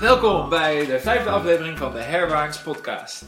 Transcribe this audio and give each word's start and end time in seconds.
Welkom 0.00 0.48
bij 0.48 0.86
de 0.86 1.00
vijfde 1.00 1.30
aflevering 1.30 1.78
van 1.78 1.92
de 1.92 1.98
Herwaarts 1.98 2.62
Podcast. 2.62 3.24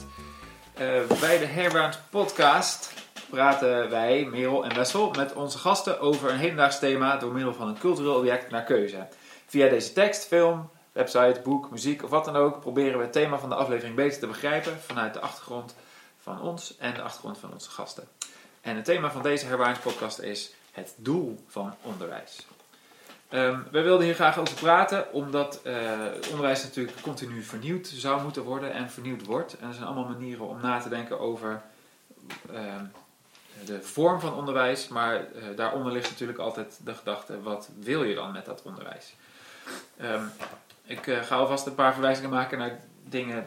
Uh, 0.80 1.07
bij 1.21 1.39
de 1.39 1.45
Herwaarts 1.45 1.98
Podcast 2.11 2.95
praten 3.30 3.91
wij, 3.91 4.25
Merel 4.25 4.64
en 4.64 4.75
Wessel, 4.75 5.11
met 5.11 5.32
onze 5.32 5.59
gasten 5.59 6.00
over 6.00 6.30
een 6.30 6.39
hedendaags 6.39 6.79
thema 6.79 7.17
door 7.17 7.32
middel 7.32 7.54
van 7.54 7.68
een 7.68 7.79
cultureel 7.79 8.14
object 8.14 8.50
naar 8.50 8.64
keuze. 8.64 9.09
Via 9.46 9.68
deze 9.68 9.93
tekst, 9.93 10.27
film, 10.27 10.71
website, 10.93 11.41
boek, 11.45 11.71
muziek 11.71 12.03
of 12.03 12.11
wat 12.11 12.25
dan 12.25 12.36
ook 12.36 12.61
proberen 12.61 12.98
we 12.98 13.05
het 13.05 13.12
thema 13.12 13.39
van 13.39 13.48
de 13.48 13.55
aflevering 13.55 13.96
beter 13.96 14.21
te 14.21 14.27
begrijpen 14.27 14.80
vanuit 14.80 15.14
de 15.14 15.21
achtergrond 15.21 15.75
van 16.18 16.41
ons 16.41 16.77
en 16.79 16.95
de 16.95 17.02
achtergrond 17.02 17.39
van 17.39 17.52
onze 17.52 17.71
gasten. 17.71 18.08
En 18.61 18.77
het 18.77 18.85
thema 18.85 19.11
van 19.11 19.22
deze 19.22 19.46
Herwaarts 19.46 19.80
Podcast 19.80 20.18
is 20.18 20.52
het 20.72 20.94
doel 20.96 21.44
van 21.49 21.75
onderwijs. 21.82 22.46
Um, 23.32 23.66
we 23.70 23.80
wilden 23.80 24.04
hier 24.04 24.14
graag 24.14 24.39
over 24.39 24.54
praten, 24.54 25.12
omdat 25.12 25.61
het 25.62 26.29
onderwijs 26.29 26.62
natuurlijk 26.62 27.00
continu 27.00 27.43
vernieuwd 27.43 27.86
zou 27.86 28.22
moeten 28.22 28.43
worden 28.43 28.72
en 28.72 28.90
vernieuwd 28.90 29.25
wordt. 29.26 29.57
En 29.58 29.68
er 29.68 29.75
zijn 29.75 29.86
allemaal 29.86 30.08
manieren 30.08 30.48
om 30.48 30.61
na 30.61 30.80
te 30.80 30.88
denken 30.88 31.21
over 31.21 31.62
uh, 32.52 32.58
de 33.64 33.83
vorm 33.83 34.20
van 34.20 34.34
onderwijs, 34.34 34.88
maar 34.88 35.14
uh, 35.14 35.56
daaronder 35.56 35.92
ligt 35.92 36.11
natuurlijk 36.11 36.38
altijd 36.38 36.80
de 36.84 36.94
gedachte: 36.94 37.42
wat 37.42 37.70
wil 37.80 38.02
je 38.02 38.14
dan 38.14 38.33
met 38.33 38.44
dat 38.44 38.62
onderwijs? 38.62 39.14
Um, 40.02 40.30
ik 40.84 41.06
eh, 41.06 41.22
ga 41.22 41.36
alvast 41.36 41.66
een 41.66 41.74
paar 41.74 41.92
verwijzingen 41.92 42.30
maken 42.30 42.58
naar 42.58 42.80
dingen 43.05 43.47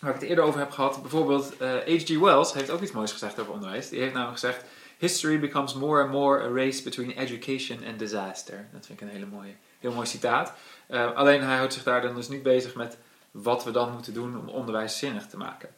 waar 0.00 0.14
ik 0.14 0.20
het 0.20 0.28
eerder 0.28 0.44
over 0.44 0.60
heb 0.60 0.70
gehad. 0.70 1.00
Bijvoorbeeld 1.02 1.54
H.G. 1.58 2.18
Wells 2.18 2.52
heeft 2.52 2.70
ook 2.70 2.80
iets 2.80 2.92
moois 2.92 3.12
gezegd 3.12 3.40
over 3.40 3.52
onderwijs. 3.52 3.88
Die 3.88 4.00
heeft 4.00 4.12
namelijk 4.12 4.38
gezegd 4.38 4.64
History 4.98 5.38
becomes 5.38 5.74
more 5.74 6.02
and 6.02 6.10
more 6.10 6.42
a 6.42 6.48
race 6.48 6.82
between 6.82 7.16
education 7.16 7.84
and 7.86 7.98
disaster. 7.98 8.68
Dat 8.72 8.86
vind 8.86 9.00
ik 9.00 9.06
een 9.06 9.14
hele 9.14 9.26
mooie, 9.26 9.54
heel 9.80 9.92
mooi 9.92 10.06
citaat. 10.06 10.52
Uh, 10.88 11.14
alleen 11.14 11.42
hij 11.42 11.56
houdt 11.56 11.72
zich 11.72 11.82
daar 11.82 12.02
dan 12.02 12.14
dus 12.14 12.28
niet 12.28 12.42
bezig 12.42 12.74
met 12.74 12.98
wat 13.30 13.64
we 13.64 13.70
dan 13.70 13.92
moeten 13.92 14.14
doen 14.14 14.38
om 14.38 14.48
onderwijs 14.48 14.98
zinnig 14.98 15.26
te 15.26 15.36
maken. 15.36 15.68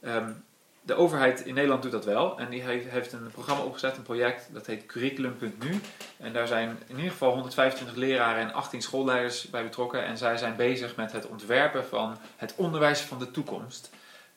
Um, 0.00 0.44
de 0.86 0.94
overheid 0.94 1.40
in 1.40 1.54
Nederland 1.54 1.82
doet 1.82 1.92
dat 1.92 2.04
wel. 2.04 2.38
En 2.38 2.50
die 2.50 2.62
heeft 2.62 3.12
een 3.12 3.30
programma 3.32 3.64
opgezet, 3.64 3.96
een 3.96 4.02
project, 4.02 4.48
dat 4.52 4.66
heet 4.66 4.86
Curriculum.nu. 4.86 5.80
En 6.16 6.32
daar 6.32 6.46
zijn 6.46 6.78
in 6.86 6.96
ieder 6.96 7.10
geval 7.10 7.32
125 7.32 7.96
leraren 7.96 8.42
en 8.42 8.52
18 8.52 8.82
schoolleiders 8.82 9.50
bij 9.50 9.62
betrokken. 9.62 10.04
En 10.04 10.18
zij 10.18 10.36
zijn 10.36 10.56
bezig 10.56 10.96
met 10.96 11.12
het 11.12 11.26
ontwerpen 11.26 11.86
van 11.86 12.18
het 12.36 12.54
onderwijs 12.56 13.00
van 13.00 13.18
de 13.18 13.30
toekomst. 13.30 13.90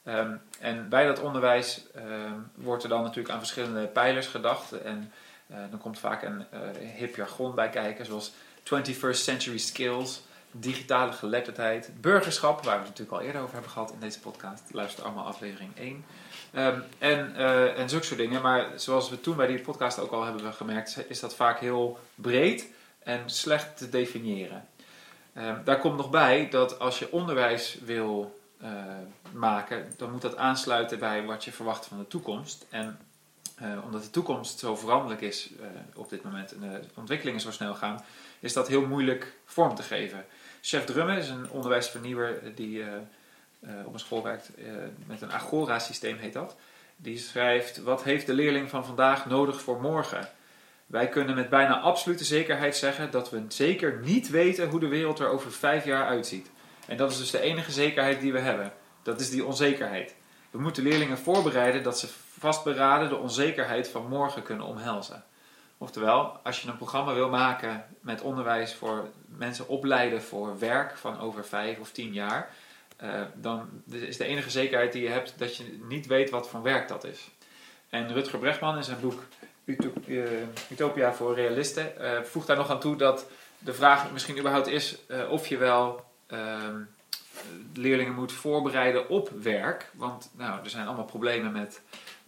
Um, 0.03 0.41
en 0.59 0.89
bij 0.89 1.05
dat 1.05 1.19
onderwijs 1.19 1.81
um, 1.95 2.52
wordt 2.55 2.83
er 2.83 2.89
dan 2.89 3.02
natuurlijk 3.02 3.29
aan 3.29 3.39
verschillende 3.39 3.85
pijlers 3.85 4.27
gedacht. 4.27 4.71
En 4.71 5.11
uh, 5.47 5.57
dan 5.69 5.79
komt 5.79 5.99
vaak 5.99 6.23
een 6.23 6.45
uh, 6.53 6.59
hip 6.95 7.15
jargon 7.15 7.55
bij 7.55 7.69
kijken, 7.69 8.05
zoals 8.05 8.31
21st 8.63 9.09
century 9.11 9.57
skills, 9.57 10.21
digitale 10.52 11.11
geletterdheid, 11.11 11.91
burgerschap, 12.02 12.63
waar 12.63 12.80
we 12.80 12.80
het 12.80 12.89
natuurlijk 12.89 13.17
al 13.17 13.25
eerder 13.25 13.41
over 13.41 13.53
hebben 13.53 13.71
gehad 13.71 13.91
in 13.91 13.99
deze 13.99 14.19
podcast. 14.19 14.63
Luister 14.71 15.03
allemaal 15.03 15.25
aflevering 15.25 15.71
1. 15.77 15.87
Um, 15.87 16.03
ehm, 16.53 16.80
en, 16.97 17.35
en 17.75 17.89
zulke 17.89 18.05
soort 18.05 18.19
dingen. 18.19 18.41
Maar 18.41 18.65
zoals 18.75 19.09
we 19.09 19.21
toen 19.21 19.35
bij 19.35 19.47
die 19.47 19.59
podcast 19.59 19.99
ook 19.99 20.11
al 20.11 20.23
hebben 20.23 20.53
gemerkt, 20.53 20.97
is 21.07 21.19
dat 21.19 21.35
vaak 21.35 21.59
heel 21.59 21.99
breed 22.15 22.67
en 23.03 23.21
slecht 23.25 23.77
te 23.77 23.89
definiëren. 23.89 24.67
daar 25.63 25.80
komt 25.80 25.97
nog 25.97 26.09
bij 26.09 26.49
dat 26.49 26.80
als 26.80 26.99
je 26.99 27.11
onderwijs 27.11 27.77
wil 27.83 28.38
maken, 29.31 29.93
dan 29.97 30.11
moet 30.11 30.21
dat 30.21 30.38
aansluiten 30.38 30.99
bij 30.99 31.25
wat 31.25 31.43
je 31.43 31.52
verwacht 31.52 31.85
van 31.85 31.97
de 31.97 32.07
toekomst. 32.07 32.65
En 32.69 32.99
uh, 33.61 33.85
omdat 33.85 34.03
de 34.03 34.09
toekomst 34.09 34.59
zo 34.59 34.75
veranderlijk 34.75 35.21
is 35.21 35.49
uh, 35.59 35.65
op 35.95 36.09
dit 36.09 36.23
moment 36.23 36.53
en 36.53 36.59
de 36.59 36.81
ontwikkelingen 36.95 37.41
zo 37.41 37.52
snel 37.52 37.75
gaan, 37.75 38.03
is 38.39 38.53
dat 38.53 38.67
heel 38.67 38.86
moeilijk 38.87 39.33
vorm 39.45 39.75
te 39.75 39.83
geven. 39.83 40.25
Chef 40.61 40.86
Drumme 40.86 41.17
is 41.17 41.30
een 41.30 41.49
onderwijsvernieuwer 41.49 42.55
die 42.55 42.83
op 43.86 43.93
een 43.93 43.99
school 43.99 44.23
werkt 44.23 44.52
met 45.05 45.21
een 45.21 45.31
Agora-systeem, 45.31 46.17
heet 46.17 46.33
dat. 46.33 46.55
Die 46.95 47.17
schrijft: 47.17 47.77
Wat 47.77 48.03
heeft 48.03 48.26
de 48.26 48.33
leerling 48.33 48.70
van 48.70 48.86
vandaag 48.86 49.26
nodig 49.26 49.61
voor 49.61 49.81
morgen? 49.81 50.30
Wij 50.86 51.09
kunnen 51.09 51.36
met 51.36 51.49
bijna 51.49 51.80
absolute 51.80 52.23
zekerheid 52.23 52.76
zeggen 52.76 53.11
dat 53.11 53.30
we 53.30 53.41
zeker 53.47 53.99
niet 54.03 54.30
weten 54.30 54.70
hoe 54.70 54.80
de 54.80 54.87
wereld 54.87 55.20
er 55.20 55.30
over 55.30 55.52
vijf 55.52 55.86
jaar 55.86 56.05
uitziet. 56.05 56.49
En 56.89 56.98
dat 56.98 57.11
is 57.11 57.17
dus 57.17 57.32
de 57.32 57.39
enige 57.39 57.72
zekerheid 57.72 58.20
die 58.20 58.32
we 58.32 58.39
hebben. 58.39 58.73
Dat 59.04 59.20
is 59.20 59.30
die 59.30 59.45
onzekerheid. 59.45 60.16
We 60.52 60.60
moeten 60.60 60.83
leerlingen 60.83 61.17
voorbereiden 61.17 61.83
dat 61.83 62.00
ze 62.00 62.08
vastberaden 62.39 63.10
de 63.10 63.16
onzekerheid 63.16 63.89
van 63.89 64.08
morgen 64.08 64.44
kunnen 64.44 64.66
omhelzen. 64.66 65.23
Oftewel, 65.77 66.39
als 66.44 66.61
je 66.61 66.67
een 66.67 66.77
programma 66.77 67.14
wil 67.14 67.30
maken 67.30 67.86
met 68.02 68.22
onderwijs 68.22 68.73
voor 68.73 69.10
mensen 69.26 69.67
opleiden 69.67 70.22
voor 70.22 70.60
werk 70.60 70.98
van 70.98 71.20
over 71.20 71.45
vijf 71.45 71.80
of 71.80 71.92
tien 71.92 72.14
jaar, 72.14 72.50
uh, 73.04 73.21
dan 73.36 73.70
is 73.89 74.17
de 74.17 74.26
enige 74.26 74.50
zekerheid 74.50 74.92
die 74.92 75.04
je 75.04 75.10
hebt 75.10 75.33
dat 75.38 75.56
je 75.56 75.80
niet 75.88 76.08
weet 76.08 76.30
wat 76.30 76.50
voor 76.50 76.61
werk 76.61 76.88
dat 76.88 77.04
is. 77.04 77.30
En 77.89 78.14
Rutger 78.14 78.39
Brechtman 78.39 78.77
in 78.77 78.83
zijn 78.83 79.00
boek 79.00 79.23
Utopia 80.70 81.14
voor 81.14 81.36
Realisten 81.36 81.94
uh, 82.00 82.21
voegt 82.21 82.48
daar 82.48 82.58
nog 82.58 82.70
aan 82.70 82.80
toe 82.80 82.95
dat 82.95 83.26
de 83.60 83.73
vraag 83.73 84.11
misschien 84.11 84.38
überhaupt 84.38 84.67
is 84.67 84.98
of 85.30 85.48
je 85.48 85.58
wel 85.58 86.08
Ehm, 86.29 86.81
leerlingen 87.73 88.13
moet 88.13 88.31
voorbereiden 88.31 89.09
op 89.09 89.29
werk. 89.41 89.91
Want 89.93 90.29
nou, 90.33 90.63
er 90.63 90.69
zijn 90.69 90.87
allemaal 90.87 91.05
problemen 91.05 91.51
met 91.51 91.81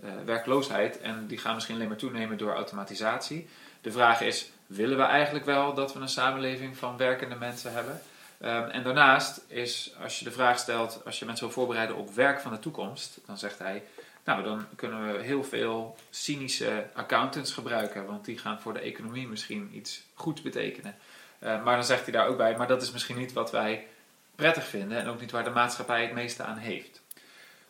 uh, 0.03 0.09
werkloosheid 0.25 0.99
en 0.99 1.27
die 1.27 1.37
gaan 1.37 1.53
misschien 1.53 1.75
alleen 1.75 1.87
maar 1.87 1.97
toenemen 1.97 2.37
door 2.37 2.53
automatisatie. 2.53 3.47
De 3.81 3.91
vraag 3.91 4.21
is, 4.21 4.51
willen 4.67 4.97
we 4.97 5.03
eigenlijk 5.03 5.45
wel 5.45 5.73
dat 5.73 5.93
we 5.93 5.99
een 5.99 6.09
samenleving 6.09 6.77
van 6.77 6.97
werkende 6.97 7.35
mensen 7.35 7.73
hebben? 7.73 8.01
Um, 8.43 8.69
en 8.69 8.83
daarnaast 8.83 9.41
is, 9.47 9.95
als 10.03 10.19
je 10.19 10.25
de 10.25 10.31
vraag 10.31 10.59
stelt, 10.59 11.01
als 11.05 11.19
je 11.19 11.25
mensen 11.25 11.45
wil 11.45 11.53
voorbereiden 11.53 11.95
op 11.95 12.13
werk 12.13 12.39
van 12.39 12.51
de 12.51 12.59
toekomst, 12.59 13.19
dan 13.25 13.37
zegt 13.37 13.59
hij, 13.59 13.83
nou 14.23 14.43
dan 14.43 14.65
kunnen 14.75 15.13
we 15.13 15.23
heel 15.23 15.43
veel 15.43 15.95
cynische 16.09 16.87
accountants 16.93 17.53
gebruiken, 17.53 18.05
want 18.05 18.25
die 18.25 18.37
gaan 18.37 18.61
voor 18.61 18.73
de 18.73 18.79
economie 18.79 19.27
misschien 19.27 19.69
iets 19.73 20.01
goeds 20.13 20.41
betekenen. 20.41 20.95
Uh, 21.43 21.63
maar 21.63 21.75
dan 21.75 21.85
zegt 21.85 22.03
hij 22.03 22.11
daar 22.11 22.27
ook 22.27 22.37
bij, 22.37 22.57
maar 22.57 22.67
dat 22.67 22.81
is 22.81 22.91
misschien 22.91 23.17
niet 23.17 23.33
wat 23.33 23.51
wij 23.51 23.87
prettig 24.35 24.65
vinden 24.65 24.97
en 24.97 25.07
ook 25.07 25.19
niet 25.19 25.31
waar 25.31 25.43
de 25.43 25.49
maatschappij 25.49 26.01
het 26.01 26.13
meeste 26.13 26.43
aan 26.43 26.57
heeft. 26.57 27.01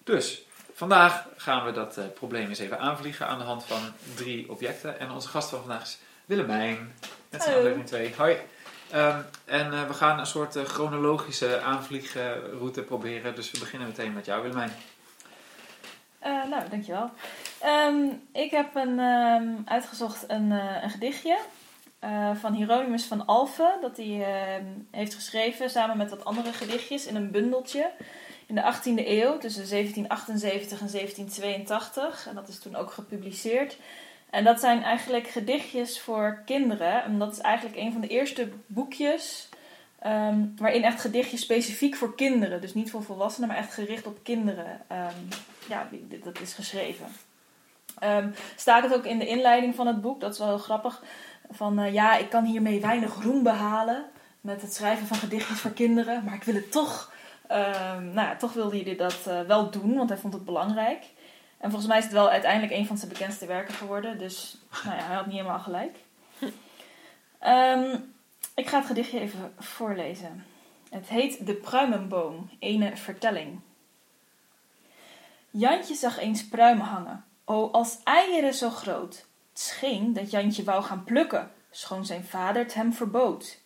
Dus 0.03 0.45
vandaag 0.73 1.27
gaan 1.37 1.65
we 1.65 1.71
dat 1.71 1.97
uh, 1.97 2.03
probleem 2.13 2.49
eens 2.49 2.59
even 2.59 2.79
aanvliegen 2.79 3.27
aan 3.27 3.37
de 3.37 3.43
hand 3.43 3.63
van 3.63 3.79
drie 4.15 4.49
objecten. 4.49 4.99
En 4.99 5.11
onze 5.11 5.27
gast 5.27 5.49
van 5.49 5.59
vandaag 5.59 5.81
is 5.81 5.97
Willemijn, 6.25 6.93
met 7.29 7.43
zijn 7.43 7.55
aflevering 7.55 7.87
2. 7.87 8.13
Hoi. 8.17 8.37
Um, 8.95 9.25
en 9.45 9.73
uh, 9.73 9.87
we 9.87 9.93
gaan 9.93 10.19
een 10.19 10.25
soort 10.25 10.57
chronologische 10.63 11.61
aanvliegroute 11.61 12.81
proberen. 12.81 13.35
Dus 13.35 13.51
we 13.51 13.59
beginnen 13.59 13.87
meteen 13.87 14.13
met 14.13 14.25
jou, 14.25 14.41
Willemijn. 14.41 14.71
nou, 16.21 16.69
dankjewel. 16.69 17.11
Um, 17.65 18.21
ik 18.33 18.51
heb 18.51 18.75
een, 18.75 18.99
um, 18.99 19.61
uitgezocht 19.65 20.23
een, 20.27 20.51
een 20.51 20.89
gedichtje 20.89 21.37
uh, 22.03 22.35
van 22.35 22.53
Hieronymus 22.53 23.05
van 23.05 23.25
Alphen. 23.25 23.77
Dat 23.81 23.97
hij 23.97 24.05
uh, 24.05 24.65
heeft 24.91 25.13
geschreven 25.13 25.69
samen 25.69 25.97
met 25.97 26.09
wat 26.09 26.25
andere 26.25 26.53
gedichtjes 26.53 27.05
in 27.05 27.15
een 27.15 27.31
bundeltje. 27.31 27.91
In 28.45 28.55
de 28.55 28.73
18e 28.73 29.07
eeuw, 29.07 29.37
tussen 29.37 29.69
1778 29.69 30.81
en 30.81 30.91
1782. 30.91 32.27
En 32.27 32.35
dat 32.35 32.47
is 32.47 32.59
toen 32.59 32.75
ook 32.75 32.91
gepubliceerd. 32.91 33.77
En 34.29 34.43
dat 34.43 34.59
zijn 34.59 34.83
eigenlijk 34.83 35.27
gedichtjes 35.27 35.99
voor 35.99 36.41
kinderen. 36.45 37.03
En 37.03 37.19
dat 37.19 37.31
is 37.31 37.39
eigenlijk 37.39 37.77
een 37.77 37.91
van 37.91 38.01
de 38.01 38.07
eerste 38.07 38.49
boekjes 38.65 39.49
um, 40.05 40.53
waarin 40.57 40.83
echt 40.83 41.01
gedichtjes 41.01 41.41
specifiek 41.41 41.95
voor 41.95 42.15
kinderen, 42.15 42.61
dus 42.61 42.73
niet 42.73 42.91
voor 42.91 43.03
volwassenen, 43.03 43.49
maar 43.49 43.57
echt 43.57 43.73
gericht 43.73 44.07
op 44.07 44.19
kinderen, 44.23 44.81
um, 44.91 45.27
ja, 45.67 45.89
dat 46.23 46.39
is 46.41 46.53
geschreven. 46.53 47.05
Staat 48.55 48.83
het 48.83 48.93
ook 48.93 49.05
in 49.05 49.19
de 49.19 49.27
inleiding 49.27 49.75
van 49.75 49.87
het 49.87 50.01
boek, 50.01 50.19
dat 50.19 50.33
is 50.33 50.39
wel 50.39 50.47
heel 50.47 50.57
grappig. 50.57 51.03
Van 51.51 51.79
uh, 51.79 51.93
ja, 51.93 52.17
ik 52.17 52.29
kan 52.29 52.45
hiermee 52.45 52.81
weinig 52.81 53.23
roem 53.23 53.43
behalen 53.43 54.05
met 54.41 54.61
het 54.61 54.73
schrijven 54.73 55.07
van 55.07 55.17
gedichtjes 55.17 55.59
voor 55.59 55.71
kinderen, 55.71 56.23
maar 56.23 56.33
ik 56.33 56.43
wil 56.43 56.55
het 56.55 56.71
toch. 56.71 57.13
Uh, 57.51 57.57
nou 57.97 58.27
ja, 58.27 58.35
toch 58.35 58.53
wilde 58.53 58.81
hij 58.83 58.95
dat 58.95 59.19
uh, 59.27 59.41
wel 59.41 59.71
doen, 59.71 59.95
want 59.95 60.09
hij 60.09 60.17
vond 60.17 60.33
het 60.33 60.45
belangrijk. 60.45 61.05
En 61.57 61.69
volgens 61.69 61.89
mij 61.89 61.97
is 61.97 62.03
het 62.03 62.13
wel 62.13 62.29
uiteindelijk 62.29 62.73
een 62.73 62.85
van 62.85 62.97
zijn 62.97 63.11
bekendste 63.11 63.45
werken 63.45 63.73
geworden, 63.73 64.17
dus 64.17 64.57
nou 64.83 64.95
ja, 64.95 65.03
hij 65.03 65.15
had 65.15 65.25
niet 65.25 65.35
helemaal 65.35 65.59
gelijk. 65.59 65.97
Um, 67.47 68.13
ik 68.55 68.67
ga 68.67 68.77
het 68.77 68.85
gedichtje 68.85 69.19
even 69.19 69.53
voorlezen. 69.57 70.45
Het 70.89 71.07
heet 71.07 71.45
De 71.45 71.53
Pruimenboom, 71.53 72.49
ene 72.59 72.97
vertelling. 72.97 73.59
Jantje 75.49 75.95
zag 75.95 76.17
eens 76.17 76.47
pruimen 76.47 76.85
hangen, 76.85 77.25
o 77.45 77.69
als 77.71 77.97
eieren 78.03 78.53
zo 78.53 78.69
groot 78.69 79.25
scheen 79.65 80.13
dat 80.13 80.31
Jantje 80.31 80.63
wou 80.63 80.83
gaan 80.83 81.03
plukken, 81.03 81.51
schoon 81.71 82.05
zijn 82.05 82.23
vader 82.23 82.63
het 82.63 82.73
hem 82.73 82.93
verbood. 82.93 83.59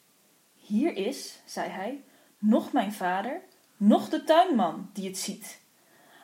Hier 0.55 0.95
is, 0.95 1.39
zei 1.45 1.69
hij, 1.69 2.03
noch 2.37 2.71
mijn 2.71 2.93
vader, 2.93 3.41
noch 3.77 4.09
de 4.09 4.23
tuinman 4.23 4.89
die 4.93 5.07
het 5.07 5.17
ziet. 5.17 5.61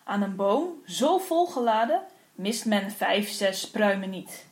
Aan 0.04 0.22
een 0.22 0.36
boom, 0.36 0.82
zo 0.86 1.18
volgeladen, 1.18 2.04
mist 2.36 2.66
men 2.66 2.92
vijf, 2.92 3.30
zes 3.30 3.70
pruimen 3.70 4.10
niet. 4.10 4.46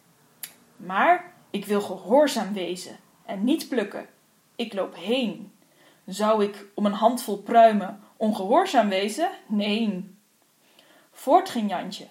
Maar 0.75 1.33
ik 1.49 1.65
wil 1.65 1.81
gehoorzaam 1.81 2.53
wezen 2.53 2.97
en 3.25 3.43
niet 3.43 3.69
plukken. 3.69 4.07
Ik 4.55 4.73
loop 4.73 4.95
heen. 4.95 5.53
Zou 6.05 6.43
ik 6.43 6.65
om 6.75 6.85
een 6.85 6.91
handvol 6.91 7.37
pruimen 7.37 8.03
ongehoorzaam 8.17 8.89
wezen? 8.89 9.29
Nee. 9.47 10.15
Voort 11.11 11.49
ging 11.49 11.69
Jantje, 11.69 12.07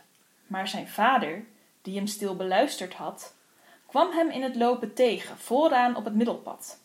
maar 0.47 0.69
zijn 0.69 0.89
vader, 0.89 1.45
die 1.89 1.97
hem 1.97 2.07
stil 2.07 2.37
beluisterd 2.37 2.95
had, 2.95 3.35
kwam 3.87 4.11
hem 4.11 4.31
in 4.31 4.43
het 4.43 4.57
lopen 4.57 4.95
tegen, 4.95 5.39
vooraan 5.39 5.97
op 5.97 6.05
het 6.05 6.15
middelpad. 6.15 6.79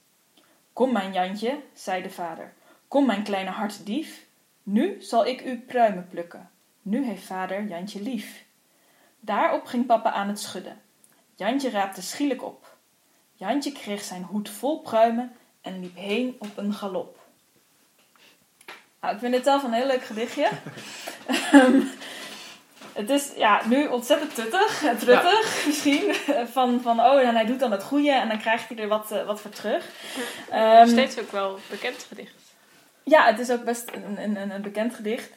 Kom, 0.74 0.92
mijn 0.92 1.14
Jantje, 1.14 1.62
zei 1.74 2.02
de 2.02 2.10
vader, 2.10 2.54
kom, 2.88 3.06
mijn 3.06 3.24
kleine 3.24 3.50
hartdief, 3.50 4.26
nu 4.64 5.02
zal 5.02 5.26
ik 5.26 5.46
u 5.46 5.58
pruimen 5.58 6.08
plukken. 6.08 6.50
Nu 6.82 7.06
heeft 7.06 7.24
vader 7.24 7.68
Jantje 7.68 8.02
lief. 8.02 8.44
Daarop 9.20 9.66
ging 9.66 9.86
papa 9.86 10.12
aan 10.12 10.28
het 10.28 10.40
schudden. 10.40 10.82
Jantje 11.36 11.70
raapte 11.70 12.02
schielijk 12.02 12.44
op. 12.44 12.78
Jantje 13.34 13.72
kreeg 13.72 14.04
zijn 14.04 14.24
hoed 14.24 14.50
vol 14.50 14.82
pruimen 14.82 15.36
en 15.62 15.80
liep 15.80 15.96
heen 15.96 16.36
op 16.40 16.58
een 16.58 16.74
galop. 16.74 17.20
Nou, 19.02 19.14
ik 19.14 19.20
vind 19.20 19.36
het 19.36 19.44
zelf 19.44 19.64
een 19.64 19.74
heel 19.74 19.88
leuk 19.88 20.04
gedichtje. 20.04 20.50
Ehm, 22.94 23.02
het 23.02 23.10
is 23.10 23.32
ja, 23.36 23.62
nu 23.68 23.88
ontzettend 23.88 24.36
tuttig, 24.36 24.86
truttig 25.00 25.64
misschien. 25.66 26.14
Van, 26.54 26.82
van 26.82 27.00
oh, 27.00 27.20
en 27.20 27.36
hij 27.36 27.46
doet 27.46 27.60
dan 27.60 27.72
het 27.72 27.84
goede 27.84 28.12
en 28.12 28.28
dan 28.28 28.40
krijgt 28.40 28.70
hij 28.70 28.78
er 28.78 28.88
wat, 28.88 29.12
uh, 29.12 29.26
wat 29.26 29.42
voor 29.42 29.52
terug. 29.52 29.90
Um, 30.54 30.88
Steeds 30.88 31.20
ook 31.20 31.32
wel 31.32 31.60
bekend 31.70 32.06
gedicht. 32.08 32.34
Ja, 33.04 33.26
het 33.26 33.40
is 33.40 33.52
ook 33.52 33.64
best 33.64 33.92
een, 33.94 34.24
een, 34.24 34.52
een 34.52 34.62
bekend 34.62 34.96
gedicht. 34.96 35.32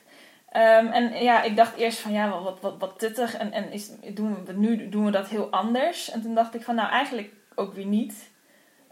Um, 0.53 0.93
en 0.93 1.23
ja, 1.23 1.43
ik 1.43 1.57
dacht 1.57 1.77
eerst 1.77 1.99
van 1.99 2.13
ja, 2.13 2.43
wat, 2.43 2.61
wat, 2.61 2.75
wat 2.79 2.99
tuttig. 2.99 3.37
En, 3.37 3.53
en 3.53 3.73
is, 3.73 3.91
doen 4.15 4.45
we, 4.45 4.53
nu 4.53 4.89
doen 4.89 5.05
we 5.05 5.11
dat 5.11 5.29
heel 5.29 5.51
anders. 5.51 6.11
En 6.11 6.23
toen 6.23 6.35
dacht 6.35 6.55
ik 6.55 6.63
van 6.63 6.75
nou, 6.75 6.91
eigenlijk 6.91 7.33
ook 7.55 7.75
weer 7.75 7.87
niet. 7.87 8.31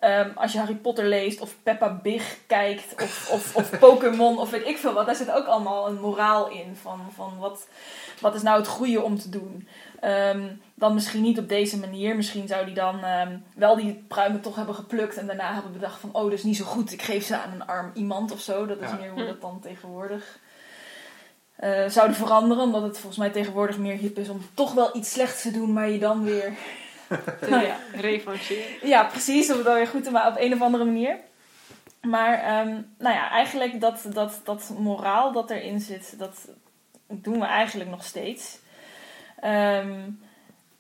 Um, 0.05 0.33
als 0.35 0.53
je 0.53 0.59
Harry 0.59 0.75
Potter 0.75 1.05
leest 1.05 1.41
of 1.41 1.55
Peppa 1.63 2.01
Big 2.03 2.37
kijkt 2.47 3.03
of, 3.03 3.31
of, 3.31 3.57
of 3.57 3.79
Pokémon 3.79 4.39
of 4.39 4.51
weet 4.51 4.67
ik 4.67 4.77
veel 4.79 4.93
wat, 4.93 5.07
daar 5.07 5.15
zit 5.15 5.31
ook 5.31 5.47
allemaal 5.47 5.89
een 5.89 6.01
moraal 6.01 6.51
in 6.51 6.77
van, 6.83 7.01
van 7.15 7.39
wat, 7.39 7.69
wat 8.21 8.35
is 8.35 8.43
nou 8.43 8.59
het 8.59 8.69
goede 8.69 9.03
om 9.03 9.19
te 9.19 9.29
doen. 9.29 9.69
Um, 10.05 10.61
dan 10.75 10.95
misschien 10.95 11.23
niet 11.23 11.39
op 11.39 11.49
deze 11.49 11.79
manier. 11.79 12.17
Misschien 12.17 12.49
zou 12.49 12.65
die 12.65 12.75
dan 12.75 13.05
um, 13.05 13.45
wel 13.55 13.77
die 13.77 14.05
pruimen 14.09 14.41
toch 14.41 14.57
hebben 14.57 14.75
geplukt 14.75 15.17
en 15.17 15.27
daarna 15.27 15.55
hebben 15.55 15.73
bedacht 15.73 16.01
van 16.01 16.11
oh, 16.13 16.23
dat 16.23 16.33
is 16.33 16.43
niet 16.43 16.57
zo 16.57 16.65
goed, 16.65 16.93
ik 16.93 17.03
geef 17.03 17.25
ze 17.25 17.37
aan 17.37 17.53
een 17.53 17.67
arm 17.67 17.91
iemand 17.95 18.33
of 18.33 18.41
zo. 18.41 18.67
Dat 18.67 18.81
is 18.81 18.91
ja. 18.91 18.97
meer 18.97 19.11
hoe 19.11 19.27
dat 19.27 19.41
dan 19.41 19.61
tegenwoordig 19.61 20.39
uh, 21.61 21.89
zouden 21.89 22.17
veranderen. 22.17 22.65
Omdat 22.65 22.83
het 22.83 22.99
volgens 22.99 23.19
mij 23.19 23.31
tegenwoordig 23.31 23.79
meer 23.79 23.97
hip 23.97 24.19
is 24.19 24.29
om 24.29 24.41
toch 24.55 24.75
wel 24.75 24.97
iets 24.97 25.13
slechts 25.13 25.43
te 25.43 25.51
doen, 25.51 25.73
maar 25.73 25.89
je 25.89 25.99
dan 25.99 26.25
weer 26.25 26.53
nou 27.51 27.65
ja, 27.65 27.77
revancheren. 27.93 28.89
Ja, 28.89 29.05
precies. 29.05 29.51
Om 29.51 29.57
het 29.57 29.67
dan 29.67 29.75
weer 29.75 29.87
goed 29.87 30.05
te 30.05 30.11
maken 30.11 30.33
op 30.33 30.41
een 30.41 30.53
of 30.53 30.61
andere 30.61 30.85
manier. 30.85 31.17
Maar 32.01 32.61
um, 32.61 32.95
nou 32.99 33.15
ja, 33.15 33.31
eigenlijk 33.31 33.81
dat, 33.81 34.07
dat, 34.13 34.41
dat 34.45 34.73
moraal 34.79 35.33
dat 35.33 35.51
erin 35.51 35.81
zit, 35.81 36.19
dat 36.19 36.49
doen 37.07 37.41
we 37.41 37.47
eigenlijk 37.47 37.91
nog 37.91 38.05
steeds. 38.05 38.59
Um, 39.45 40.21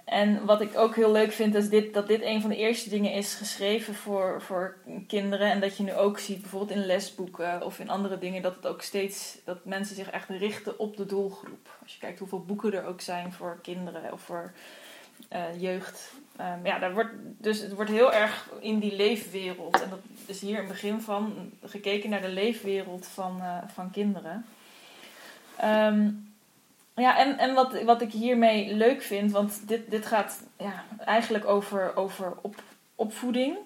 en 0.04 0.44
wat 0.44 0.60
ik 0.60 0.76
ook 0.76 0.94
heel 0.94 1.12
leuk 1.12 1.32
vind, 1.32 1.54
is 1.54 1.68
dit, 1.68 1.94
dat 1.94 2.06
dit 2.06 2.22
een 2.22 2.40
van 2.40 2.50
de 2.50 2.56
eerste 2.56 2.88
dingen 2.88 3.12
is 3.12 3.34
geschreven 3.34 3.94
voor, 3.94 4.42
voor 4.42 4.76
kinderen. 5.06 5.50
En 5.50 5.60
dat 5.60 5.76
je 5.76 5.82
nu 5.82 5.94
ook 5.94 6.18
ziet, 6.18 6.40
bijvoorbeeld 6.40 6.78
in 6.78 6.86
lesboeken 6.86 7.62
of 7.62 7.78
in 7.78 7.90
andere 7.90 8.18
dingen, 8.18 8.42
dat 8.42 8.54
het 8.54 8.66
ook 8.66 8.82
steeds, 8.82 9.38
dat 9.44 9.64
mensen 9.64 9.96
zich 9.96 10.10
echt 10.10 10.28
richten 10.28 10.78
op 10.78 10.96
de 10.96 11.06
doelgroep. 11.06 11.78
Als 11.82 11.92
je 11.92 11.98
kijkt 11.98 12.18
hoeveel 12.18 12.44
boeken 12.44 12.74
er 12.74 12.86
ook 12.86 13.00
zijn 13.00 13.32
voor 13.32 13.58
kinderen 13.62 14.12
of 14.12 14.20
voor 14.20 14.52
jeugd. 15.58 16.12
Um, 16.40 16.66
ja, 16.66 16.78
daar 16.78 16.94
wordt, 16.94 17.10
dus 17.38 17.60
het 17.60 17.72
wordt 17.72 17.90
heel 17.90 18.12
erg 18.12 18.48
in 18.60 18.78
die 18.78 18.96
leefwereld. 18.96 19.82
En 19.82 19.90
dat 19.90 19.98
is 20.26 20.40
hier 20.40 20.58
een 20.58 20.68
begin 20.68 21.00
van 21.00 21.50
gekeken 21.64 22.10
naar 22.10 22.20
de 22.20 22.28
leefwereld 22.28 23.06
van, 23.06 23.36
uh, 23.40 23.58
van 23.74 23.90
kinderen. 23.90 24.46
Um, 25.64 26.32
ja, 26.94 27.18
en, 27.18 27.38
en 27.38 27.54
wat, 27.54 27.82
wat 27.82 28.02
ik 28.02 28.12
hiermee 28.12 28.74
leuk 28.74 29.02
vind, 29.02 29.30
want 29.32 29.68
dit, 29.68 29.90
dit 29.90 30.06
gaat 30.06 30.42
ja, 30.58 30.84
eigenlijk 31.04 31.44
over, 31.44 31.96
over 31.96 32.32
op, 32.40 32.62
opvoeding. 32.94 33.56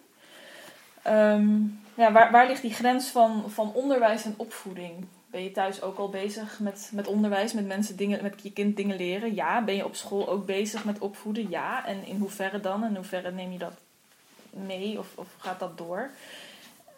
Um, 1.06 1.80
ja, 1.94 2.12
waar, 2.12 2.30
waar 2.30 2.46
ligt 2.46 2.62
die 2.62 2.74
grens 2.74 3.08
van, 3.08 3.50
van 3.50 3.72
onderwijs 3.72 4.24
en 4.24 4.34
opvoeding? 4.36 5.06
Ben 5.38 5.46
je 5.46 5.52
thuis 5.52 5.82
ook 5.82 5.98
al 5.98 6.08
bezig 6.08 6.58
met, 6.58 6.90
met 6.92 7.06
onderwijs, 7.06 7.52
met 7.52 7.66
mensen 7.66 7.96
dingen, 7.96 8.22
met 8.22 8.42
je 8.42 8.52
kind 8.52 8.76
dingen 8.76 8.96
leren? 8.96 9.34
Ja. 9.34 9.64
Ben 9.64 9.76
je 9.76 9.84
op 9.84 9.94
school 9.94 10.28
ook 10.28 10.46
bezig 10.46 10.84
met 10.84 10.98
opvoeden? 10.98 11.50
Ja. 11.50 11.86
En 11.86 12.06
in 12.06 12.18
hoeverre 12.18 12.60
dan? 12.60 12.82
En 12.82 12.88
in 12.88 12.96
hoeverre 12.96 13.30
neem 13.30 13.52
je 13.52 13.58
dat 13.58 13.72
mee 14.50 14.98
of, 14.98 15.06
of 15.14 15.26
gaat 15.36 15.58
dat 15.58 15.78
door? 15.78 16.10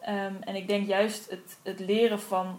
Um, 0.08 0.37
en 0.40 0.54
ik 0.54 0.69
denk 0.69 0.87
juist 0.87 1.31
het, 1.31 1.56
het 1.62 1.81
leren 1.81 2.20
van 2.20 2.58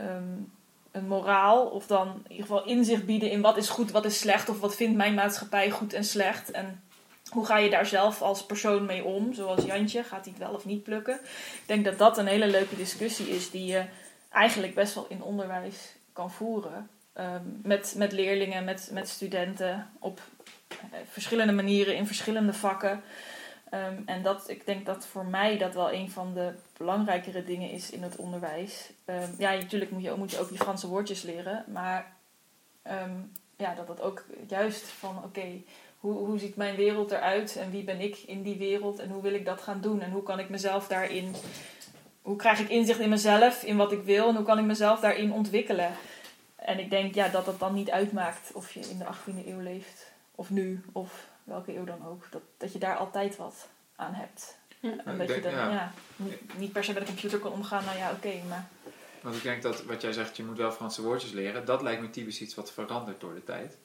um, 0.00 0.52
een 0.90 1.06
moraal, 1.06 1.66
of 1.66 1.86
dan 1.86 2.08
in 2.08 2.30
ieder 2.30 2.46
geval 2.46 2.64
inzicht 2.64 3.06
bieden 3.06 3.30
in 3.30 3.40
wat 3.40 3.56
is 3.56 3.68
goed, 3.68 3.90
wat 3.90 4.04
is 4.04 4.18
slecht, 4.18 4.48
of 4.48 4.60
wat 4.60 4.76
vindt 4.76 4.96
mijn 4.96 5.14
maatschappij 5.14 5.70
goed 5.70 5.92
en 5.92 6.04
slecht. 6.04 6.50
En 6.50 6.82
hoe 7.30 7.46
ga 7.46 7.58
je 7.58 7.70
daar 7.70 7.86
zelf 7.86 8.22
als 8.22 8.46
persoon 8.46 8.84
mee 8.84 9.04
om? 9.04 9.34
Zoals 9.34 9.64
Jantje, 9.64 10.02
gaat 10.02 10.24
hij 10.24 10.34
het 10.36 10.42
wel 10.46 10.54
of 10.54 10.64
niet 10.64 10.82
plukken? 10.82 11.14
Ik 11.14 11.62
denk 11.66 11.84
dat 11.84 11.98
dat 11.98 12.18
een 12.18 12.26
hele 12.26 12.46
leuke 12.46 12.76
discussie 12.76 13.28
is 13.28 13.50
die 13.50 13.66
je 13.66 13.84
eigenlijk 14.36 14.74
best 14.74 14.94
wel 14.94 15.06
in 15.08 15.22
onderwijs 15.22 15.94
kan 16.12 16.30
voeren. 16.30 16.88
Um, 17.14 17.60
met, 17.62 17.94
met 17.96 18.12
leerlingen, 18.12 18.64
met, 18.64 18.90
met 18.92 19.08
studenten 19.08 19.90
op 19.98 20.20
uh, 20.70 20.76
verschillende 21.08 21.52
manieren, 21.52 21.96
in 21.96 22.06
verschillende 22.06 22.52
vakken. 22.52 23.02
Um, 23.74 24.02
en 24.06 24.22
dat, 24.22 24.48
ik 24.48 24.66
denk 24.66 24.86
dat 24.86 25.06
voor 25.06 25.24
mij 25.24 25.58
dat 25.58 25.74
wel 25.74 25.92
een 25.92 26.10
van 26.10 26.34
de 26.34 26.52
belangrijkere 26.76 27.44
dingen 27.44 27.70
is 27.70 27.90
in 27.90 28.02
het 28.02 28.16
onderwijs. 28.16 28.90
Um, 29.04 29.34
ja, 29.38 29.54
natuurlijk 29.54 29.90
moet 29.90 30.02
je, 30.02 30.14
moet 30.16 30.30
je 30.30 30.38
ook 30.38 30.48
die 30.48 30.58
Franse 30.58 30.88
woordjes 30.88 31.22
leren, 31.22 31.64
maar 31.68 32.14
ja, 33.56 33.74
dat 33.74 33.86
dat 33.86 34.00
ook 34.00 34.24
juist 34.48 34.84
van 34.84 35.24
oké, 35.24 35.62
hoe, 35.98 36.14
hoe 36.14 36.38
ziet 36.38 36.56
mijn 36.56 36.76
wereld 36.76 37.10
eruit 37.10 37.56
en 37.56 37.70
wie 37.70 37.84
ben 37.84 38.00
ik 38.00 38.16
in 38.16 38.42
die 38.42 38.56
wereld 38.56 38.98
en 38.98 39.10
hoe 39.10 39.22
wil 39.22 39.34
ik 39.34 39.44
dat 39.44 39.60
gaan 39.60 39.80
doen 39.80 40.00
en 40.00 40.10
hoe 40.10 40.22
kan 40.22 40.38
ik 40.38 40.48
mezelf 40.48 40.86
daarin, 40.86 41.34
hoe 42.26 42.36
krijg 42.36 42.58
ik 42.60 42.68
inzicht 42.68 42.98
in 42.98 43.08
mezelf, 43.08 43.62
in 43.62 43.76
wat 43.76 43.92
ik 43.92 44.02
wil 44.02 44.28
en 44.28 44.36
hoe 44.36 44.44
kan 44.44 44.58
ik 44.58 44.64
mezelf 44.64 45.00
daarin 45.00 45.32
ontwikkelen. 45.32 45.92
En 46.56 46.78
ik 46.78 46.90
denk 46.90 47.14
ja, 47.14 47.28
dat 47.28 47.44
dat 47.44 47.58
dan 47.58 47.74
niet 47.74 47.90
uitmaakt 47.90 48.52
of 48.52 48.72
je 48.72 48.80
in 48.80 48.98
de 48.98 49.04
18e 49.04 49.46
eeuw 49.46 49.60
leeft 49.60 50.12
of 50.34 50.50
nu 50.50 50.82
of 50.92 51.26
welke 51.44 51.76
eeuw 51.76 51.84
dan 51.84 52.06
ook, 52.06 52.26
dat, 52.30 52.42
dat 52.56 52.72
je 52.72 52.78
daar 52.78 52.96
altijd 52.96 53.36
wat 53.36 53.68
aan 53.96 54.14
hebt. 54.14 54.56
Ja. 54.80 54.94
En 55.04 55.18
dat 55.18 55.34
je 55.34 55.40
dan 55.40 55.52
ja. 55.52 55.70
ja 55.70 55.92
niet, 56.16 56.58
niet, 56.58 56.72
per 56.72 56.84
se 56.84 56.92
met 56.92 57.02
de 57.02 57.08
computer 57.08 57.38
kan 57.38 57.52
omgaan, 57.52 57.84
nou 57.84 57.98
ja, 57.98 58.10
oké, 58.10 58.26
okay, 58.26 58.42
maar... 58.48 58.68
Want 59.20 59.36
ik 59.36 59.42
denk 59.42 59.62
dat 59.62 59.84
wat 59.84 60.02
jij 60.02 60.12
zegt, 60.12 60.36
je 60.36 60.44
moet 60.44 60.56
wel 60.56 60.72
Franse 60.72 61.02
woordjes 61.02 61.32
leren, 61.32 61.64
dat 61.64 61.82
lijkt 61.82 62.00
me 62.00 62.10
typisch 62.10 62.40
iets 62.40 62.54
wat 62.54 62.72
verandert 62.72 63.20
door 63.20 63.34
de 63.34 63.44
tijd. 63.44 63.76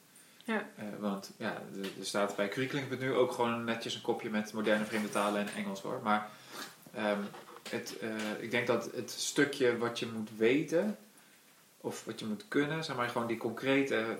Ja. 0.44 0.66
Uh, 0.78 0.84
want 0.98 1.32
ja, 1.36 1.62
er 1.98 2.06
staat 2.06 2.36
bij 2.36 2.48
curriculum.nu 2.48 3.14
ook 3.14 3.32
gewoon 3.32 3.64
netjes 3.64 3.94
een 3.94 4.00
kopje 4.00 4.30
met 4.30 4.52
moderne 4.52 4.84
vreemde 4.84 5.08
talen 5.08 5.40
en 5.40 5.54
Engels 5.54 5.80
hoor. 5.80 6.00
Maar 6.02 6.28
um, 6.98 7.28
het, 7.72 7.96
uh, 8.02 8.42
ik 8.42 8.50
denk 8.50 8.66
dat 8.66 8.90
het 8.94 9.10
stukje 9.10 9.78
wat 9.78 9.98
je 9.98 10.06
moet 10.06 10.30
weten, 10.36 10.98
of 11.80 12.04
wat 12.04 12.20
je 12.20 12.26
moet 12.26 12.44
kunnen, 12.48 12.84
zeg 12.84 12.96
maar 12.96 13.08
gewoon 13.08 13.26
die 13.26 13.36
concrete 13.36 14.18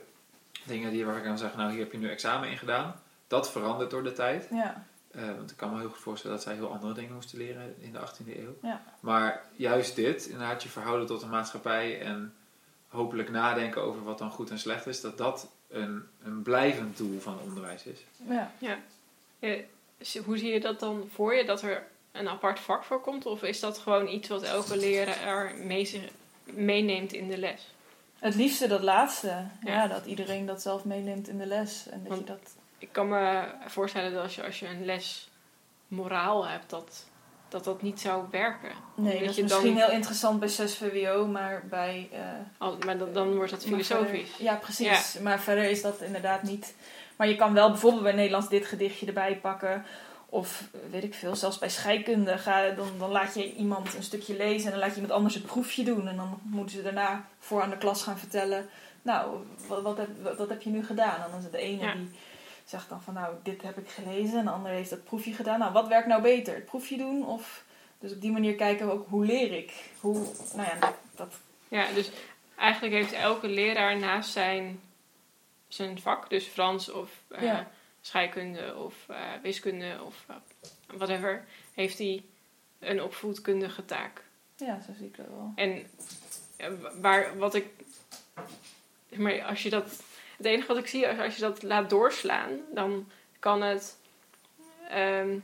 dingen 0.64 0.90
die 0.90 1.04
waar 1.04 1.16
ik 1.16 1.24
dan 1.24 1.38
zeg, 1.38 1.56
nou 1.56 1.70
hier 1.70 1.80
heb 1.80 1.92
je 1.92 1.98
nu 1.98 2.08
examen 2.08 2.48
in 2.48 2.58
gedaan 2.58 3.00
dat 3.26 3.50
verandert 3.50 3.90
door 3.90 4.02
de 4.02 4.12
tijd. 4.12 4.48
Ja. 4.50 4.86
Uh, 5.16 5.26
want 5.36 5.50
ik 5.50 5.56
kan 5.56 5.72
me 5.72 5.78
heel 5.78 5.88
goed 5.88 5.98
voorstellen 5.98 6.36
dat 6.36 6.44
zij 6.44 6.54
heel 6.54 6.72
andere 6.72 6.94
dingen 6.94 7.14
moesten 7.14 7.38
leren 7.38 7.74
in 7.78 7.92
de 7.92 7.98
18e 7.98 8.38
eeuw. 8.38 8.56
Ja. 8.62 8.82
Maar 9.00 9.44
juist 9.56 9.96
dit, 9.96 10.26
inderdaad 10.26 10.62
je 10.62 10.68
verhouden 10.68 11.06
tot 11.06 11.20
de 11.20 11.26
maatschappij 11.26 12.00
en 12.00 12.34
hopelijk 12.88 13.30
nadenken 13.30 13.82
over 13.82 14.02
wat 14.02 14.18
dan 14.18 14.30
goed 14.30 14.50
en 14.50 14.58
slecht 14.58 14.86
is, 14.86 15.00
dat 15.00 15.18
dat 15.18 15.48
een, 15.68 16.02
een 16.24 16.42
blijvend 16.42 16.96
doel 16.96 17.20
van 17.20 17.38
onderwijs 17.40 17.84
is. 17.84 18.04
Ja. 18.28 18.52
ja. 18.58 18.78
Hoe 20.24 20.38
zie 20.38 20.52
je 20.52 20.60
dat 20.60 20.80
dan 20.80 21.08
voor 21.12 21.34
je, 21.34 21.44
dat 21.44 21.62
er 21.62 21.86
een 22.12 22.28
apart 22.28 22.60
vak 22.60 22.84
voor 22.84 23.00
komt? 23.00 23.26
Of 23.26 23.42
is 23.42 23.60
dat 23.60 23.78
gewoon 23.78 24.08
iets 24.08 24.28
wat 24.28 24.42
elke 24.42 24.76
leraar 24.76 25.54
mee, 25.56 26.10
meeneemt 26.44 27.12
in 27.12 27.28
de 27.28 27.38
les? 27.38 27.74
Het 28.18 28.34
liefste 28.34 28.66
dat 28.66 28.82
laatste. 28.82 29.26
Ja. 29.26 29.48
ja. 29.64 29.86
dat 29.86 30.06
iedereen 30.06 30.46
dat 30.46 30.62
zelf 30.62 30.84
meeneemt 30.84 31.28
in 31.28 31.38
de 31.38 31.46
les. 31.46 31.88
En 31.88 32.00
dat 32.02 32.08
Want, 32.08 32.20
je 32.20 32.26
dat 32.26 32.54
ik 32.78 32.88
kan 32.92 33.08
me 33.08 33.44
voorstellen 33.66 34.12
dat 34.12 34.22
als 34.22 34.34
je, 34.34 34.44
als 34.44 34.58
je 34.58 34.68
een 34.68 34.84
les 34.84 35.30
moraal 35.88 36.46
hebt, 36.46 36.70
dat 36.70 37.06
dat, 37.52 37.64
dat 37.64 37.82
niet 37.82 38.00
zou 38.00 38.24
werken. 38.30 38.70
Nee, 38.94 39.20
dat, 39.20 39.36
is 39.36 39.42
misschien 39.42 39.76
heel 39.76 39.90
interessant 39.90 40.40
bij 40.40 40.48
6 40.48 40.76
VWO, 40.76 41.26
maar 41.26 41.62
bij... 41.70 42.08
Uh, 42.12 42.68
oh, 42.68 42.78
maar 42.78 42.98
dan, 42.98 43.12
dan 43.12 43.34
wordt 43.34 43.50
dat 43.50 43.64
filosofisch. 43.64 44.28
Verder, 44.28 44.44
ja, 44.44 44.54
precies. 44.54 45.12
Ja. 45.12 45.20
Maar 45.22 45.40
verder 45.40 45.64
is 45.64 45.82
dat 45.82 46.00
inderdaad 46.00 46.42
niet... 46.42 46.74
Maar 47.16 47.28
je 47.28 47.36
kan 47.36 47.52
wel 47.54 47.70
bijvoorbeeld 47.70 48.02
bij 48.02 48.12
Nederlands 48.12 48.48
dit 48.48 48.66
gedichtje 48.66 49.06
erbij 49.06 49.36
pakken. 49.36 49.84
Of 50.32 50.68
weet 50.90 51.02
ik 51.02 51.14
veel, 51.14 51.36
zelfs 51.36 51.58
bij 51.58 51.68
scheikunde. 51.68 52.38
Ga, 52.38 52.70
dan, 52.70 52.88
dan 52.98 53.10
laat 53.10 53.34
je 53.34 53.54
iemand 53.54 53.94
een 53.94 54.02
stukje 54.02 54.36
lezen 54.36 54.64
en 54.64 54.70
dan 54.70 54.80
laat 54.80 54.88
je 54.88 54.94
iemand 54.94 55.14
anders 55.14 55.34
het 55.34 55.46
proefje 55.46 55.84
doen. 55.84 56.08
En 56.08 56.16
dan 56.16 56.40
moeten 56.42 56.76
ze 56.76 56.82
daarna 56.82 57.28
voor 57.38 57.62
aan 57.62 57.70
de 57.70 57.76
klas 57.78 58.02
gaan 58.02 58.18
vertellen... 58.18 58.68
Nou, 59.02 59.36
wat, 59.66 59.82
wat, 59.82 59.96
heb, 59.96 60.36
wat, 60.38 60.48
heb 60.48 60.62
je 60.62 60.70
nu 60.70 60.84
gedaan? 60.84 61.14
En 61.14 61.30
dan 61.30 61.38
is 61.38 61.44
het 61.44 61.52
de 61.52 61.58
ene 61.58 61.82
ja. 61.82 61.94
die 61.94 62.10
zegt 62.64 62.88
dan 62.88 63.02
van 63.02 63.14
nou, 63.14 63.34
dit 63.42 63.62
heb 63.62 63.78
ik 63.78 63.88
gelezen. 63.88 64.38
En 64.38 64.44
de 64.44 64.50
ander 64.50 64.72
heeft 64.72 64.90
dat 64.90 65.04
proefje 65.04 65.32
gedaan. 65.32 65.58
Nou, 65.58 65.72
wat 65.72 65.88
werkt 65.88 66.06
nou 66.06 66.22
beter? 66.22 66.54
Het 66.54 66.64
proefje 66.64 66.96
doen 66.96 67.26
of 67.26 67.64
Dus 67.98 68.12
op 68.12 68.20
die 68.20 68.32
manier 68.32 68.54
kijken 68.54 68.86
we 68.86 68.92
ook 68.92 69.08
hoe 69.08 69.24
leer 69.24 69.52
ik. 69.52 69.90
Hoe, 70.00 70.26
nou 70.54 70.68
ja, 70.68 70.94
dat, 71.14 71.34
Ja, 71.68 71.92
dus 71.94 72.10
eigenlijk 72.56 72.94
heeft 72.94 73.12
elke 73.12 73.48
leraar 73.48 73.98
naast 73.98 74.30
zijn, 74.30 74.80
zijn 75.68 76.00
vak, 76.00 76.30
dus 76.30 76.46
Frans 76.46 76.90
of 76.90 77.10
Ja. 77.40 77.70
Scheikunde 78.02 78.74
of 78.76 78.94
eh, 79.08 79.16
wiskunde 79.42 79.96
of 80.06 80.24
eh, 80.28 80.36
whatever, 80.96 81.44
heeft 81.74 81.98
hij 81.98 82.22
een 82.78 83.02
opvoedkundige 83.02 83.84
taak. 83.84 84.22
ja, 84.56 84.80
zo 84.80 84.92
zie 84.98 85.06
ik 85.06 85.16
dat 85.16 85.26
wel. 85.28 85.52
En 85.54 85.86
eh, 86.56 86.68
waar, 87.00 87.38
wat 87.38 87.54
ik. 87.54 87.66
Maar 89.16 89.42
als 89.42 89.62
je 89.62 89.70
dat. 89.70 90.02
Het 90.36 90.46
enige 90.46 90.66
wat 90.66 90.76
ik 90.76 90.86
zie, 90.86 91.06
is 91.06 91.18
als 91.18 91.34
je 91.34 91.40
dat 91.40 91.62
laat 91.62 91.90
doorslaan, 91.90 92.50
dan 92.74 93.08
kan 93.38 93.62
het. 93.62 93.96
ehm, 94.90 95.38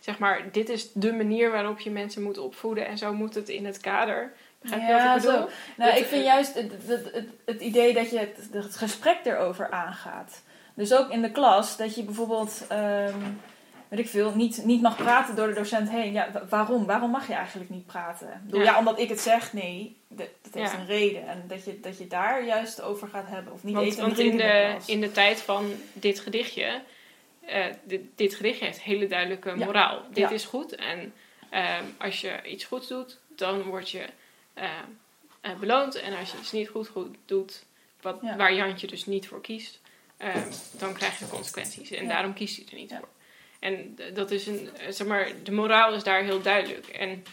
zeg 0.00 0.18
maar, 0.18 0.50
dit 0.52 0.68
is 0.68 0.92
de 0.92 1.12
manier 1.12 1.50
waarop 1.50 1.78
je 1.80 1.90
mensen 1.90 2.22
moet 2.22 2.38
opvoeden 2.38 2.86
en 2.86 2.98
zo 2.98 3.12
moet 3.12 3.34
het 3.34 3.48
in 3.48 3.66
het 3.66 3.78
kader. 3.80 4.32
Begrijp 4.60 4.82
je 4.82 4.88
Ja, 4.88 5.14
wat 5.14 5.24
ik 5.24 5.30
bedoel? 5.30 5.46
zo. 5.48 5.52
Nou, 5.76 5.96
ik 5.96 6.04
vind 6.04 6.24
juist 6.24 6.54
het, 6.54 6.72
het, 6.86 7.12
het, 7.12 7.28
het 7.44 7.60
idee 7.60 7.94
dat 7.94 8.10
je 8.10 8.18
het, 8.18 8.48
het 8.52 8.76
gesprek 8.76 9.18
erover 9.24 9.70
aangaat. 9.70 10.42
Dus 10.74 10.92
ook 10.94 11.10
in 11.10 11.22
de 11.22 11.30
klas, 11.30 11.76
dat 11.76 11.94
je 11.94 12.02
bijvoorbeeld, 12.02 12.64
ehm, 12.68 13.18
weet 13.88 13.98
ik 13.98 14.08
veel, 14.08 14.34
niet, 14.34 14.64
niet 14.64 14.82
mag 14.82 14.96
praten 14.96 15.36
door 15.36 15.46
de 15.46 15.54
docent 15.54 15.90
heen. 15.90 16.12
Ja, 16.12 16.30
wa- 16.32 16.46
waarom? 16.48 16.86
Waarom 16.86 17.10
mag 17.10 17.26
je 17.26 17.34
eigenlijk 17.34 17.70
niet 17.70 17.86
praten? 17.86 18.40
Bedoel, 18.44 18.60
Ja. 18.60 18.72
ja. 18.72 18.78
omdat 18.78 18.98
ik 18.98 19.08
het 19.08 19.20
zeg? 19.20 19.52
Nee, 19.52 19.96
dat, 20.08 20.28
dat 20.42 20.54
heeft 20.54 20.72
Ja. 20.72 20.78
een 20.78 20.86
reden. 20.86 21.26
En 21.28 21.44
dat 21.48 21.64
je, 21.64 21.80
dat 21.80 21.98
je 21.98 22.06
daar 22.06 22.44
juist 22.44 22.80
over 22.82 23.08
gaat 23.08 23.26
hebben. 23.28 23.52
Of 23.52 23.62
niet 23.64 23.74
Want, 23.74 23.86
eten 23.86 24.00
want 24.02 24.18
in, 24.18 24.36
de 24.36 24.76
in 24.86 25.00
de 25.00 25.12
tijd 25.12 25.40
van 25.42 25.72
dit 25.92 26.20
gedichtje, 26.20 26.82
eh, 27.46 27.64
dit, 27.84 28.00
dit 28.14 28.34
gedichtje 28.34 28.64
heeft 28.64 28.80
hele 28.80 29.06
duidelijke 29.06 29.48
Ja. 29.48 29.64
moraal. 29.64 30.02
Dit 30.12 30.30
is 30.30 30.44
goed 30.44 30.74
en 30.74 31.12
ehm, 31.50 31.84
als 31.98 32.20
je 32.20 32.42
iets 32.48 32.64
goed 32.64 32.88
doet, 32.88 33.18
dan 33.28 33.62
word 33.62 33.90
je 33.90 34.04
eh, 34.54 34.64
eh, 35.40 35.50
beloond. 35.60 35.94
En 35.94 36.16
als 36.18 36.30
je 36.32 36.38
iets 36.38 36.52
niet 36.52 36.68
goed, 36.68 36.88
goed 36.88 37.16
doet, 37.24 37.64
wat, 38.00 38.16
waar 38.36 38.54
Jantje 38.54 38.86
dus 38.86 39.06
niet 39.06 39.28
voor 39.28 39.40
kiest, 39.40 39.80
ehm, 40.16 40.52
dan 40.78 40.92
krijg 40.94 41.18
je 41.18 41.28
consequenties. 41.28 41.90
En 41.90 42.02
Ja. 42.02 42.08
daarom 42.08 42.34
kiest 42.34 42.56
hij 42.56 42.66
er 42.70 42.74
niet 42.76 42.90
Ja. 42.90 42.98
voor. 42.98 43.08
En 43.58 43.98
dat 44.14 44.30
is 44.30 44.46
een, 44.46 44.76
eh, 44.76 44.90
zeg 44.90 45.06
maar, 45.06 45.42
de 45.42 45.52
moraal 45.52 45.94
is 45.94 46.02
daar 46.02 46.22
heel 46.22 46.42
duidelijk. 46.42 46.86
En 46.86 47.24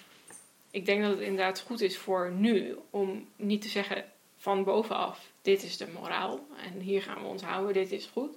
ik 0.72 0.86
denk 0.86 1.02
dat 1.02 1.12
het 1.12 1.20
inderdaad 1.20 1.60
goed 1.60 1.82
is 1.82 1.98
voor 1.98 2.32
nu 2.32 2.76
om 2.90 3.28
niet 3.36 3.62
te 3.62 3.68
zeggen 3.70 4.06
van 4.38 4.64
bovenaf: 4.64 5.20
dit 5.42 5.64
is 5.64 5.78
de 5.78 5.88
moraal 5.88 6.40
en 6.74 6.80
hier 6.80 7.02
gaan 7.02 7.22
we 7.22 7.28
ons 7.28 7.42
houden, 7.42 7.74
dit 7.74 7.92
is 7.92 8.06
goed. 8.06 8.36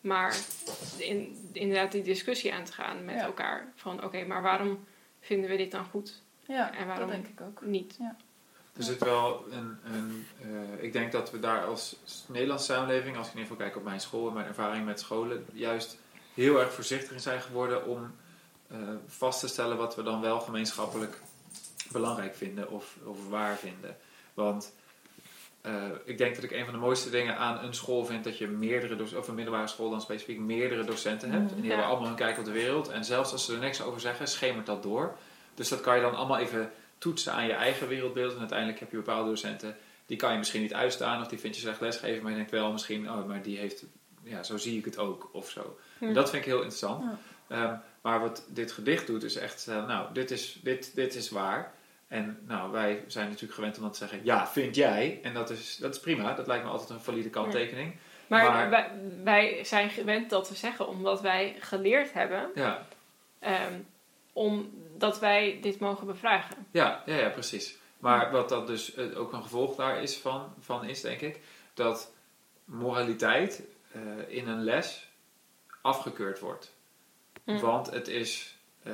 Maar 0.00 0.36
in, 0.98 1.48
inderdaad 1.52 1.92
die 1.92 2.02
discussie 2.02 2.54
aan 2.54 2.64
te 2.64 2.72
gaan 2.72 3.04
met 3.04 3.14
Ja. 3.14 3.20
elkaar: 3.24 3.72
van 3.74 4.04
oké, 4.04 4.24
maar 4.24 4.42
waarom 4.42 4.84
vinden 5.20 5.50
we 5.50 5.56
dit 5.56 5.70
dan 5.70 5.84
goed? 5.84 6.22
ja, 6.46 6.74
en 6.74 6.86
waarom- 6.86 7.06
dat 7.10 7.16
denk 7.22 7.26
ik 7.38 7.40
ook. 7.40 7.60
Niet. 7.64 7.96
Er 8.76 8.82
zit 8.84 8.98
wel 9.04 9.44
een. 9.50 9.78
een 9.84 10.26
eh, 10.42 10.84
ik 10.84 10.92
denk 10.92 11.12
dat 11.12 11.30
we 11.30 11.40
daar 11.40 11.64
als 11.64 11.96
Nederlandse 12.26 12.72
samenleving, 12.72 13.16
als 13.16 13.26
ik 13.26 13.32
in 13.32 13.38
ieder 13.38 13.52
geval 13.52 13.66
kijk 13.66 13.78
op 13.78 13.84
mijn 13.88 14.00
school 14.00 14.28
en 14.28 14.34
mijn 14.34 14.46
ervaring 14.46 14.84
met 14.84 15.00
scholen, 15.00 15.46
juist 15.52 15.98
heel 16.34 16.60
erg 16.60 16.72
voorzichtig 16.72 17.12
in 17.12 17.20
zijn 17.20 17.40
geworden 17.42 17.86
om 17.86 18.14
eh, 18.68 18.78
vast 19.06 19.40
te 19.40 19.48
stellen 19.48 19.76
wat 19.76 19.94
we 19.94 20.02
dan 20.02 20.20
wel 20.20 20.40
gemeenschappelijk 20.40 21.20
belangrijk 21.92 22.34
vinden 22.36 22.70
of, 22.70 22.96
of 23.04 23.28
waar 23.28 23.56
vinden. 23.56 23.96
Want 24.34 24.72
eh, 25.60 25.72
ik 26.04 26.18
denk 26.18 26.34
dat 26.34 26.44
ik 26.44 26.50
een 26.50 26.64
van 26.64 26.74
de 26.74 26.80
mooiste 26.80 27.10
dingen 27.10 27.36
aan 27.36 27.64
een 27.64 27.74
school 27.74 28.04
vind 28.04 28.24
dat 28.24 28.38
je 28.38 28.46
meerdere, 28.46 29.18
of 29.18 29.28
een 29.28 29.34
middelbare 29.34 29.66
school 29.66 29.90
dan 29.90 30.00
specifiek, 30.00 30.38
meerdere 30.38 30.84
docenten 30.84 31.30
hebt. 31.30 31.44
Mhm. 31.44 31.54
En 31.54 31.60
die 31.60 31.64
Ja. 31.64 31.70
hebben 31.70 31.86
allemaal 31.88 32.08
hun 32.08 32.16
kijk 32.16 32.38
op 32.38 32.44
de 32.44 32.50
wereld. 32.50 32.88
En 32.88 33.04
zelfs 33.04 33.32
als 33.32 33.44
ze 33.44 33.52
er 33.52 33.58
niks 33.58 33.82
over 33.82 34.00
zeggen, 34.00 34.28
schemert 34.28 34.66
dat 34.66 34.82
door. 34.82 35.16
Dus 35.54 35.68
dat 35.68 35.80
kan 35.80 35.96
je 35.96 36.02
dan 36.02 36.14
allemaal 36.14 36.38
even 36.38 36.70
toetsen 37.06 37.32
aan 37.32 37.46
je 37.46 37.52
eigen 37.52 37.88
wereldbeeld. 37.88 38.32
En 38.32 38.38
uiteindelijk 38.38 38.78
heb 38.78 38.90
je 38.90 38.96
bepaalde 38.96 39.28
docenten, 39.28 39.76
die 40.06 40.16
kan 40.16 40.32
je 40.32 40.38
misschien 40.38 40.62
niet 40.62 40.74
uitstaan. 40.74 41.20
Of 41.20 41.28
die 41.28 41.38
vind 41.38 41.54
je 41.54 41.60
slecht 41.60 41.80
lesgeven. 41.80 42.22
Maar 42.22 42.30
je 42.30 42.36
denkt 42.36 42.50
wel 42.50 42.72
misschien, 42.72 43.10
oh, 43.10 43.26
maar 43.26 43.42
die 43.42 43.58
heeft, 43.58 43.84
ja, 44.22 44.42
zo 44.42 44.56
zie 44.56 44.78
ik 44.78 44.84
het 44.84 44.98
ook. 44.98 45.28
Of 45.32 45.50
zo. 45.50 45.78
Hm. 45.98 46.04
En 46.04 46.14
dat 46.14 46.30
vind 46.30 46.42
ik 46.42 46.48
heel 46.48 46.58
interessant. 46.60 47.04
Ja. 47.04 47.18
Ehm, 47.48 47.74
maar 48.02 48.20
wat 48.20 48.44
dit 48.48 48.72
gedicht 48.72 49.06
doet, 49.06 49.22
is 49.22 49.36
echt, 49.36 49.68
eh, 49.68 49.86
nou, 49.86 50.12
dit 50.12 50.30
is, 50.30 50.60
dit, 50.62 50.94
dit 50.94 51.14
is 51.14 51.30
waar. 51.30 51.72
En 52.08 52.38
nou, 52.46 52.72
wij 52.72 53.04
zijn 53.06 53.26
natuurlijk 53.26 53.54
gewend 53.54 53.76
om 53.76 53.82
dat 53.82 53.92
te 53.92 53.98
zeggen, 53.98 54.20
ja, 54.24 54.46
vind 54.46 54.74
jij? 54.74 55.20
En 55.22 55.34
dat 55.34 55.50
is, 55.50 55.76
dat 55.76 55.94
is 55.94 56.00
prima, 56.00 56.34
dat 56.34 56.46
lijkt 56.46 56.64
me 56.64 56.70
altijd 56.70 56.90
een 56.90 57.00
valide 57.00 57.30
kanttekening. 57.30 57.94
Maar, 58.26 58.50
Maar- 58.50 58.70
Wij, 58.70 58.90
wij 59.24 59.64
zijn 59.64 59.90
gewend 59.90 60.30
dat 60.30 60.44
te 60.46 60.54
zeggen 60.54 60.88
omdat 60.88 61.20
wij 61.20 61.56
geleerd 61.60 62.12
hebben 62.12 62.50
Ja, 62.54 62.86
ehm, 63.38 63.72
omdat 65.06 65.20
wij 65.20 65.58
dit 65.60 65.78
mogen 65.78 66.06
bevragen. 66.06 66.66
ja, 66.70 67.02
ja, 67.06 67.16
ja 67.16 67.28
precies. 67.28 67.78
Maar 67.98 68.30
wat 68.30 68.48
dat 68.48 68.66
dus 68.66 68.94
eh, 68.94 69.18
ook 69.18 69.32
een 69.32 69.42
gevolg 69.42 69.76
daar 69.76 70.02
is 70.02 70.16
van, 70.16 70.54
van 70.60 70.84
is, 70.84 71.00
denk 71.00 71.20
ik, 71.20 71.40
dat 71.74 72.12
moraliteit 72.64 73.62
eh, 73.92 74.00
in 74.28 74.48
een 74.48 74.64
les 74.64 75.08
afgekeurd 75.82 76.40
wordt. 76.40 76.74
Hm. 77.44 77.58
Want 77.58 77.90
het 77.90 78.08
is, 78.08 78.56
eh, 78.82 78.92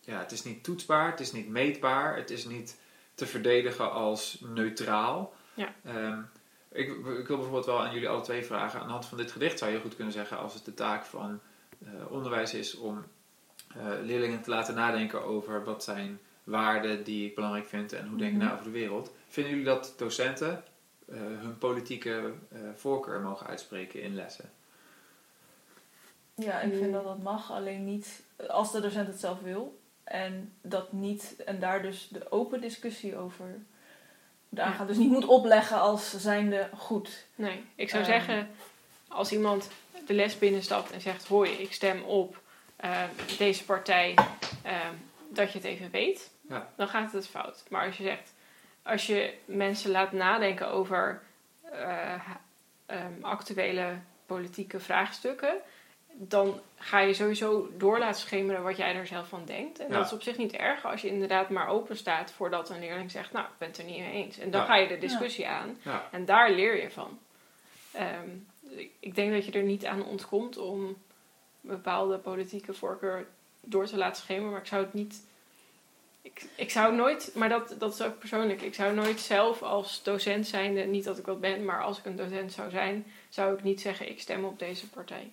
ja, 0.00 0.18
het 0.18 0.32
is 0.32 0.42
niet 0.42 0.64
toetsbaar, 0.64 1.10
het 1.10 1.20
is 1.20 1.32
niet 1.32 1.48
meetbaar, 1.48 2.16
het 2.16 2.30
is 2.30 2.44
niet 2.44 2.80
te 3.14 3.26
verdedigen 3.26 3.92
als 3.92 4.40
neutraal. 4.40 5.34
Ja. 5.54 5.74
Ehm, 5.84 6.20
ik, 6.70 6.88
ik 6.88 7.26
wil 7.26 7.36
bijvoorbeeld 7.36 7.66
wel 7.66 7.80
aan 7.80 7.92
jullie 7.92 8.08
alle 8.08 8.22
twee 8.22 8.44
vragen. 8.44 8.80
Aan 8.80 8.86
de 8.86 8.92
hand 8.92 9.06
van 9.06 9.18
dit 9.18 9.32
gedicht 9.32 9.58
zou 9.58 9.72
je 9.72 9.80
goed 9.80 9.96
kunnen 9.96 10.12
zeggen, 10.12 10.38
als 10.38 10.54
het 10.54 10.64
de 10.64 10.74
taak 10.74 11.04
van 11.04 11.40
onderwijs 12.08 12.54
is 12.54 12.74
om 12.74 13.04
leerlingen 14.02 14.42
te 14.42 14.50
laten 14.50 14.74
nadenken 14.74 15.24
over 15.24 15.64
wat 15.64 15.84
zijn 15.84 16.20
waarden 16.44 17.04
die 17.04 17.26
ik 17.28 17.34
belangrijk 17.34 17.66
vind 17.66 17.92
en 17.92 18.08
hoe 18.08 18.18
denk 18.18 18.30
ik 18.32 18.36
Mhm. 18.36 18.46
na 18.46 18.52
over 18.52 18.64
de 18.64 18.70
wereld. 18.70 19.10
Vinden 19.28 19.52
jullie 19.52 19.66
dat 19.68 19.94
docenten 19.96 20.64
eh, 21.08 21.18
hun 21.18 21.58
politieke 21.58 22.32
eh, 22.52 22.58
voorkeur 22.76 23.20
mogen 23.20 23.46
uitspreken 23.46 24.02
in 24.02 24.14
lessen? 24.14 24.50
Ja, 26.34 26.60
ik 26.60 26.72
vind 26.72 26.86
Mm. 26.86 26.92
dat 26.92 27.04
dat 27.04 27.22
mag, 27.22 27.52
alleen 27.52 27.84
niet 27.84 28.22
als 28.48 28.72
de 28.72 28.80
docent 28.80 29.06
het 29.06 29.20
zelf 29.20 29.40
wil. 29.40 29.80
En 30.04 30.52
dat 30.60 30.92
niet, 30.92 31.34
en 31.46 31.60
daar 31.60 31.82
dus 31.82 32.08
de 32.10 32.30
open 32.32 32.60
discussie 32.60 33.16
over 33.16 33.46
Ja. 34.48 34.62
aangaan. 34.62 34.86
Dus 34.86 34.96
niet 34.96 35.10
moet 35.10 35.26
opleggen 35.26 35.80
als 35.80 36.10
zijnde 36.20 36.68
goed. 36.76 37.24
Nee, 37.34 37.64
ik 37.74 37.88
zou 37.90 38.02
Ehm. 38.02 38.12
zeggen, 38.12 38.48
als 39.08 39.32
iemand 39.32 39.70
de 40.06 40.14
les 40.14 40.38
binnenstapt 40.38 40.90
en 40.90 41.00
zegt: 41.00 41.26
Hoi, 41.28 41.50
ik 41.50 41.72
stem 41.72 42.02
op 42.02 42.41
eh, 42.82 43.02
deze 43.38 43.64
partij, 43.64 44.14
ehm, 44.62 44.94
dat 45.28 45.52
je 45.52 45.58
het 45.58 45.66
even 45.66 45.90
weet, 45.90 46.30
Ja. 46.48 46.68
dan 46.76 46.88
gaat 46.88 47.12
het 47.12 47.28
fout. 47.28 47.64
Maar 47.68 47.86
als 47.86 47.96
je 47.96 48.02
zegt, 48.02 48.34
als 48.82 49.06
je 49.06 49.34
mensen 49.44 49.90
laat 49.90 50.12
nadenken 50.12 50.68
over 50.68 51.22
eh, 51.72 52.14
ehm, 52.86 53.12
actuele 53.24 53.98
politieke 54.26 54.80
vraagstukken, 54.80 55.54
dan 56.12 56.60
ga 56.76 56.98
je 57.00 57.14
sowieso 57.14 57.68
door 57.76 57.98
laten 57.98 58.20
schemeren 58.20 58.62
wat 58.62 58.76
jij 58.76 58.94
er 58.94 59.06
zelf 59.06 59.28
van 59.28 59.44
denkt. 59.44 59.78
En 59.78 59.86
Ja. 59.88 59.92
dat 59.96 60.06
is 60.06 60.12
op 60.12 60.22
zich 60.22 60.36
niet 60.36 60.52
erg 60.52 60.84
als 60.84 61.00
je 61.02 61.08
inderdaad 61.08 61.48
maar 61.50 61.68
open 61.68 61.96
staat 61.96 62.32
voordat 62.32 62.70
een 62.70 62.80
leerling 62.80 63.10
zegt: 63.10 63.32
Nou, 63.32 63.44
ik 63.46 63.58
ben 63.58 63.68
het 63.68 63.78
er 63.78 63.84
niet 63.84 63.98
mee 63.98 64.12
eens. 64.12 64.38
En 64.38 64.50
dan 64.50 64.60
Ja. 64.60 64.66
ga 64.66 64.76
je 64.76 64.88
de 64.88 64.98
discussie 64.98 65.46
aan. 65.48 65.78
Ja, 65.82 66.08
En 66.10 66.24
daar 66.24 66.50
leer 66.50 66.82
je 66.82 66.90
van. 66.90 67.18
Ehm, 67.92 68.28
ik, 69.00 69.14
denk 69.14 69.32
dat 69.32 69.44
je 69.46 69.52
er 69.52 69.62
niet 69.62 69.86
aan 69.86 70.04
ontkomt 70.04 70.56
om 70.56 70.96
bepaalde 71.62 72.18
politieke 72.18 72.74
voorkeur 72.74 73.26
door 73.60 73.86
te 73.86 73.96
laten 73.96 74.22
schemeren, 74.22 74.50
maar 74.50 74.60
ik 74.60 74.66
zou 74.66 74.82
het 74.84 74.94
niet. 74.94 75.22
Ik, 76.22 76.46
ik 76.54 76.70
zou 76.70 76.94
nooit, 76.94 77.32
maar 77.34 77.48
dat, 77.48 77.74
dat 77.78 77.94
is 77.94 78.02
ook 78.02 78.18
persoonlijk, 78.18 78.62
ik 78.62 78.74
zou 78.74 78.94
nooit 78.94 79.20
zelf 79.20 79.62
als 79.62 80.02
docent 80.02 80.46
zijnde, 80.46 80.80
niet 80.80 81.04
dat 81.04 81.18
ik 81.18 81.24
dat 81.24 81.40
ben, 81.40 81.64
maar 81.64 81.82
als 81.82 81.98
ik 81.98 82.04
een 82.04 82.16
docent 82.16 82.52
zou 82.52 82.70
zijn, 82.70 83.06
zou 83.28 83.54
ik 83.54 83.62
niet 83.62 83.80
zeggen: 83.80 84.08
ik 84.08 84.20
stem 84.20 84.44
op 84.44 84.58
deze 84.58 84.88
partij. 84.88 85.32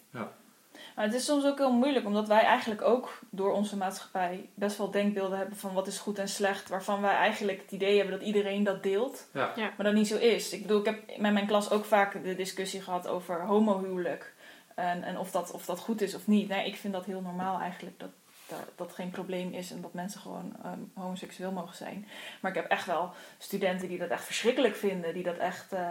Maar 0.96 1.06
het 1.06 1.14
is 1.14 1.26
soms 1.26 1.46
ook 1.46 1.58
heel 1.58 1.72
moeilijk, 1.72 2.06
omdat 2.06 2.28
wij 2.28 2.42
eigenlijk 2.42 2.82
ook 2.82 3.20
door 3.30 3.52
onze 3.52 3.78
maatschappij 3.78 4.50
best 4.54 4.78
wel 4.78 4.92
denkbeelden 4.92 5.38
hebben 5.38 5.58
van 5.58 5.74
wat 5.74 5.88
is 5.88 5.98
goed 5.98 6.18
en 6.18 6.28
slecht. 6.28 6.70
Waarvan 6.70 7.02
wij 7.02 7.14
eigenlijk 7.16 7.62
het 7.62 7.72
idee 7.72 7.98
hebben 7.98 8.18
dat 8.20 8.28
iedereen 8.28 8.64
dat 8.64 8.84
deelt. 8.84 9.28
ja. 9.34 9.54
Maar 9.56 9.86
dat 9.86 9.94
niet 9.94 10.08
zo 10.08 10.18
is. 10.18 10.54
Ik 10.54 10.62
bedoel, 10.62 10.80
ik 10.80 10.86
heb 10.86 11.18
met 11.18 11.34
mijn 11.34 11.48
klas 11.48 11.72
ook 11.72 11.86
vaak 11.86 12.24
de 12.24 12.36
discussie 12.36 12.82
gehad 12.82 13.08
over 13.08 13.46
homohuwelijk. 13.46 14.34
En, 14.80 15.04
en 15.04 15.18
of, 15.18 15.32
dat, 15.32 15.52
of 15.52 15.66
dat 15.66 15.80
goed 15.80 16.02
is 16.02 16.16
of 16.16 16.28
niet. 16.28 16.48
Nee, 16.48 16.66
ik 16.68 16.76
vind 16.76 16.94
dat 16.94 17.06
heel 17.06 17.22
normaal 17.22 17.60
eigenlijk. 17.60 18.00
Dat 18.00 18.10
dat, 18.48 18.60
dat 18.76 18.94
geen 18.94 19.10
probleem 19.10 19.54
is 19.54 19.72
en 19.72 19.82
dat 19.82 19.94
mensen 19.94 20.22
gewoon 20.22 20.56
ehm, 20.64 20.80
homoseksueel 20.94 21.52
mogen 21.52 21.76
zijn. 21.76 22.08
Maar 22.42 22.52
ik 22.52 22.58
heb 22.58 22.70
echt 22.70 22.86
wel 22.86 23.12
studenten 23.38 23.88
die 23.88 23.98
dat 23.98 24.10
echt 24.10 24.24
verschrikkelijk 24.24 24.76
vinden. 24.76 25.14
Die 25.14 25.24
dat 25.24 25.38
echt... 25.38 25.74
eh, 25.74 25.88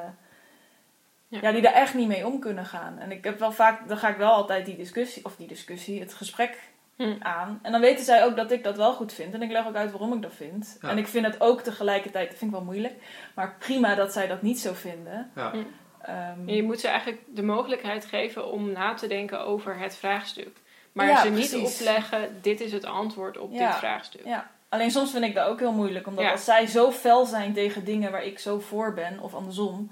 Ja. 1.29 1.39
ja. 1.43 1.53
die 1.53 1.63
daar 1.63 1.73
echt 1.73 1.95
niet 1.95 2.09
mee 2.09 2.27
om 2.27 2.41
kunnen 2.41 2.65
gaan. 2.67 2.99
En 2.99 3.11
ik 3.11 3.25
heb 3.25 3.39
wel 3.39 3.53
vaak... 3.53 3.89
Dan 3.89 3.97
ga 3.99 4.09
ik 4.09 4.17
wel 4.17 4.33
altijd 4.33 4.67
die 4.67 4.77
discussie... 4.77 5.25
Of 5.25 5.37
die 5.37 5.47
discussie, 5.49 6.01
het 6.01 6.15
gesprek 6.15 6.59
Hm. 6.97 7.17
aan. 7.19 7.59
En 7.63 7.73
dan 7.73 7.81
weten 7.81 8.05
zij 8.05 8.25
ook 8.25 8.37
dat 8.37 8.51
ik 8.51 8.65
dat 8.65 8.77
wel 8.77 8.93
goed 8.95 9.13
vind. 9.13 9.35
En 9.35 9.43
ik 9.43 9.51
leg 9.51 9.67
ook 9.67 9.75
uit 9.75 9.91
waarom 9.91 10.13
ik 10.13 10.23
dat 10.23 10.35
vind. 10.35 10.79
Ja. 10.81 10.89
En 10.89 10.99
ik 10.99 11.07
vind 11.07 11.27
het 11.27 11.41
ook 11.41 11.61
tegelijkertijd, 11.61 12.29
dat 12.29 12.39
vind 12.39 12.51
ik 12.51 12.57
wel 12.57 12.67
moeilijk. 12.67 12.95
Maar 13.35 13.55
prima 13.59 13.95
dat 13.95 14.13
zij 14.13 14.27
dat 14.27 14.43
niet 14.43 14.61
zo 14.61 14.73
vinden. 14.73 15.31
Ja. 15.35 15.53
Ehm, 16.03 16.49
je 16.49 16.63
moet 16.63 16.81
ze 16.81 16.89
eigenlijk 16.89 17.21
de 17.27 17.43
mogelijkheid 17.43 18.05
geven 18.05 18.51
om 18.51 18.73
na 18.73 18.95
te 18.95 19.07
denken 19.07 19.41
over 19.45 19.79
het 19.79 19.97
vraagstuk. 19.97 20.57
Maar 20.93 21.07
Ja, 21.07 21.23
ze 21.23 21.29
niet 21.31 21.49
precies. 21.51 21.79
opleggen, 21.81 22.39
dit 22.43 22.61
is 22.61 22.73
het 22.73 22.85
antwoord 22.85 23.39
op 23.39 23.53
Ja. 23.53 23.67
dit 23.69 23.77
vraagstuk. 23.79 24.25
Ja. 24.25 24.51
Alleen 24.69 24.91
soms 24.91 25.11
vind 25.11 25.25
ik 25.25 25.35
dat 25.35 25.49
ook 25.49 25.59
heel 25.59 25.73
moeilijk. 25.73 26.07
Omdat 26.07 26.31
als 26.31 26.45
zij 26.45 26.67
zo 26.67 26.93
fel 26.93 27.25
zijn 27.27 27.53
tegen 27.53 27.85
dingen 27.85 28.11
waar 28.11 28.25
ik 28.25 28.39
zo 28.39 28.59
voor 28.59 28.95
ben, 28.95 29.21
of 29.21 29.35
andersom. 29.35 29.91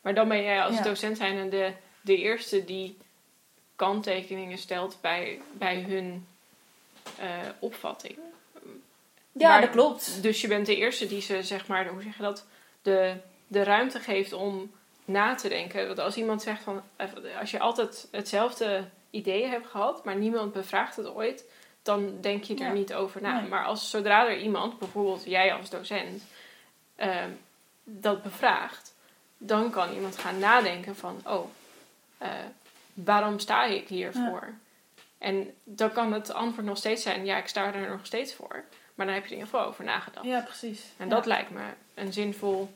Maar 0.00 0.14
dan 0.14 0.28
ben 0.28 0.42
jij 0.42 0.62
als 0.62 0.82
docent 0.82 1.16
zijn 1.16 1.50
de, 1.50 1.72
de 2.00 2.16
eerste 2.16 2.64
die 2.64 2.96
kanttekeningen 3.76 4.58
stelt 4.58 4.98
bij, 5.00 5.40
bij 5.52 5.80
hun 5.88 6.26
eh, 7.18 7.26
opvatting. 7.58 8.18
Ja, 9.32 9.48
Maar- 9.48 9.60
dat 9.60 9.70
klopt. 9.70 10.22
Dus 10.22 10.40
je 10.40 10.48
bent 10.48 10.66
de 10.66 10.76
eerste 10.76 11.06
die 11.06 11.20
ze, 11.20 11.42
zeg 11.42 11.66
maar, 11.66 11.86
hoe 11.88 12.02
zeg 12.02 12.16
je 12.16 12.22
dat, 12.22 12.46
de, 12.82 13.14
de 13.46 13.62
ruimte 13.62 13.98
geeft 14.00 14.32
om 14.32 14.70
na 15.04 15.34
te 15.34 15.48
denken. 15.48 15.86
Want 15.86 15.98
als 15.98 16.16
iemand 16.16 16.42
zegt 16.42 16.62
van, 16.62 16.82
eh, 16.96 17.08
als 17.40 17.50
je 17.50 17.58
altijd 17.60 18.08
hetzelfde 18.10 18.84
idee 19.10 19.46
hebt 19.46 19.66
gehad, 19.66 20.04
maar 20.04 20.16
niemand 20.16 20.52
bevraagt 20.52 20.96
het 20.96 21.06
ooit, 21.08 21.44
dan 21.82 22.20
denk 22.20 22.44
je 22.44 22.54
er 22.54 22.60
Ja. 22.60 22.72
niet 22.72 22.94
over 22.94 23.22
na. 23.22 23.40
Nee. 23.40 23.48
Maar 23.48 23.64
als 23.64 23.90
zodra 23.90 24.26
er 24.28 24.38
iemand, 24.38 24.78
bijvoorbeeld 24.78 25.24
jij 25.24 25.54
als 25.54 25.70
docent, 25.70 26.22
ehm, 26.96 27.30
dat 27.84 28.22
bevraagt, 28.22 28.94
dan 29.38 29.70
kan 29.70 29.92
iemand 29.92 30.18
gaan 30.18 30.38
nadenken 30.38 30.96
van, 30.96 31.20
oh, 31.26 31.50
eh, 32.18 32.28
waarom 32.94 33.38
sta 33.38 33.64
ik 33.64 33.88
hiervoor? 33.88 34.52
En 35.18 35.54
dan 35.64 35.92
kan 35.92 36.12
het 36.12 36.32
antwoord 36.32 36.66
nog 36.66 36.76
steeds 36.76 37.02
zijn, 37.02 37.24
ja, 37.24 37.36
ik 37.36 37.48
sta 37.48 37.74
er 37.74 37.88
nog 37.90 38.06
steeds 38.06 38.34
voor. 38.34 38.64
Maar 38.94 39.06
dan 39.06 39.14
heb 39.14 39.24
je 39.24 39.30
er 39.30 39.36
in 39.36 39.44
ieder 39.44 39.54
geval 39.54 39.66
over 39.72 39.84
nagedacht. 39.84 40.26
Ja, 40.26 40.40
precies. 40.40 40.82
En 40.96 41.08
Ja. 41.08 41.14
dat 41.14 41.26
lijkt 41.26 41.50
me 41.50 41.62
een 41.94 42.12
zinvol 42.12 42.74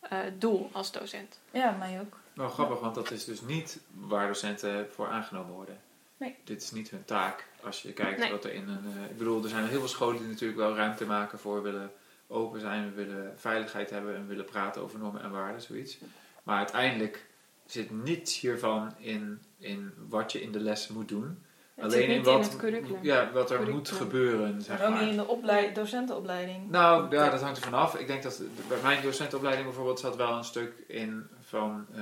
eh, 0.00 0.18
doel 0.38 0.68
als 0.72 0.92
docent. 0.92 1.38
Ja, 1.50 1.70
mij 1.70 2.00
ook. 2.00 2.18
Wel 2.32 2.48
grappig, 2.48 2.80
want 2.80 2.94
dat 2.94 3.10
is 3.10 3.24
dus 3.24 3.40
niet 3.40 3.80
waar 3.94 4.26
docenten 4.26 4.90
voor 4.92 5.08
aangenomen 5.08 5.52
worden. 5.54 5.78
Nee. 6.16 6.36
Dit 6.44 6.62
is 6.62 6.70
niet 6.70 6.90
hun 6.90 7.04
taak. 7.04 7.46
Als 7.62 7.82
je 7.82 7.92
kijkt 7.92 8.18
Nee. 8.18 8.30
wat 8.30 8.44
er 8.44 8.52
in 8.52 8.68
een. 8.68 8.84
eh, 8.96 9.10
ik 9.10 9.18
bedoel, 9.18 9.42
er 9.42 9.48
zijn 9.48 9.66
heel 9.66 9.78
veel 9.78 9.88
scholen 9.88 10.18
die 10.18 10.28
natuurlijk 10.28 10.58
wel 10.58 10.74
ruimte 10.76 11.06
maken 11.06 11.38
voor 11.38 11.62
willen 11.62 11.92
open 12.26 12.60
zijn, 12.60 12.84
we 12.84 13.04
willen 13.04 13.32
veiligheid 13.38 13.90
hebben 13.90 14.16
en 14.16 14.26
willen 14.26 14.44
praten 14.44 14.82
over 14.82 14.98
normen 14.98 15.22
en 15.22 15.30
waarden, 15.30 15.62
zoiets. 15.62 15.98
Maar 16.42 16.56
uiteindelijk 16.58 17.26
zit 17.66 17.90
niets 17.90 18.40
hiervan 18.40 18.94
in, 18.98 19.40
in 19.58 19.92
wat 20.08 20.32
je 20.32 20.42
in 20.42 20.52
de 20.52 20.60
les 20.60 20.88
moet 20.88 21.08
doen. 21.08 21.44
Het 21.82 21.92
Alleen 21.92 22.08
in 22.08 22.22
wat, 22.22 22.58
in 22.62 22.74
het. 22.74 22.84
Ja, 23.02 23.30
wat 23.32 23.42
er 23.50 23.56
Curriculum. 23.56 23.72
moet 23.74 23.88
gebeuren, 23.90 24.62
zeg 24.62 24.78
Maar 24.78 24.86
ook 24.86 24.92
maar. 24.92 25.02
niet 25.02 25.10
in 25.10 25.16
de 25.16 25.26
opleid 25.26 25.74
docentenopleiding. 25.74 26.70
Nou, 26.70 27.14
ja, 27.16 27.30
dat 27.30 27.40
hangt 27.40 27.56
er 27.56 27.62
vanaf. 27.64 27.94
Ik 27.94 28.06
denk 28.06 28.22
dat 28.22 28.42
bij 28.68 28.78
mijn 28.82 29.02
docentenopleiding 29.02 29.66
bijvoorbeeld 29.66 30.00
zat 30.00 30.16
wel 30.16 30.36
een 30.36 30.44
stuk 30.44 30.72
in 30.86 31.26
van, 31.44 31.86
eh, 31.94 32.00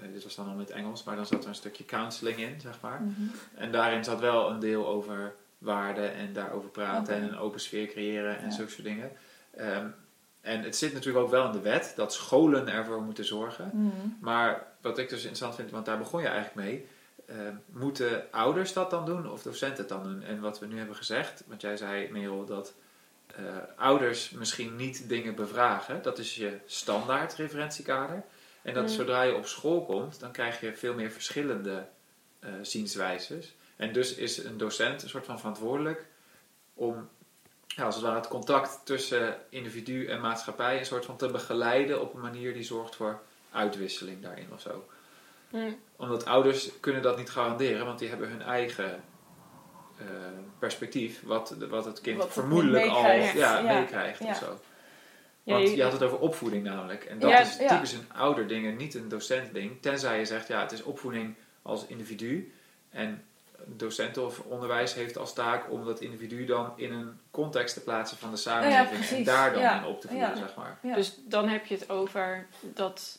eh, 0.00 0.12
dit 0.12 0.22
was 0.22 0.34
dan 0.34 0.48
al 0.48 0.54
met 0.54 0.70
Engels, 0.70 1.04
maar 1.04 1.16
dan 1.16 1.26
zat 1.26 1.42
er 1.42 1.48
een 1.48 1.54
stukje 1.54 1.84
counseling 1.84 2.38
in, 2.38 2.60
zeg 2.60 2.80
maar. 2.80 3.00
Mhm. 3.02 3.20
En 3.54 3.72
daarin 3.72 4.04
zat 4.04 4.20
wel 4.20 4.50
een 4.50 4.58
deel 4.60 4.86
over 4.86 5.34
waarden 5.58 6.14
en 6.14 6.32
daarover 6.32 6.70
praten 6.70 7.14
en 7.14 7.22
een 7.22 7.38
open 7.38 7.60
sfeer 7.60 7.86
creëren 7.86 8.38
en 8.38 8.44
Ja. 8.44 8.50
zulke 8.50 8.70
soort 8.70 8.86
dingen. 8.86 9.12
Ehm, 9.56 9.86
en 10.40 10.62
het 10.62 10.76
zit 10.76 10.92
natuurlijk 10.92 11.24
ook 11.24 11.30
wel 11.30 11.46
in 11.46 11.52
de 11.52 11.60
wet 11.60 11.92
dat 11.96 12.12
scholen 12.12 12.68
ervoor 12.68 13.02
moeten 13.02 13.24
zorgen. 13.24 13.70
Mhm. 13.74 13.90
Maar 14.20 14.66
wat 14.80 14.98
ik 14.98 15.08
dus 15.08 15.18
interessant 15.18 15.54
vind, 15.54 15.70
want 15.70 15.86
daar 15.86 15.98
begon 15.98 16.20
je 16.20 16.28
eigenlijk 16.28 16.66
mee. 16.68 16.86
Ehm, 17.30 17.54
moeten 17.66 18.24
ouders 18.30 18.72
dat 18.72 18.90
dan 18.90 19.04
doen 19.06 19.30
of 19.30 19.42
docenten 19.42 19.78
het 19.78 19.88
dan 19.88 20.02
doen? 20.02 20.22
En 20.22 20.40
wat 20.40 20.58
we 20.58 20.66
nu 20.66 20.78
hebben 20.78 20.96
gezegd, 20.96 21.42
want 21.46 21.60
jij 21.60 21.76
zei 21.76 22.10
Merel 22.10 22.44
dat 22.44 22.74
eh, 23.36 23.44
ouders 23.76 24.30
misschien 24.30 24.76
niet 24.76 25.08
dingen 25.08 25.34
bevragen. 25.34 26.02
Dat 26.02 26.18
is 26.18 26.34
je 26.34 26.58
standaard 26.66 27.34
referentiekader. 27.34 28.22
En 28.62 28.74
dat 28.74 28.82
Mm. 28.82 28.88
zodra 28.88 29.22
je 29.22 29.34
op 29.34 29.46
school 29.46 29.84
komt, 29.84 30.20
dan 30.20 30.32
krijg 30.32 30.60
je 30.60 30.76
veel 30.76 30.94
meer 30.94 31.10
verschillende 31.10 31.86
eh 32.40 32.50
zienswijzes. 32.62 33.54
En 33.76 33.92
dus 33.92 34.14
is 34.14 34.44
een 34.44 34.58
docent 34.58 35.02
een 35.02 35.08
soort 35.08 35.24
van 35.24 35.38
verantwoordelijk 35.38 36.06
om 36.74 37.08
ja, 37.66 37.84
als 37.84 37.94
het 37.94 38.04
ware 38.04 38.16
het 38.16 38.28
contact 38.28 38.80
tussen 38.84 39.36
individu 39.50 40.06
en 40.06 40.20
maatschappij 40.20 40.78
een 40.78 40.86
soort 40.86 41.04
van 41.04 41.16
te 41.16 41.28
begeleiden 41.28 42.00
op 42.00 42.14
een 42.14 42.20
manier 42.20 42.54
die 42.54 42.62
zorgt 42.62 42.96
voor 42.96 43.20
uitwisseling 43.50 44.22
daarin 44.22 44.48
of 44.52 44.60
zo. 44.60 44.84
Hm. 45.50 45.72
Omdat 45.96 46.24
ouders 46.24 46.70
kunnen 46.80 47.02
dat 47.02 47.16
niet 47.16 47.30
garanderen, 47.30 47.86
want 47.86 47.98
die 47.98 48.08
hebben 48.08 48.28
hun 48.28 48.42
eigen 48.42 49.02
eh, 49.98 50.06
perspectief, 50.58 51.22
wat, 51.24 51.54
wat 51.70 51.84
het 51.84 52.00
kind 52.00 52.16
Wat 52.16 52.24
het 52.24 52.34
vermoedelijk 52.34 52.86
al 52.86 53.02
meekrijgt. 53.02 53.32
ja, 53.38 53.58
Ja. 53.58 53.78
meekrijgt 53.80 54.18
Ja. 54.18 54.30
of 54.30 54.36
zo. 54.36 54.58
Ja, 55.42 55.54
Want 55.54 55.68
je- 55.68 55.76
je 55.76 55.82
had 55.82 55.92
het 55.92 56.02
over 56.02 56.18
opvoeding 56.18 56.64
namelijk. 56.64 57.04
En 57.04 57.18
dat 57.18 57.30
Ja, 57.30 57.40
is 57.40 57.56
ja. 57.56 57.68
typisch 57.68 57.92
een 57.92 58.12
ouder 58.16 58.46
ding 58.48 58.66
en 58.66 58.76
niet 58.76 58.94
een 58.94 59.08
docent 59.08 59.54
ding. 59.54 59.82
Tenzij 59.82 60.18
je 60.18 60.24
zegt, 60.24 60.48
ja, 60.48 60.60
het 60.60 60.72
is 60.72 60.82
opvoeding 60.82 61.34
als 61.62 61.86
individu. 61.86 62.52
En 62.90 63.24
docenten 63.64 64.24
of 64.26 64.38
onderwijs 64.38 64.94
heeft 64.94 65.18
als 65.18 65.32
taak 65.32 65.70
om 65.70 65.84
dat 65.84 66.00
individu 66.00 66.44
dan 66.44 66.72
in 66.76 66.92
een 66.92 67.18
context 67.30 67.74
te 67.74 67.80
plaatsen 67.80 68.16
van 68.18 68.30
de 68.30 68.36
samenleving. 68.36 69.04
en 69.18 69.24
daar 69.24 69.52
dan 69.52 69.62
Ja. 69.62 69.78
in 69.80 69.84
op 69.88 70.00
te 70.00 70.08
voeden, 70.08 70.28
Ja. 70.28 70.36
zeg 70.36 70.54
maar. 70.56 70.78
Ja. 70.82 70.94
Dus 70.94 71.18
dan 71.24 71.48
heb 71.48 71.66
je 71.66 71.74
het 71.74 71.90
over 71.90 72.46
dat 72.60 73.18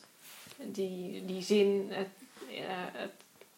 die, 0.56 1.24
die 1.24 1.42
zin, 1.42 1.86
het, 1.90 2.08
het 2.92 3.12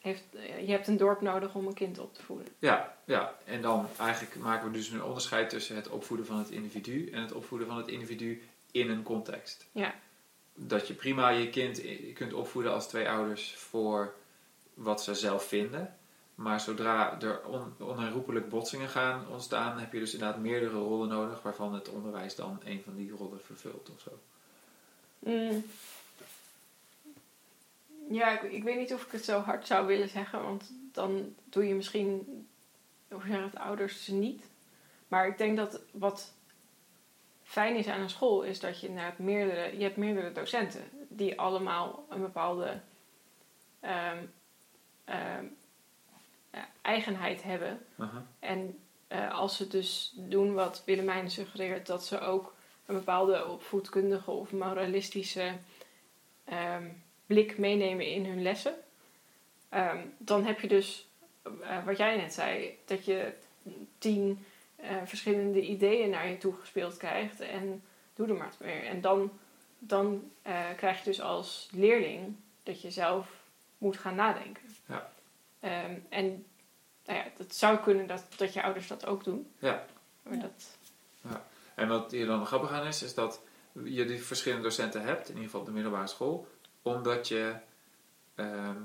heeft, 0.04 0.24
je 0.66 0.70
hebt 0.70 0.88
een 0.88 0.96
dorp 0.96 1.20
nodig 1.20 1.54
om 1.54 1.66
een 1.66 1.74
kind 1.74 1.98
op 1.98 2.14
te 2.14 2.22
voeden. 2.22 2.46
Ja, 2.59 2.96
ja, 3.04 3.35
en 3.44 3.62
dan 3.62 3.87
eigenlijk 3.98 4.37
maken 4.37 4.70
we 4.70 4.76
dus 4.76 4.88
een 4.88 5.02
onderscheid 5.02 5.50
tussen 5.50 5.76
het 5.76 5.88
opvoeden 5.88 6.26
van 6.26 6.38
het 6.38 6.50
individu 6.50 7.11
en 7.11 7.20
het 7.20 7.33
opvoeden 7.33 7.68
van 7.68 7.76
het 7.76 7.88
individu 7.88 8.42
in 8.70 8.90
een 8.90 9.02
context. 9.02 9.66
Ja. 9.72 9.94
Dat 10.54 10.88
je 10.88 10.94
prima 10.94 11.28
je 11.28 11.50
kind 11.50 11.83
kunt 12.14 12.33
opvoeden 12.33 12.72
als 12.72 12.88
twee 12.88 13.09
ouders 13.09 13.54
voor 13.54 14.14
wat 14.74 15.02
ze 15.02 15.14
zelf 15.14 15.44
vinden. 15.44 15.96
Maar 16.35 16.61
zodra 16.61 17.20
er 17.20 17.44
on, 17.44 17.74
onherroepelijk 17.78 18.48
botsingen 18.48 18.88
gaan 18.88 19.28
ontstaan, 19.30 19.78
heb 19.78 19.92
je 19.92 19.98
dus 19.98 20.12
inderdaad 20.12 20.40
meerdere 20.40 20.78
rollen 20.78 21.09
nodig, 21.09 21.42
waarvan 21.42 21.74
het 21.74 21.88
onderwijs 21.88 22.35
dan 22.35 22.61
een 22.64 22.83
van 22.85 22.94
die 22.96 23.11
rollen 23.11 23.40
vervult 23.40 23.90
of 23.94 24.00
zo. 24.00 24.11
Mm. 25.18 25.64
Ja, 28.10 28.40
ik, 28.40 28.52
ik 28.52 28.62
weet 28.62 28.78
niet 28.78 28.94
of 28.94 29.04
ik 29.04 29.12
het 29.12 29.24
zo 29.24 29.40
hard 29.40 29.66
zou 29.66 29.86
willen 29.86 30.08
zeggen, 30.08 30.42
want 30.42 30.72
dan 30.92 31.34
doe 31.44 31.68
je 31.68 31.74
misschien, 31.74 32.46
hoe 33.08 33.20
zeg 33.20 33.36
je 33.36 33.42
het, 33.42 33.56
ouders 33.56 34.06
niet. 34.06 34.44
Maar 35.08 35.26
ik 35.26 35.38
denk 35.38 35.56
dat 35.56 35.80
wat 35.92 36.34
fijn 37.42 37.76
is 37.76 37.88
aan 37.88 38.00
een 38.00 38.10
school, 38.10 38.42
is 38.42 38.60
dat 38.60 38.80
je 38.80 38.86
inderdaad 38.86 39.18
meerdere, 39.18 39.76
je 39.78 39.82
hebt 39.82 39.96
meerdere 39.96 40.32
docenten 40.32 40.84
die 41.08 41.40
allemaal 41.40 42.06
een 42.08 42.20
bepaalde 42.20 42.80
ehm, 43.80 44.24
ehm, 45.04 45.44
eigenheid 46.82 47.42
hebben. 47.42 47.86
En 48.38 48.78
eh, 49.06 49.32
als 49.32 49.56
ze 49.56 49.68
dus 49.68 50.12
doen 50.16 50.54
wat 50.54 50.82
Willemijn 50.84 51.30
suggereert, 51.30 51.86
dat 51.86 52.04
ze 52.04 52.20
ook 52.20 52.54
een 52.86 52.94
bepaalde 52.94 53.48
opvoedkundige 53.48 54.30
of 54.30 54.52
moralistische 54.52 55.52
ehm, 56.44 56.88
blik 57.26 57.58
meenemen 57.58 58.06
in 58.06 58.24
hun 58.26 58.42
lessen, 58.42 58.74
ehm, 59.68 59.98
dan 60.18 60.44
heb 60.44 60.60
je 60.60 60.68
dus, 60.68 61.08
eh, 61.62 61.84
wat 61.84 61.96
jij 61.96 62.16
net 62.16 62.32
zei, 62.32 62.78
dat 62.84 63.04
je 63.04 63.32
tien 63.98 64.44
eh, 64.76 64.96
verschillende 65.04 65.60
ideeën 65.60 66.10
naar 66.10 66.28
je 66.28 66.38
toe 66.38 66.54
gespeeld 66.54 66.96
krijgt 66.96 67.40
en 67.40 67.82
doe 68.14 68.28
er 68.28 68.34
maar 68.34 68.46
het 68.46 68.58
meer. 68.60 68.84
En 68.84 69.00
dan, 69.00 69.32
dan 69.78 70.30
eh, 70.42 70.60
krijg 70.76 70.98
je 70.98 71.04
dus 71.04 71.20
als 71.20 71.68
leerling 71.72 72.37
dat 72.62 72.80
je 72.82 72.90
zelf 72.90 73.28
moet 73.78 73.98
gaan 73.98 74.14
nadenken. 74.14 74.62
Ja. 74.87 75.12
Ehm, 75.60 75.94
en 76.08 76.46
nou 77.04 77.18
ja, 77.18 77.24
het 77.37 77.54
zou 77.54 77.78
kunnen 77.78 78.06
dat, 78.06 78.26
dat 78.37 78.52
je 78.52 78.62
ouders 78.62 78.87
dat 78.87 79.06
ook 79.06 79.24
doen. 79.24 79.52
Ja. 79.58 79.87
Maar 80.22 80.34
Ja. 80.34 80.40
dat, 80.40 80.78
En 81.74 81.88
wat 81.88 82.10
hier 82.10 82.26
dan 82.26 82.46
grappig 82.46 82.70
aan 82.70 82.87
is, 82.87 83.02
is 83.02 83.14
dat 83.14 83.40
je 83.84 84.04
die 84.04 84.22
verschillende 84.22 84.62
docenten 84.64 85.02
hebt, 85.02 85.22
in 85.28 85.34
ieder 85.34 85.44
geval 85.44 85.60
op 85.60 85.66
de 85.66 85.72
middelbare 85.72 86.06
school, 86.06 86.46
omdat 86.85 87.29
je 87.29 87.55
ehm, 88.35 88.77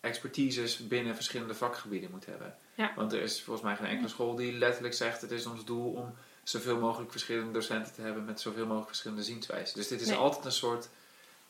expertises 0.00 0.86
binnen 0.88 1.14
verschillende 1.14 1.54
vakgebieden 1.54 2.10
moet 2.10 2.26
hebben. 2.26 2.54
Ja. 2.74 2.92
Want 2.96 3.12
er 3.12 3.20
is 3.22 3.42
volgens 3.42 3.66
mij 3.66 3.76
geen 3.76 3.86
enkele 3.86 4.08
school 4.08 4.34
die 4.34 4.52
letterlijk 4.52 4.94
zegt: 4.94 5.20
het 5.20 5.30
is 5.30 5.46
ons 5.46 5.64
doel 5.64 5.92
om 5.92 6.14
zoveel 6.42 6.78
mogelijk 6.78 7.10
verschillende 7.10 7.52
docenten 7.52 7.92
te 7.94 8.00
hebben 8.02 8.24
met 8.24 8.40
zoveel 8.40 8.64
mogelijk 8.66 8.88
verschillende 8.88 9.22
zienswijzen. 9.22 9.76
Dus 9.76 9.88
dit 9.88 10.00
is 10.00 10.08
Nee. 10.08 10.16
altijd 10.16 10.44
een 10.44 10.52
soort. 10.52 10.88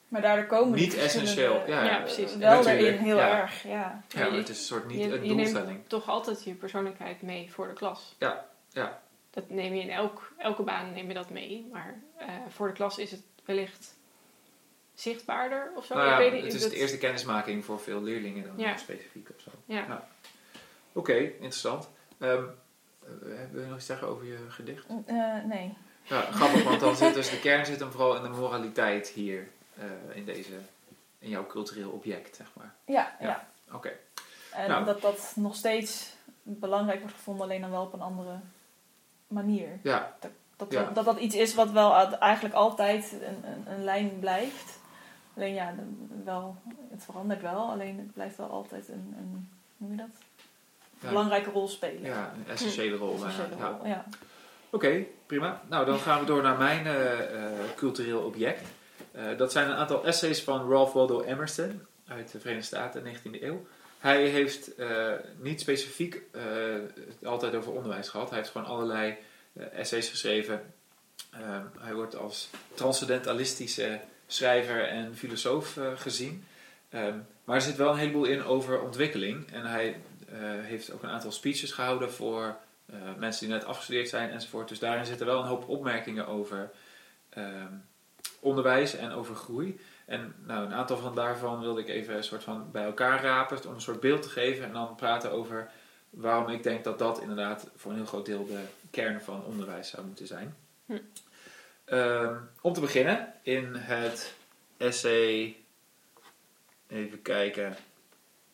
Maar 0.09 0.21
daardoor 0.23 0.47
komen 0.47 0.79
Niet 0.79 0.95
essentieel, 0.97 1.63
ja, 1.67 1.85
ja, 1.85 1.99
precies. 2.01 2.37
Wel 2.37 2.51
Natuurlijk, 2.57 2.81
erin, 2.87 2.99
heel 2.99 3.17
ja. 3.17 3.41
erg, 3.41 3.63
ja. 3.63 3.69
Ja, 3.69 4.03
maar 4.21 4.31
je- 4.33 4.37
het 4.39 4.49
is 4.49 4.59
een 4.59 4.65
soort 4.65 4.87
niet 4.87 4.99
je, 4.99 5.05
een 5.17 5.25
je 5.25 5.35
doelstelling. 5.35 5.71
neemt 5.73 5.89
toch 5.89 6.09
altijd 6.09 6.45
je 6.45 6.55
persoonlijkheid 6.55 7.23
mee 7.23 7.53
voor 7.53 7.67
de 7.69 7.73
klas. 7.73 8.15
Ja, 8.19 8.47
ja. 8.73 9.03
Dat 9.31 9.51
neem 9.51 9.75
je 9.75 9.81
in 9.83 9.91
elk, 9.91 10.33
elke 10.39 10.63
baan 10.63 10.93
neem 10.93 11.09
je 11.09 11.15
dat 11.15 11.31
mee. 11.31 11.69
Maar 11.73 12.01
eh, 12.19 12.29
voor 12.49 12.67
de 12.67 12.73
klas 12.73 12.99
is 12.99 13.11
het 13.11 13.23
wellicht 13.45 13.95
zichtbaarder 15.03 15.73
of 15.77 15.85
zo. 15.85 15.95
Nou 15.95 16.07
ja, 16.07 16.13
ik 16.19 16.19
weet 16.31 16.33
niet, 16.33 16.43
het 16.45 16.55
is 16.55 16.61
dat- 16.63 16.71
de 16.71 16.77
eerste 16.77 16.99
kennismaking 16.99 17.65
voor 17.65 17.81
veel 17.81 18.03
leerlingen 18.03 18.45
dan 18.47 18.55
Ja. 18.57 18.77
specifiek 18.77 19.29
of 19.37 19.41
zo. 19.41 19.51
Ja. 19.65 20.09
Oké, 20.93 21.15
interessant. 21.17 21.89
Ehm 22.19 22.43
eh, 23.03 23.09
wil 23.51 23.61
je 23.63 23.67
nog 23.69 23.77
iets 23.77 23.87
zeggen 23.87 24.09
over 24.09 24.27
je 24.27 24.37
gedicht? 24.49 24.87
Eh, 25.07 25.45
nee. 25.45 25.75
Ja, 26.03 26.21
grappig, 26.21 26.63
want 26.65 26.81
dan 26.81 26.97
zit 26.97 27.15
dus 27.15 27.31
de 27.31 27.41
kern 27.41 27.67
zit 27.67 27.81
hem 27.81 27.91
vooral 27.91 28.17
in 28.17 28.23
de 28.23 28.29
moraliteit 28.29 29.09
hier, 29.09 29.49
eh, 29.75 30.17
in 30.17 30.25
deze, 30.25 30.53
in 31.19 31.29
jouw 31.29 31.47
cultureel 31.47 31.91
object, 31.91 32.37
zeg 32.37 32.47
maar. 32.55 32.75
Ja, 32.85 33.17
Ja. 33.21 33.27
ja. 33.27 33.49
Oké. 33.75 33.93
En 34.53 34.69
Nou. 34.69 34.85
dat 34.85 35.01
dat 35.01 35.33
nog 35.37 35.55
steeds 35.55 36.11
belangrijk 36.43 37.01
wordt 37.01 37.15
gevonden, 37.15 37.45
alleen 37.45 37.61
dan 37.61 37.71
wel 37.71 37.83
op 37.83 37.93
een 37.93 38.01
andere 38.01 38.39
manier. 39.27 39.69
Ja, 39.83 40.17
Dat 40.57 40.73
Ja. 40.73 40.91
dat, 40.95 41.05
dat 41.05 41.19
iets 41.19 41.35
is 41.35 41.55
wat 41.55 41.71
wel 41.71 41.95
eigenlijk 42.19 42.55
altijd 42.55 43.13
een, 43.13 43.45
een, 43.51 43.73
een 43.73 43.85
lijn 43.85 44.19
blijft. 44.19 44.79
Alleen 45.37 45.55
ja, 45.55 45.75
wel, 46.25 46.57
het 46.91 47.05
verandert 47.05 47.43
wel, 47.43 47.71
alleen 47.71 47.99
het 47.99 48.13
blijft 48.13 48.37
wel 48.37 48.51
altijd 48.51 48.89
een, 48.89 49.15
een 49.19 49.49
hoe 49.77 49.89
noem 49.89 49.91
je 49.91 49.97
dat? 49.97 50.23
Ja. 51.01 51.09
belangrijke 51.09 51.51
rol 51.51 51.69
spelen. 51.69 52.03
ja 52.03 52.33
een 52.37 52.53
essentiële 52.53 52.97
rol. 52.97 53.27
Essentiële 53.27 53.57
Ja. 53.57 53.69
rol, 53.69 53.87
ja. 53.87 54.05
Oké, 54.71 55.05
prima. 55.27 55.63
Nou, 55.69 55.87
dan 55.87 55.99
gaan 55.99 56.21
we 56.21 56.27
door 56.27 56.43
naar 56.43 56.59
mijn 56.59 56.87
eh, 56.87 57.21
eh, 57.21 57.53
cultureel 57.77 58.21
object. 58.21 58.63
Eh, 59.13 59.25
dat 59.37 59.53
zijn 59.53 59.71
een 59.71 59.77
aantal 59.77 60.05
essays 60.05 60.43
van 60.43 60.71
Ralph 60.71 60.93
Waldo 60.93 61.23
Emerson 61.23 61.87
uit 62.07 62.33
de 62.33 62.41
Verenigde 62.41 62.67
Staten, 62.67 63.03
19e 63.03 63.43
eeuw. 63.43 63.67
Hij 63.99 64.27
heeft 64.27 64.71
niet 65.39 65.61
specifiek 65.61 66.23
het 67.19 67.27
altijd 67.27 67.55
over 67.55 67.73
onderwijs 67.73 68.09
gehad. 68.09 68.29
Hij 68.29 68.39
heeft 68.39 68.51
gewoon 68.51 68.67
allerlei 68.67 69.17
essays 69.55 70.09
geschreven. 70.09 70.75
Eh, 71.33 71.61
hij 71.79 71.95
wordt 71.95 72.17
als 72.17 72.51
transcendentalistische 72.75 74.01
schrijver 74.33 74.89
en 74.89 75.17
filosoof 75.17 75.77
eh, 75.77 75.87
gezien. 75.95 76.45
Ehm, 76.89 77.19
maar 77.45 77.57
er 77.57 77.63
zit 77.63 77.77
wel 77.77 77.91
een 77.91 77.99
heleboel 77.99 78.25
in 78.25 78.45
over 78.45 78.81
ontwikkeling. 78.81 79.53
En 79.53 79.65
hij 79.65 79.97
eh, 80.29 80.39
heeft 80.41 80.93
ook 80.93 81.03
een 81.03 81.11
aantal 81.11 81.33
speeches 81.33 81.73
gehouden 81.73 82.13
voor 82.13 82.57
eh, 82.87 82.97
mensen 83.19 83.47
die 83.47 83.55
net 83.55 83.65
afgestudeerd 83.65 84.09
zijn 84.09 84.31
enzovoort. 84.31 84.69
Dus 84.69 84.79
daarin 84.79 85.07
zitten 85.07 85.27
wel 85.27 85.41
een 85.41 85.49
hoop 85.49 85.69
opmerkingen 85.69 86.27
over 86.27 86.71
ehm, 87.29 87.73
onderwijs 88.41 88.95
en 88.97 89.13
over 89.13 89.35
groei. 89.35 89.81
En 90.05 90.35
nou, 90.47 90.65
een 90.67 90.75
aantal 90.75 90.97
van 90.97 91.15
daarvan 91.15 91.61
wilde 91.61 91.81
ik 91.81 91.89
even 91.89 92.17
een 92.17 92.25
soort 92.25 92.43
van 92.43 92.71
bij 92.73 92.85
elkaar 92.85 93.23
rapen 93.23 93.69
om 93.69 93.75
een 93.75 93.81
soort 93.81 94.01
beeld 94.01 94.23
te 94.23 94.29
geven 94.29 94.65
en 94.65 94.73
dan 94.73 94.95
praten 94.95 95.31
over 95.31 95.71
waarom 96.11 96.49
ik 96.49 96.63
denk 96.63 96.85
dat 96.85 96.99
dat 96.99 97.21
inderdaad 97.21 97.67
voor 97.77 97.91
een 97.91 97.97
heel 97.97 98.07
groot 98.07 98.27
deel 98.27 98.47
de 98.47 98.65
kern 98.91 99.21
van 99.21 99.45
onderwijs 99.45 99.89
zou 99.89 100.07
moeten 100.07 100.27
zijn. 100.27 100.57
Hm. 100.87 100.99
Ehm, 101.93 102.35
om 102.61 102.73
te 102.73 102.81
beginnen 102.81 103.33
in 103.43 103.75
het 103.75 104.35
essay, 104.77 105.57
even 106.89 107.23
kijken, 107.23 107.77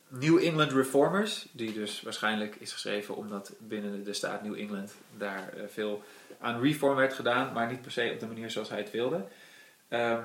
New 0.08 0.44
England 0.44 0.72
Reformers, 0.72 1.46
die 1.52 1.72
dus 1.72 2.02
waarschijnlijk 2.02 2.56
is 2.56 2.72
geschreven 2.72 3.16
omdat 3.16 3.52
binnen 3.58 4.04
de 4.04 4.12
staat 4.12 4.42
New 4.42 4.58
England 4.58 4.94
daar 5.16 5.52
eh, 5.52 5.62
veel 5.68 6.02
aan 6.40 6.60
reform 6.60 6.96
werd 6.96 7.12
gedaan, 7.12 7.52
maar 7.52 7.70
niet 7.70 7.82
per 7.82 7.90
se 7.90 8.10
op 8.12 8.20
de 8.20 8.26
manier 8.26 8.50
zoals 8.50 8.68
hij 8.68 8.78
het 8.78 8.90
wilde. 8.90 9.24
Ehm, 9.88 10.22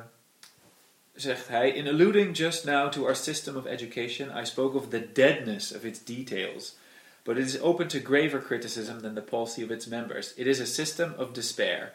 zegt 1.13 1.47
hij, 1.47 1.71
In 1.71 1.88
alluding 1.88 2.38
just 2.38 2.65
now 2.65 2.91
to 2.91 3.04
our 3.04 3.15
system 3.15 3.56
of 3.56 3.65
education, 3.65 4.38
I 4.38 4.45
spoke 4.45 4.78
of 4.78 4.88
the 4.88 5.12
deadness 5.12 5.76
of 5.76 5.84
its 5.84 6.04
details. 6.04 6.76
But 7.23 7.38
it 7.38 7.45
is 7.45 7.60
open 7.60 7.88
to 7.88 7.99
graver 7.99 8.41
criticism 8.41 9.02
than 9.02 9.13
the 9.13 9.21
policy 9.21 9.63
of 9.63 9.69
its 9.69 9.86
members. 9.86 10.34
It 10.34 10.45
is 10.45 10.60
a 10.60 10.65
system 10.65 11.13
of 11.17 11.32
despair. 11.32 11.93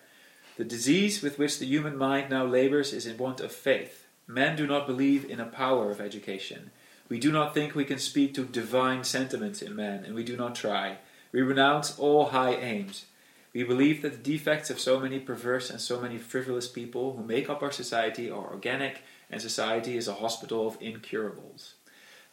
The 0.59 0.65
disease 0.65 1.23
with 1.23 1.39
which 1.39 1.61
the 1.61 1.67
human 1.67 1.97
mind 1.97 2.31
now 2.31 2.45
labors 2.45 2.93
is 2.93 3.07
in 3.07 3.17
want 3.17 3.39
of 3.39 3.53
faith. 3.53 4.09
Men 4.27 4.57
do 4.57 4.67
not 4.67 4.89
believe 4.89 5.25
in 5.31 5.39
a 5.39 5.47
power 5.47 5.93
of 5.93 6.01
education. 6.01 6.73
We 7.09 7.21
do 7.21 7.31
not 7.31 7.55
think 7.55 7.77
we 7.77 7.85
can 7.85 8.01
speak 8.01 8.35
to 8.35 8.45
divine 8.45 9.05
sentiments 9.05 9.63
in 9.63 9.77
man, 9.77 10.05
and 10.05 10.17
we 10.17 10.25
do 10.25 10.37
not 10.37 10.57
try. 10.57 10.99
We 11.31 11.43
renounce 11.43 11.97
all 11.97 12.31
high 12.31 12.57
aims. 12.57 13.07
We 13.55 13.63
believe 13.63 14.03
that 14.03 14.13
the 14.13 14.33
defects 14.33 14.69
of 14.69 14.81
so 14.81 14.99
many 14.99 15.21
perverse 15.21 15.71
and 15.71 15.81
so 15.81 16.01
many 16.01 16.19
frivolous 16.19 16.67
people 16.67 17.15
who 17.15 17.23
make 17.23 17.49
up 17.49 17.63
our 17.63 17.71
society 17.71 18.29
are 18.29 18.51
organic, 18.51 19.03
and 19.31 19.41
society 19.41 19.97
is 19.97 20.09
a 20.09 20.15
hospital 20.15 20.67
of 20.67 20.77
incurables. 20.81 21.77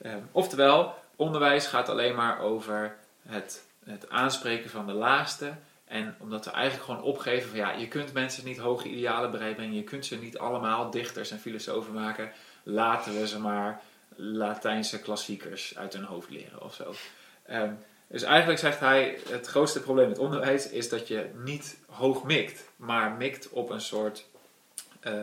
Ehm, 0.02 0.22
oftewel, 0.32 0.96
onderwijs 1.16 1.68
gaat 1.68 1.90
alleen 1.90 2.16
maar 2.16 2.40
over 2.40 2.96
het, 3.28 3.64
het 3.86 4.10
aanspreken 4.10 4.70
van 4.70 4.88
de 4.88 4.94
laagste. 4.94 5.54
En 5.95 6.15
omdat 6.19 6.45
we 6.45 6.51
eigenlijk 6.51 6.86
gewoon 6.86 7.03
opgeven 7.03 7.49
van 7.49 7.58
ja, 7.58 7.71
je 7.71 7.88
kunt 7.88 8.13
mensen 8.13 8.45
niet 8.45 8.58
hoge 8.58 8.88
idealen 8.88 9.29
brengen, 9.29 9.73
je 9.73 9.84
kunt 9.84 10.05
ze 10.05 10.17
niet 10.17 10.38
allemaal 10.38 10.89
dichters 10.89 11.31
en 11.31 11.39
filosofen 11.39 11.93
maken. 11.93 12.31
Laten 12.63 13.19
we 13.19 13.27
ze 13.27 13.39
maar 13.39 13.81
Latijnse 14.15 14.99
klassiekers 14.99 15.77
uit 15.77 15.93
hun 15.93 16.03
hoofd 16.03 16.29
leren 16.29 16.62
of 16.62 16.73
zo. 16.73 16.93
Ehm, 17.45 17.73
dus 18.08 18.23
eigenlijk 18.23 18.60
zegt 18.60 18.79
hij, 18.79 19.19
het 19.29 19.47
grootste 19.47 19.81
probleem 19.81 20.10
met 20.10 20.17
onderwijs 20.17 20.69
is 20.69 20.89
dat 20.89 21.08
je 21.08 21.29
niet 21.43 21.77
hoog 21.88 22.23
mikt, 22.23 22.69
maar 22.75 23.12
mikt 23.12 23.49
op 23.49 23.69
een 23.69 23.81
soort, 23.81 24.25
eh, 24.99 25.13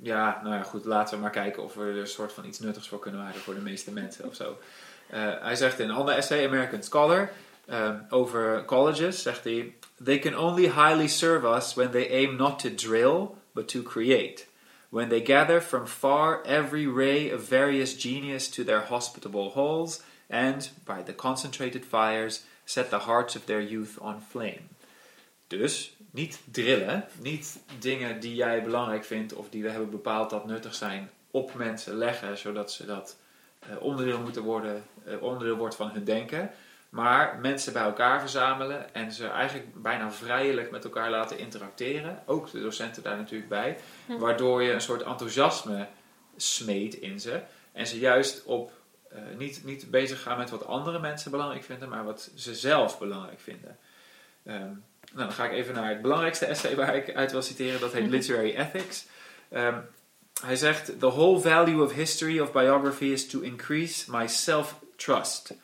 ja, 0.00 0.40
nou 0.42 0.54
ja, 0.54 0.62
goed, 0.62 0.84
laten 0.84 1.14
we 1.14 1.20
maar 1.20 1.30
kijken 1.30 1.62
of 1.62 1.74
we 1.74 1.82
er 1.82 1.98
een 1.98 2.06
soort 2.06 2.32
van 2.32 2.44
iets 2.44 2.58
nuttigs 2.58 2.88
voor 2.88 2.98
kunnen 2.98 3.20
maken 3.20 3.40
voor 3.40 3.54
de 3.54 3.60
meeste 3.60 3.92
mensen 3.92 4.26
of 4.26 4.34
zo. 4.34 4.58
Eh, 5.06 5.32
hij 5.40 5.56
zegt 5.56 5.78
in 5.78 5.88
een 5.88 5.96
ander 5.96 6.14
essay, 6.14 6.46
American 6.46 6.82
Scholar, 6.82 7.32
ehm, 7.66 7.98
over 8.08 8.64
colleges, 8.64 9.22
zegt 9.22 9.44
hij, 9.44 9.74
They 10.04 10.18
can 10.18 10.36
only 10.36 10.68
highly 10.68 11.08
serve 11.08 11.46
us 11.46 11.74
when 11.74 11.90
they 11.90 12.10
aim 12.10 12.36
not 12.36 12.58
to 12.58 12.68
drill, 12.74 13.28
but 13.52 13.68
to 13.68 13.82
create. 13.82 14.46
When 14.88 15.08
they 15.08 15.24
gather 15.24 15.62
from 15.62 15.86
far 15.86 16.42
every 16.42 16.86
ray 16.86 17.32
of 17.32 17.48
various 17.48 17.94
genius 17.98 18.48
to 18.48 18.64
their 18.64 18.86
hospitable 18.88 19.50
halls, 19.50 20.02
and, 20.28 20.70
by 20.84 21.02
the 21.02 21.14
concentrated 21.14 21.84
fires, 21.84 22.42
set 22.64 22.90
the 22.90 22.98
hearts 22.98 23.36
of 23.36 23.44
their 23.46 23.60
youth 23.60 23.98
on 24.00 24.20
flame. 24.20 24.68
Dus 25.46 25.96
niet 26.10 26.40
drillen, 26.50 27.04
niet 27.20 27.58
dingen 27.78 28.20
die 28.20 28.34
jij 28.34 28.62
belangrijk 28.62 29.04
vindt 29.04 29.34
of 29.34 29.48
die 29.48 29.62
we 29.62 29.70
hebben 29.70 29.90
bepaald 29.90 30.30
dat 30.30 30.46
nuttig 30.46 30.74
zijn, 30.74 31.10
op 31.30 31.54
mensen 31.54 31.94
leggen, 31.94 32.38
zodat 32.38 32.72
ze 32.72 32.86
dat 32.86 33.16
eh, 33.58 33.82
onderdeel 33.82 34.20
moeten 34.20 34.42
worden, 34.42 34.82
eh, 35.04 35.22
onderdeel 35.22 35.56
wordt 35.56 35.76
van 35.76 35.90
hun 35.90 36.04
denken. 36.04 36.50
Maar 36.94 37.38
mensen 37.42 37.72
bij 37.72 37.82
elkaar 37.82 38.20
verzamelen 38.20 38.94
en 38.94 39.12
ze 39.12 39.26
eigenlijk 39.26 39.82
bijna 39.82 40.10
vrijelijk 40.12 40.70
met 40.70 40.84
elkaar 40.84 41.10
laten 41.10 41.38
interacteren. 41.38 42.22
Ook 42.26 42.50
de 42.50 42.60
docenten 42.60 43.02
daar 43.02 43.16
natuurlijk 43.16 43.48
bij. 43.48 43.78
Waardoor 44.18 44.62
je 44.62 44.72
een 44.72 44.80
soort 44.80 45.02
enthousiasme 45.02 45.88
smeet 46.36 46.94
in 46.94 47.20
ze. 47.20 47.40
En 47.72 47.86
ze 47.86 47.98
juist 47.98 48.44
op 48.44 48.72
eh, 49.10 49.18
niet, 49.38 49.64
niet 49.64 49.90
bezig 49.90 50.22
gaan 50.22 50.38
met 50.38 50.50
wat 50.50 50.66
andere 50.66 50.98
mensen 50.98 51.30
belangrijk 51.30 51.64
vinden, 51.64 51.88
maar 51.88 52.04
wat 52.04 52.30
ze 52.34 52.54
zelf 52.54 52.98
belangrijk 52.98 53.40
vinden. 53.40 53.78
Ehm, 54.44 54.58
nou, 55.12 55.26
dan 55.26 55.32
ga 55.32 55.44
ik 55.44 55.52
even 55.52 55.74
naar 55.74 55.88
het 55.88 56.02
belangrijkste 56.02 56.46
essay 56.46 56.76
waar 56.76 56.96
ik 56.96 57.14
uit 57.14 57.32
wil 57.32 57.42
citeren. 57.42 57.80
Dat 57.80 57.92
heet 57.92 58.02
Mhm. 58.02 58.10
Literary 58.10 58.54
Ethics. 58.56 59.06
Ehm, 59.50 59.78
hij 60.42 60.56
zegt: 60.56 60.98
The 60.98 61.10
whole 61.10 61.40
value 61.40 61.82
of 61.82 61.92
history 61.92 62.40
of 62.40 62.52
biography 62.52 63.04
is 63.04 63.26
to 63.28 63.40
increase 63.40 64.10
my 64.10 64.26
self-trust. 64.26 65.54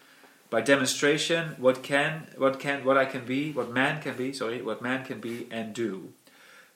By 0.50 0.62
demonstration, 0.62 1.54
what 1.58 1.80
can, 1.80 2.26
what 2.36 2.56
can, 2.58 2.82
what 2.82 2.96
I 2.96 3.06
can 3.06 3.24
be, 3.24 3.52
what 3.54 3.72
man 3.72 4.00
can 4.00 4.16
be, 4.16 4.32
sorry, 4.32 4.62
what 4.62 4.80
man 4.80 5.04
can 5.04 5.20
be 5.20 5.46
and 5.50 5.74
do. 5.74 6.12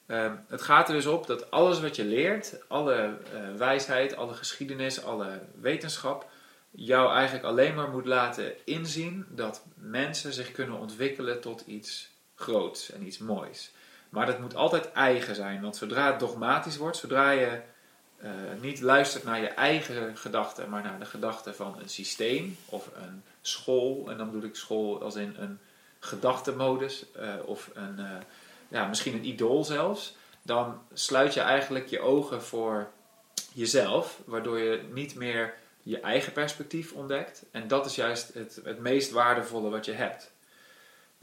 Ehm, 0.07 0.33
het 0.49 0.63
gaat 0.63 0.89
er 0.89 0.95
dus 0.95 1.07
op 1.07 1.27
dat 1.27 1.51
alles 1.51 1.81
wat 1.81 1.97
je 1.97 2.05
leert, 2.05 2.59
alle 2.69 2.95
eh, 2.95 3.41
wijsheid, 3.57 4.17
alle 4.17 4.35
geschiedenis, 4.35 5.05
alle 5.05 5.41
wetenschap, 5.61 6.31
jou 6.71 7.13
eigenlijk 7.13 7.45
alleen 7.45 7.75
maar 7.75 7.89
moet 7.89 8.07
laten 8.07 8.53
inzien 8.65 9.27
dat 9.29 9.65
mensen 9.75 10.33
zich 10.33 10.53
kunnen 10.53 10.79
ontwikkelen 10.79 11.41
tot 11.41 11.61
iets 11.67 12.11
groots 12.35 12.93
en 12.93 13.07
iets 13.07 13.19
moois. 13.19 13.73
Maar 14.09 14.27
dat 14.27 14.41
moet 14.41 14.55
altijd 14.55 14.93
eigen 14.93 15.35
zijn, 15.35 15.61
want 15.61 15.77
zodra 15.77 16.11
het 16.11 16.21
dogmatisch 16.21 16.77
wordt, 16.77 16.97
zodra 16.97 17.31
je 17.31 17.61
eh, 18.25 18.31
niet 18.61 18.81
luistert 18.81 19.25
naar 19.25 19.41
je 19.41 19.49
eigen 19.49 20.17
gedachten, 20.17 20.69
maar 20.69 20.83
naar 20.83 20.99
de 20.99 21.05
gedachten 21.05 21.55
van 21.55 21.79
een 21.81 21.89
systeem 21.89 22.57
of 22.65 22.91
een 22.97 23.23
school, 23.43 24.11
en 24.11 24.19
dan 24.19 24.31
bedoel 24.31 24.49
ik 24.49 24.57
school 24.57 25.03
als 25.03 25.15
in 25.15 25.35
een 25.39 25.59
gedachtenmodus 25.99 27.05
eh, 27.13 27.35
of 27.45 27.71
een, 27.75 27.99
eh, 27.99 28.11
ja, 28.69 28.87
misschien 28.87 29.15
een 29.15 29.27
idool 29.27 29.65
zelfs, 29.65 30.17
dan 30.43 30.83
sluit 30.93 31.35
je 31.35 31.41
eigenlijk 31.41 31.87
je 31.87 32.01
ogen 32.01 32.43
voor 32.43 32.91
jezelf, 33.53 34.21
waardoor 34.25 34.59
je 34.59 34.83
niet 34.93 35.15
meer 35.15 35.55
je 35.83 36.01
eigen 36.01 36.33
perspectief 36.33 36.93
ontdekt. 36.93 37.45
En 37.51 37.69
dat 37.69 37.87
is 37.87 37.95
juist 37.95 38.35
het, 38.35 38.61
het 38.65 38.79
meest 38.79 39.11
waardevolle 39.11 39.71
wat 39.71 39.85
je 39.85 39.93
hebt. 39.93 40.33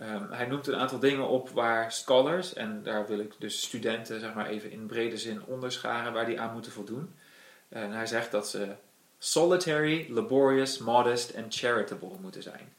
Ehm, 0.02 0.32
hij 0.32 0.46
noemt 0.46 0.68
een 0.68 0.76
aantal 0.76 1.00
dingen 1.00 1.28
op 1.28 1.50
waar 1.50 1.92
scholars, 1.92 2.54
en 2.54 2.84
daar 2.84 3.08
wil 3.08 3.20
ik 3.20 3.34
dus 3.38 3.62
studenten 3.62 4.20
zeg 4.20 4.34
maar 4.34 4.48
even 4.48 4.72
in 4.72 4.86
brede 4.86 5.18
zin 5.18 5.46
onderscharen, 5.46 6.14
waar 6.14 6.26
die 6.26 6.40
aan 6.40 6.54
moeten 6.54 6.72
voldoen. 6.72 7.16
En 7.70 7.92
hij 7.92 8.06
zegt 8.06 8.32
dat 8.32 8.50
ze 8.50 8.76
solitary, 9.18 10.06
laborious, 10.10 10.78
modest 10.78 11.30
en 11.30 11.46
charitable 11.50 12.18
moeten 12.22 12.44
zijn. 12.44 12.74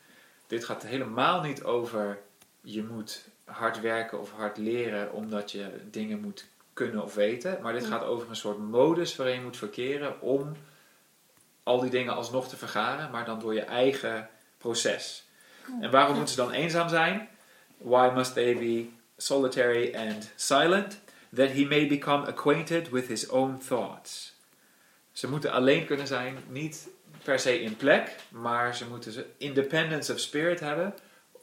Dit 0.46 0.64
gaat 0.64 0.82
helemaal 0.82 1.42
niet 1.42 1.62
over 1.62 2.18
je 2.60 2.82
moet 2.82 3.24
hard 3.44 3.80
werken 3.80 4.20
of 4.20 4.32
hard 4.32 4.56
leren 4.56 5.12
omdat 5.12 5.50
je 5.50 5.70
dingen 5.90 6.20
moet 6.20 6.46
kunnen 6.72 7.02
of 7.02 7.14
weten. 7.14 7.58
Maar 7.62 7.72
dit 7.72 7.86
gaat 7.86 8.04
over 8.04 8.28
een 8.28 8.36
soort 8.36 8.58
modus 8.58 9.16
waarin 9.16 9.36
je 9.36 9.42
moet 9.42 9.56
verkeren 9.56 10.20
om 10.20 10.56
al 11.62 11.80
die 11.80 11.90
dingen 11.90 12.14
alsnog 12.14 12.48
te 12.48 12.56
vergaren, 12.56 13.10
maar 13.10 13.24
dan 13.24 13.40
door 13.40 13.54
je 13.54 13.64
eigen 13.64 14.28
proces. 14.58 15.30
En 15.80 15.90
waarom 15.90 16.16
moeten 16.16 16.34
ze 16.34 16.40
dan 16.40 16.50
eenzaam 16.50 16.88
zijn? 16.88 17.28
Why 17.76 18.10
must 18.14 18.34
they 18.34 18.56
be 18.56 18.88
solitary 19.16 19.94
and 19.96 20.32
silent? 20.36 21.00
That 21.34 21.50
he 21.50 21.64
may 21.64 21.86
become 21.86 22.26
acquainted 22.26 22.90
with 22.90 23.06
his 23.06 23.28
own 23.28 23.58
thoughts. 23.68 24.34
Ze 25.12 25.28
moeten 25.28 25.52
alleen 25.52 25.86
kunnen 25.86 26.06
zijn, 26.06 26.36
niet 26.48 26.88
per 27.22 27.38
se 27.38 27.60
in 27.60 27.76
plek, 27.76 28.16
maar 28.28 28.74
ze 28.76 28.88
moeten 28.88 29.12
ze 29.12 29.26
independence 29.36 30.12
of 30.12 30.18
spirit 30.18 30.60
hebben, 30.60 30.94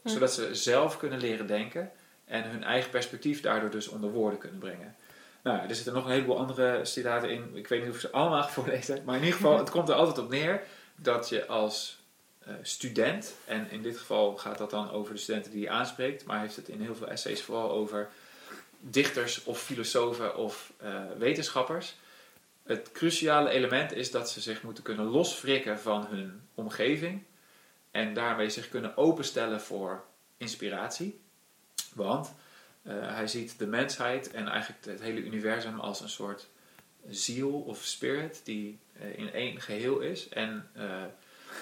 Hm. 0.02 0.08
zodat 0.08 0.32
ze 0.32 0.54
zelf 0.54 0.96
kunnen 0.96 1.20
leren 1.20 1.46
denken 1.46 1.90
en 2.24 2.50
hun 2.50 2.64
eigen 2.64 2.90
perspectief 2.90 3.40
daardoor 3.40 3.70
dus 3.70 3.88
onder 3.88 4.10
woorden 4.10 4.38
kunnen 4.38 4.58
brengen. 4.58 4.96
Nou, 5.42 5.68
er 5.68 5.74
zitten 5.74 5.92
nog 5.92 6.04
een 6.04 6.10
heleboel 6.10 6.38
andere 6.38 6.84
citaten 6.84 7.30
in. 7.30 7.50
Ik 7.54 7.68
weet 7.68 7.80
niet 7.80 7.88
of 7.88 7.94
ik 7.94 8.00
ze 8.00 8.10
allemaal 8.10 8.42
ga 8.42 8.48
voorlezen. 8.48 9.02
Maar 9.04 9.14
in 9.16 9.20
ieder 9.22 9.36
geval, 9.36 9.58
het 9.64 9.70
komt 9.70 9.88
er 9.88 9.94
altijd 9.94 10.18
op 10.18 10.30
neer 10.30 10.62
dat 10.96 11.28
je 11.28 11.46
als 11.46 11.98
eh, 12.40 12.54
student, 12.62 13.34
en 13.44 13.70
in 13.70 13.82
dit 13.82 13.98
geval 13.98 14.36
gaat 14.36 14.58
dat 14.58 14.70
dan 14.70 14.90
over 14.90 15.14
de 15.14 15.20
studenten 15.20 15.50
die 15.52 15.66
hij 15.66 15.74
aanspreekt, 15.74 16.24
maar 16.24 16.40
heeft 16.40 16.56
het 16.56 16.68
in 16.68 16.80
heel 16.80 16.94
veel 16.94 17.08
essays 17.08 17.42
vooral 17.42 17.70
over 17.70 18.10
dichters 18.78 19.44
of 19.44 19.62
filosofen 19.62 20.36
of 20.36 20.72
eh, 20.76 21.02
wetenschappers. 21.18 21.94
Het 22.62 22.92
cruciale 22.92 23.50
element 23.50 23.92
is 23.92 24.10
dat 24.10 24.30
ze 24.30 24.40
zich 24.40 24.62
moeten 24.62 24.84
kunnen 24.84 25.06
loswrikken 25.06 25.80
van 25.80 26.06
hun 26.06 26.42
omgeving 26.54 27.22
en 27.90 28.14
daarmee 28.14 28.50
zich 28.50 28.68
kunnen 28.68 28.96
openstellen 28.96 29.60
voor 29.60 30.04
inspiratie. 30.36 31.20
Want 31.94 32.34
eh, 32.82 32.94
hij 33.14 33.26
ziet 33.26 33.58
de 33.58 33.66
mensheid 33.66 34.30
en 34.30 34.48
eigenlijk 34.48 34.84
het 34.84 35.00
hele 35.00 35.20
universum 35.20 35.80
als 35.80 36.00
een 36.00 36.08
soort 36.08 36.48
ziel 37.08 37.60
of 37.60 37.84
spirit 37.84 38.40
die 38.44 38.78
in 39.14 39.32
één 39.32 39.60
geheel 39.60 40.00
is. 40.00 40.28
En 40.28 40.70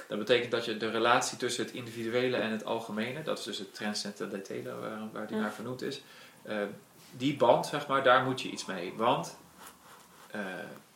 dat 0.08 0.18
betekent 0.18 0.50
dat 0.50 0.64
je 0.64 0.76
de 0.76 0.90
relatie 0.90 1.38
tussen 1.38 1.64
het 1.64 1.74
individuele 1.74 2.36
en 2.36 2.50
het 2.50 2.64
algemene, 2.64 3.22
dat 3.22 3.38
is 3.38 3.44
dus 3.44 3.58
het 3.58 3.74
transcendentale 3.74 4.74
waar, 4.80 5.10
waar 5.12 5.26
die 5.26 5.36
Ja. 5.36 5.42
naar 5.42 5.52
vernoemd 5.52 5.82
is, 5.82 6.02
eh, 6.42 6.62
die 7.10 7.36
band, 7.36 7.66
zeg 7.66 7.86
maar, 7.86 8.02
daar 8.02 8.24
moet 8.24 8.40
je 8.40 8.50
iets 8.50 8.64
mee. 8.64 8.92
Want 8.96 9.36
eh, 10.30 10.40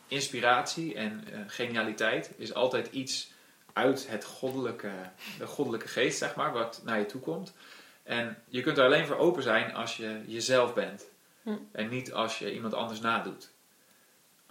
inspiratie 0.08 0.94
en 0.94 1.24
eh, 1.32 1.38
genialiteit 1.46 2.30
is 2.36 2.54
altijd 2.54 2.88
iets 2.90 3.32
uit 3.72 4.08
het 4.08 4.24
goddelijke, 4.24 4.90
de 5.38 5.46
goddelijke 5.46 5.88
geest, 5.88 6.18
zeg 6.18 6.34
maar, 6.34 6.52
wat 6.52 6.80
naar 6.84 6.98
je 6.98 7.06
toe 7.06 7.20
komt. 7.20 7.54
En 8.02 8.42
je 8.48 8.60
kunt 8.60 8.78
er 8.78 8.84
alleen 8.84 9.06
voor 9.06 9.16
open 9.16 9.42
zijn 9.42 9.74
als 9.74 9.96
je 9.96 10.22
jezelf 10.26 10.74
bent. 10.74 11.04
Hm. 11.42 11.56
En 11.72 11.88
niet 11.88 12.12
als 12.12 12.38
je 12.38 12.54
iemand 12.54 12.74
anders 12.74 13.00
nadoet. 13.00 13.51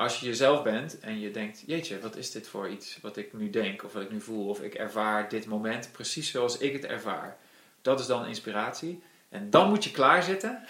Als 0.01 0.19
je 0.19 0.25
jezelf 0.25 0.63
bent 0.63 0.99
en 0.99 1.19
je 1.19 1.31
denkt, 1.31 1.63
jeetje, 1.65 1.99
wat 1.99 2.15
is 2.15 2.31
dit 2.31 2.47
voor 2.47 2.69
iets 2.69 2.97
wat 3.01 3.17
ik 3.17 3.33
nu 3.33 3.49
denk 3.49 3.83
of 3.83 3.93
wat 3.93 4.01
ik 4.01 4.11
nu 4.11 4.21
voel 4.21 4.47
of 4.47 4.61
ik 4.61 4.73
ervaar 4.73 5.29
dit 5.29 5.45
moment 5.45 5.91
precies 5.91 6.31
zoals 6.31 6.57
ik 6.57 6.73
het 6.73 6.85
ervaar. 6.85 7.37
Dat 7.81 7.99
is 7.99 8.05
dan 8.05 8.25
inspiratie. 8.25 9.03
En 9.29 9.49
dan 9.49 9.69
moet 9.69 9.83
je 9.83 9.91
klaarzitten. 9.91 10.65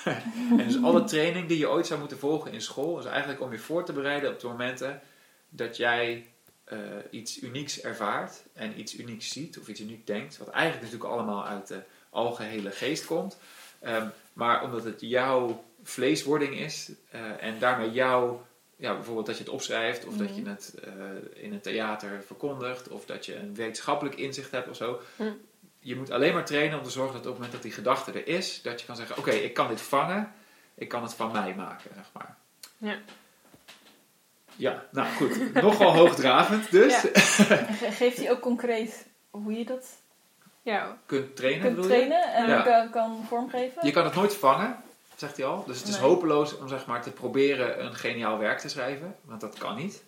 en 0.58 0.66
dus 0.66 0.82
alle 0.82 1.04
training 1.04 1.48
die 1.48 1.58
je 1.58 1.68
ooit 1.68 1.86
zou 1.86 2.00
moeten 2.00 2.18
volgen 2.18 2.52
in 2.52 2.60
school 2.60 2.98
is 2.98 3.04
eigenlijk 3.04 3.40
om 3.40 3.52
je 3.52 3.58
voor 3.58 3.84
te 3.84 3.92
bereiden 3.92 4.30
op 4.30 4.40
de 4.40 4.46
momenten 4.46 5.00
dat 5.48 5.76
jij 5.76 6.26
eh, 6.64 6.78
iets 7.10 7.42
unieks 7.42 7.80
ervaart 7.80 8.42
en 8.52 8.80
iets 8.80 8.98
unieks 8.98 9.28
ziet 9.28 9.58
of 9.58 9.68
iets 9.68 9.80
unieks 9.80 10.04
denkt. 10.04 10.38
Wat 10.38 10.48
eigenlijk 10.48 10.82
natuurlijk 10.82 11.12
allemaal 11.12 11.46
uit 11.46 11.66
de 11.66 11.82
algehele 12.10 12.70
geest 12.70 13.06
komt. 13.06 13.38
Ehm, 13.80 14.08
maar 14.32 14.62
omdat 14.62 14.84
het 14.84 15.00
jouw 15.00 15.64
vleeswording 15.82 16.58
is 16.58 16.90
eh, 17.10 17.42
en 17.42 17.58
daarmee 17.58 17.90
jouw, 17.90 18.46
ja, 18.76 18.94
bijvoorbeeld 18.94 19.26
dat 19.26 19.36
je 19.36 19.42
het 19.44 19.52
opschrijft 19.52 20.06
of 20.06 20.14
dat 20.16 20.34
je 20.36 20.40
Mhm. 20.40 20.50
het 20.50 20.74
eh, 20.84 20.92
in 21.44 21.52
een 21.52 21.60
theater 21.60 22.22
verkondigt 22.26 22.88
of 22.88 23.04
dat 23.04 23.26
je 23.26 23.36
een 23.36 23.54
wetenschappelijk 23.54 24.14
inzicht 24.16 24.50
hebt 24.50 24.68
of 24.68 24.76
zo. 24.76 25.00
Hm. 25.16 25.22
Je 25.78 25.96
moet 25.96 26.10
alleen 26.10 26.34
maar 26.34 26.44
trainen 26.44 26.78
om 26.78 26.84
te 26.84 26.90
zorgen 26.90 27.12
dat 27.12 27.20
op 27.20 27.26
het 27.26 27.34
moment 27.34 27.52
dat 27.52 27.62
die 27.62 27.72
gedachte 27.72 28.12
er 28.12 28.26
is, 28.28 28.62
dat 28.62 28.80
je 28.80 28.86
kan 28.86 28.96
zeggen: 28.96 29.18
Oké, 29.18 29.30
ik 29.30 29.54
kan 29.54 29.68
dit 29.68 29.80
vangen, 29.80 30.32
ik 30.74 30.88
kan 30.88 31.02
het 31.02 31.14
van 31.14 31.32
mij 31.32 31.54
maken, 31.54 31.90
zeg 31.94 32.06
maar. 32.12 32.36
Ja. 32.76 32.98
Ja, 34.56 34.84
nou 34.92 35.08
goed, 35.14 35.52
nogal 35.62 35.94
hoogdravend 35.96 36.70
dus. 36.70 37.02
Ja. 37.02 37.08
Geeft 38.00 38.16
hij 38.16 38.30
ook 38.30 38.40
concreet 38.40 39.06
hoe 39.30 39.52
je 39.52 39.64
dat 39.64 39.86
Ja, 40.62 40.98
Kunt 41.06 41.36
trainen, 41.36 41.60
kunt 41.62 41.74
bedoel 41.76 41.90
je? 41.90 41.96
trainen 41.96 42.32
en 42.34 42.48
Ja. 42.48 42.62
kan, 42.62 42.90
kan 42.90 43.24
vormgeven? 43.28 43.86
Je 43.86 43.92
kan 43.92 44.04
het 44.04 44.14
nooit 44.14 44.34
vangen, 44.36 44.76
zegt 45.16 45.36
hij 45.36 45.46
al. 45.46 45.64
Dus 45.66 45.78
het 45.78 45.88
is 45.88 45.94
Nee. 45.98 46.02
hopeloos 46.08 46.56
om 46.58 46.68
zeg 46.68 46.86
maar, 46.86 47.02
te 47.02 47.10
proberen 47.10 47.84
een 47.84 47.94
geniaal 47.94 48.38
werk 48.38 48.58
te 48.58 48.68
schrijven, 48.68 49.16
want 49.24 49.40
dat 49.40 49.58
kan 49.58 49.76
niet. 49.76 50.02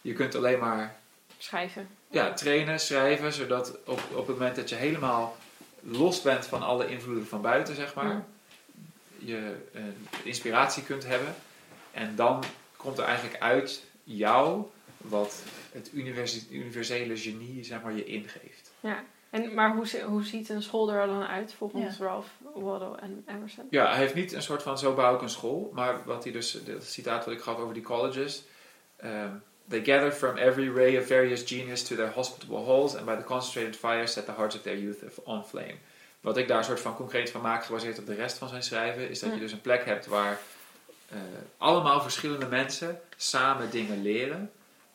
Je 0.00 0.12
kunt 0.12 0.34
alleen 0.34 0.58
maar 0.58 0.96
schrijven. 1.38 1.88
ja, 2.08 2.32
trainen, 2.32 2.80
schrijven, 2.80 3.32
zodat 3.32 3.78
op, 3.84 4.00
op 4.12 4.26
het 4.26 4.36
moment 4.38 4.56
dat 4.56 4.68
je 4.68 4.74
helemaal 4.74 5.36
los 5.80 6.22
bent 6.22 6.46
van 6.46 6.62
alle 6.62 6.88
invloeden 6.88 7.26
van 7.26 7.40
buiten, 7.40 7.74
zeg 7.74 7.94
maar, 7.94 8.08
Ja. 8.08 8.24
je 9.18 9.54
eh, 9.72 9.82
inspiratie 10.22 10.82
kunt 10.82 11.06
hebben. 11.06 11.34
En 11.92 12.16
dan 12.16 12.42
komt 12.76 12.98
er 12.98 13.04
eigenlijk 13.04 13.42
uit 13.42 13.82
jou 14.04 14.62
wat 14.96 15.42
het 15.72 15.90
universe- 15.92 16.46
universele 16.50 17.16
genie 17.16 17.64
zeg 17.64 17.82
maar, 17.82 17.92
je 17.94 18.04
ingeeft. 18.04 18.70
Ja. 18.80 19.04
En, 19.30 19.54
maar 19.54 19.74
hoe, 19.74 20.02
hoe 20.06 20.24
ziet 20.24 20.48
een 20.48 20.62
school 20.62 20.90
er 20.92 21.06
dan 21.06 21.22
uit 21.26 21.52
volgens 21.54 21.96
Ja. 21.98 22.04
Ralph 22.04 22.26
En 23.00 23.24
Emerson? 23.26 23.66
Ja, 23.70 23.88
hij 23.88 23.98
heeft 23.98 24.14
niet 24.14 24.32
een 24.32 24.42
soort 24.42 24.62
van 24.62 24.78
zo 24.78 24.94
bouw 24.94 25.14
ik 25.14 25.22
een 25.22 25.28
school, 25.28 25.70
maar 25.74 26.00
wat 26.04 26.22
hij 26.24 26.32
dus, 26.32 26.58
dat 26.64 26.84
citaat 26.84 27.24
wat 27.24 27.34
ik 27.34 27.40
gaf 27.40 27.58
over 27.58 27.74
die 27.74 27.82
colleges. 27.82 28.42
ehm, 28.96 29.30
They 29.68 29.84
gather 29.84 30.12
from 30.12 30.36
every 30.36 30.68
ray 30.68 30.96
of 30.96 31.06
various 31.06 31.42
genius 31.46 31.82
to 31.82 31.96
their 31.96 32.12
hospitable 32.12 32.64
halls, 32.64 32.94
and 32.96 33.04
by 33.04 33.16
the 33.16 33.24
concentrated 33.24 33.76
fire 33.76 34.06
set 34.06 34.24
the 34.24 34.32
hearts 34.32 34.56
of 34.56 34.62
their 34.62 34.78
youth 34.78 35.02
on 35.24 35.44
flame. 35.44 35.74
Wat 36.20 36.36
ik 36.36 36.48
daar 36.48 36.58
een 36.58 36.64
soort 36.64 36.80
van 36.80 36.94
concreet 36.96 37.30
van 37.30 37.40
maak, 37.40 37.64
gebaseerd 37.64 37.98
op 37.98 38.06
de 38.06 38.14
rest 38.14 38.38
van 38.38 38.48
zijn 38.48 38.62
schrijven, 38.62 39.08
is 39.10 39.20
dat 39.20 39.32
je 39.34 39.38
dus 39.40 39.52
een 39.52 39.60
plek 39.60 39.84
hebt 39.84 40.06
waar 40.06 40.40
eh, 41.08 41.18
allemaal 41.58 42.00
verschillende 42.00 42.46
mensen 42.46 43.00
samen 43.16 43.70
dingen 43.70 44.02
leren. 44.02 44.50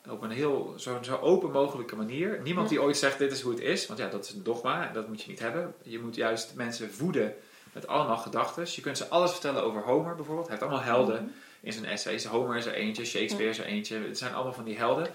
Op 0.08 0.22
een 0.22 0.30
heel 0.30 0.74
zo, 0.76 0.98
zo 1.02 1.16
open 1.16 1.50
mogelijke 1.50 1.96
manier. 1.96 2.40
Niemand 2.42 2.68
die 2.68 2.82
ooit 2.82 2.96
zegt 2.96 3.18
dit 3.18 3.32
is 3.32 3.40
hoe 3.40 3.52
het 3.52 3.60
is, 3.60 3.86
want 3.86 3.98
ja, 3.98 4.08
dat 4.08 4.24
is 4.24 4.30
een 4.30 4.42
dogma 4.42 4.90
dat 4.92 5.08
moet 5.08 5.22
je 5.22 5.30
niet 5.30 5.38
hebben. 5.40 5.74
Je 5.82 5.98
moet 5.98 6.14
juist 6.14 6.54
mensen 6.54 6.92
voeden 6.92 7.34
met 7.72 7.86
allemaal 7.86 8.16
gedachten. 8.16 8.66
Je 8.70 8.80
kunt 8.80 8.96
ze 8.98 9.08
alles 9.08 9.30
vertellen 9.30 9.62
over 9.62 9.82
Homer 9.82 10.14
bijvoorbeeld. 10.14 10.48
Hij 10.48 10.56
heeft 10.56 10.70
allemaal 10.70 10.94
helden 10.94 11.34
in 11.60 11.72
zijn 11.72 11.84
essays. 11.84 12.24
Homer 12.24 12.56
is 12.56 12.66
er 12.66 12.74
eentje, 12.74 13.04
Shakespeare 13.04 13.50
is 13.50 13.58
er 13.58 13.64
eentje. 13.64 13.98
Het 13.98 14.18
zijn 14.18 14.34
allemaal 14.34 14.52
van 14.52 14.64
die 14.64 14.76
helden. 14.78 15.06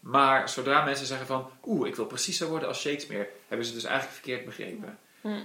Maar 0.00 0.48
zodra 0.48 0.84
mensen 0.84 1.06
zeggen 1.06 1.26
van, 1.26 1.50
oeh, 1.64 1.88
ik 1.88 1.96
wil 1.96 2.06
precies 2.06 2.36
zo 2.36 2.48
worden 2.48 2.68
als 2.68 2.80
Shakespeare, 2.80 3.28
hebben 3.48 3.66
ze 3.66 3.72
het 3.72 3.80
dus 3.80 3.90
eigenlijk 3.90 4.20
verkeerd 4.20 4.44
begrepen. 4.44 4.98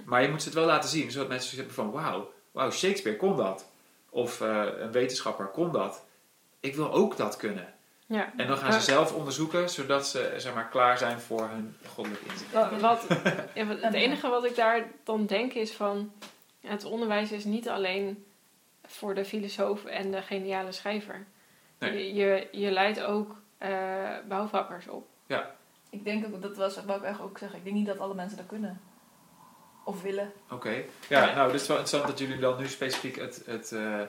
Maar 0.06 0.22
je 0.22 0.30
moet 0.30 0.42
ze 0.42 0.48
het 0.48 0.58
wel 0.58 0.66
laten 0.66 0.90
zien, 0.90 1.12
zodat 1.12 1.28
mensen 1.28 1.58
hebben 1.58 1.74
van, 1.76 1.92
wauw, 1.92 2.32
wauw, 2.52 2.72
Shakespeare 2.72 3.18
kon 3.18 3.38
dat. 3.38 3.66
Of 4.10 4.42
eh, 4.42 4.64
een 4.78 4.92
wetenschapper 4.92 5.46
kon 5.46 5.72
dat. 5.72 6.04
Ik 6.60 6.76
wil 6.76 6.94
ook 6.94 7.18
dat 7.18 7.38
kunnen. 7.38 7.74
Ja. 8.08 8.34
En 8.38 8.48
dan 8.48 8.58
gaan 8.58 8.74
ze 8.74 8.80
zelf 8.80 9.14
onderzoeken, 9.14 9.70
zodat 9.70 10.08
ze 10.08 10.34
zeg 10.38 10.54
maar, 10.54 10.70
klaar 10.70 10.98
zijn 10.98 11.20
voor 11.20 11.50
hun 11.50 11.76
goddelijk 11.94 12.24
inzicht. 12.24 12.52
Wat- 12.82 13.06
het 13.82 13.94
enige 13.94 14.30
wat 14.30 14.46
ik 14.46 14.56
daar 14.56 14.88
dan 15.04 15.26
denk 15.26 15.54
is 15.54 15.72
van... 15.72 16.12
Het 16.66 16.84
onderwijs 16.84 17.32
is 17.32 17.44
niet 17.44 17.70
alleen 17.70 18.26
voor 18.84 19.16
de 19.16 19.26
filosoof 19.26 19.86
en 19.86 20.12
de 20.12 20.22
geniale 20.22 20.72
schrijver. 20.72 21.26
Nee. 21.80 22.14
Je, 22.14 22.14
je, 22.14 22.48
je 22.52 22.72
leidt 22.72 23.02
ook 23.02 23.42
eh, 23.58 23.70
bouwvakkers 24.28 24.88
op. 24.88 25.08
Ik 25.90 26.04
denk 26.04 26.26
ook, 26.26 26.42
dat 26.42 26.58
was, 26.58 26.76
wou 26.76 26.98
ik 26.98 27.04
eigenlijk 27.04 27.34
ook 27.34 27.38
zeggen, 27.38 27.58
ik 27.58 27.64
denk 27.64 27.76
niet 27.76 27.86
dat 27.86 28.00
alle 28.00 28.14
mensen 28.14 28.38
dat 28.38 28.46
kunnen. 28.46 28.82
Of 29.84 30.02
willen. 30.02 30.32
Oké. 30.50 30.84
Ja, 31.10 31.34
nou, 31.36 31.52
het 31.52 31.62
is 31.62 31.68
wel 31.68 31.78
interessant 31.78 32.08
dat 32.08 32.20
jullie 32.20 32.40
dan 32.40 32.58
nu 32.60 32.68
specifiek 32.68 33.16
het, 33.16 33.44
het, 33.46 33.72
eh, 33.72 34.02
eh, 34.02 34.08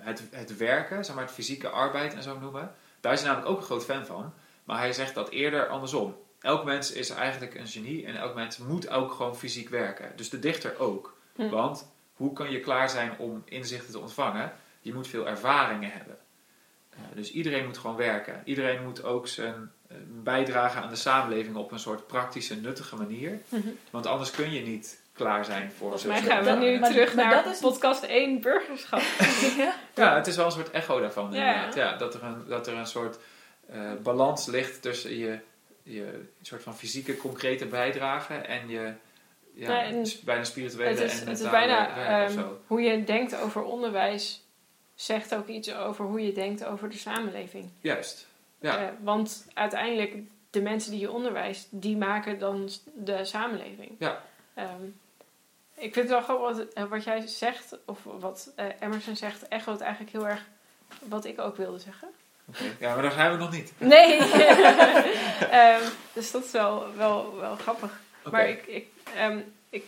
het, 0.00 0.22
het 0.30 0.56
werken, 0.56 1.04
zeg 1.04 1.14
maar 1.14 1.24
het 1.24 1.32
fysieke 1.32 1.68
arbeid 1.68 2.14
en 2.14 2.22
zo 2.22 2.38
noemen. 2.38 2.74
Daar 3.00 3.12
is 3.12 3.20
hij 3.20 3.28
namelijk 3.28 3.52
ook 3.52 3.58
een 3.58 3.66
groot 3.66 3.84
fan 3.84 4.06
van. 4.06 4.32
Maar 4.64 4.78
hij 4.78 4.92
zegt 4.92 5.14
dat 5.14 5.30
eerder 5.30 5.68
andersom. 5.68 6.16
Elk 6.40 6.64
mens 6.64 6.92
is 6.92 7.10
eigenlijk 7.10 7.54
een 7.54 7.66
genie 7.66 8.06
en 8.06 8.16
elk 8.16 8.34
mens 8.34 8.58
moet 8.58 8.88
ook 8.88 9.12
gewoon 9.12 9.36
fysiek 9.36 9.68
werken. 9.68 10.12
Dus 10.16 10.30
de 10.30 10.38
dichter 10.38 10.78
ook. 10.78 11.16
Hm. 11.36 11.48
Want 11.48 11.92
hoe 12.14 12.32
kan 12.32 12.50
je 12.50 12.60
klaar 12.60 12.88
zijn 12.90 13.18
om 13.18 13.42
inzichten 13.44 13.92
te 13.92 13.98
ontvangen? 13.98 14.52
Je 14.80 14.94
moet 14.94 15.08
veel 15.08 15.28
ervaringen 15.28 15.90
hebben. 15.92 16.16
Eh, 16.90 16.98
dus 17.14 17.32
iedereen 17.32 17.64
moet 17.66 17.78
gewoon 17.78 17.96
werken. 17.96 18.42
Iedereen 18.44 18.82
moet 18.82 19.04
ook 19.04 19.28
zijn 19.28 19.70
eh, 19.88 19.96
bijdragen 20.08 20.82
aan 20.82 20.88
de 20.88 20.96
samenleving 20.96 21.56
op 21.56 21.72
een 21.72 21.78
soort 21.78 22.06
praktische, 22.06 22.56
nuttige 22.56 22.96
manier. 22.96 23.40
Want 23.90 24.06
anders 24.06 24.30
kun 24.30 24.52
je 24.52 24.60
niet 24.60 25.00
klaar 25.12 25.44
zijn 25.44 25.68
voor 25.70 25.76
Volgens 25.78 26.04
mij 26.04 26.16
soort- 26.18 26.30
gaan 26.32 26.44
we 26.44 26.50
nu 26.66 26.78
maar- 26.78 26.90
terug 26.90 27.14
maar 27.14 27.24
naar 27.44 27.56
podcast 27.60 28.02
1, 28.02 28.40
burgerschap. 28.40 29.00
ja. 29.58 29.74
Ja, 29.94 30.14
het 30.16 30.26
is 30.26 30.36
wel 30.36 30.46
een 30.46 30.52
soort 30.52 30.70
echo 30.70 31.00
daarvan. 31.00 31.32
Ja. 31.32 31.46
inderdaad. 31.52 31.74
Ja, 31.74 31.96
dat, 31.96 32.14
er 32.14 32.22
een, 32.22 32.44
dat 32.48 32.66
er 32.66 32.74
een 32.74 32.86
soort 32.86 33.18
eh, 33.68 33.92
balans 34.02 34.46
ligt 34.46 34.82
tussen 34.82 35.16
je, 35.16 35.38
je 35.82 36.24
soort 36.42 36.62
van 36.62 36.76
fysieke, 36.76 37.16
concrete 37.16 37.66
bijdrage 37.66 38.34
en 38.34 38.68
je 38.68 38.92
ja, 39.54 39.70
Ja, 39.72 39.82
en 39.82 40.06
s- 40.06 40.20
bijna 40.20 40.44
spirituele 40.44 40.88
het 40.90 41.00
is, 41.00 41.20
en 41.20 41.28
het 41.28 41.40
is 41.40 41.50
bijna 41.50 41.94
werk 41.94 42.30
ehm, 42.30 42.44
hoe 42.66 42.80
je 42.82 43.04
denkt 43.04 43.36
over 43.36 43.62
onderwijs, 43.62 44.42
zegt 44.94 45.34
ook 45.34 45.46
iets 45.48 45.74
over 45.74 46.04
hoe 46.04 46.26
je 46.26 46.32
denkt 46.32 46.64
over 46.64 46.90
de 46.90 46.96
samenleving. 46.96 47.70
Juist. 47.80 48.26
Ja. 48.60 48.78
Eh, 48.78 48.88
want 49.00 49.46
uiteindelijk, 49.54 50.14
de 50.50 50.60
mensen 50.62 50.90
die 50.90 51.00
je 51.00 51.10
onderwijst, 51.10 51.66
die 51.70 51.96
maken 51.96 52.38
dan 52.38 52.68
de 52.94 53.24
samenleving. 53.24 53.90
Ja. 53.98 54.22
Ehm, 54.54 54.84
ik 55.74 55.92
vind 55.94 55.94
het 55.94 56.08
wel 56.08 56.20
grappig 56.22 56.56
wat, 56.56 56.72
eh, 56.72 56.84
wat 56.84 57.04
jij 57.04 57.26
zegt, 57.26 57.76
of 57.84 57.98
wat 58.04 58.52
eh, 58.56 58.66
Emerson 58.80 59.16
zegt, 59.16 59.48
echoot 59.48 59.80
eigenlijk 59.80 60.12
heel 60.12 60.28
erg 60.28 60.46
wat 61.02 61.24
ik 61.24 61.40
ook 61.40 61.56
wilde 61.56 61.78
zeggen. 61.78 62.08
Ja, 62.78 62.92
maar 62.94 63.02
daar 63.02 63.12
zijn 63.12 63.30
we 63.32 63.36
nog 63.36 63.50
niet. 63.52 63.72
Nee. 63.78 64.18
Ehm, 65.50 65.82
dus 66.12 66.30
dat 66.30 66.44
is 66.44 66.50
wel, 66.50 66.86
wel, 66.96 67.36
wel 67.40 67.56
grappig. 67.56 68.00
Maar 68.30 68.48
ik, 68.48 68.66
ik, 68.66 68.86
ehm, 69.16 69.38
ik, 69.70 69.84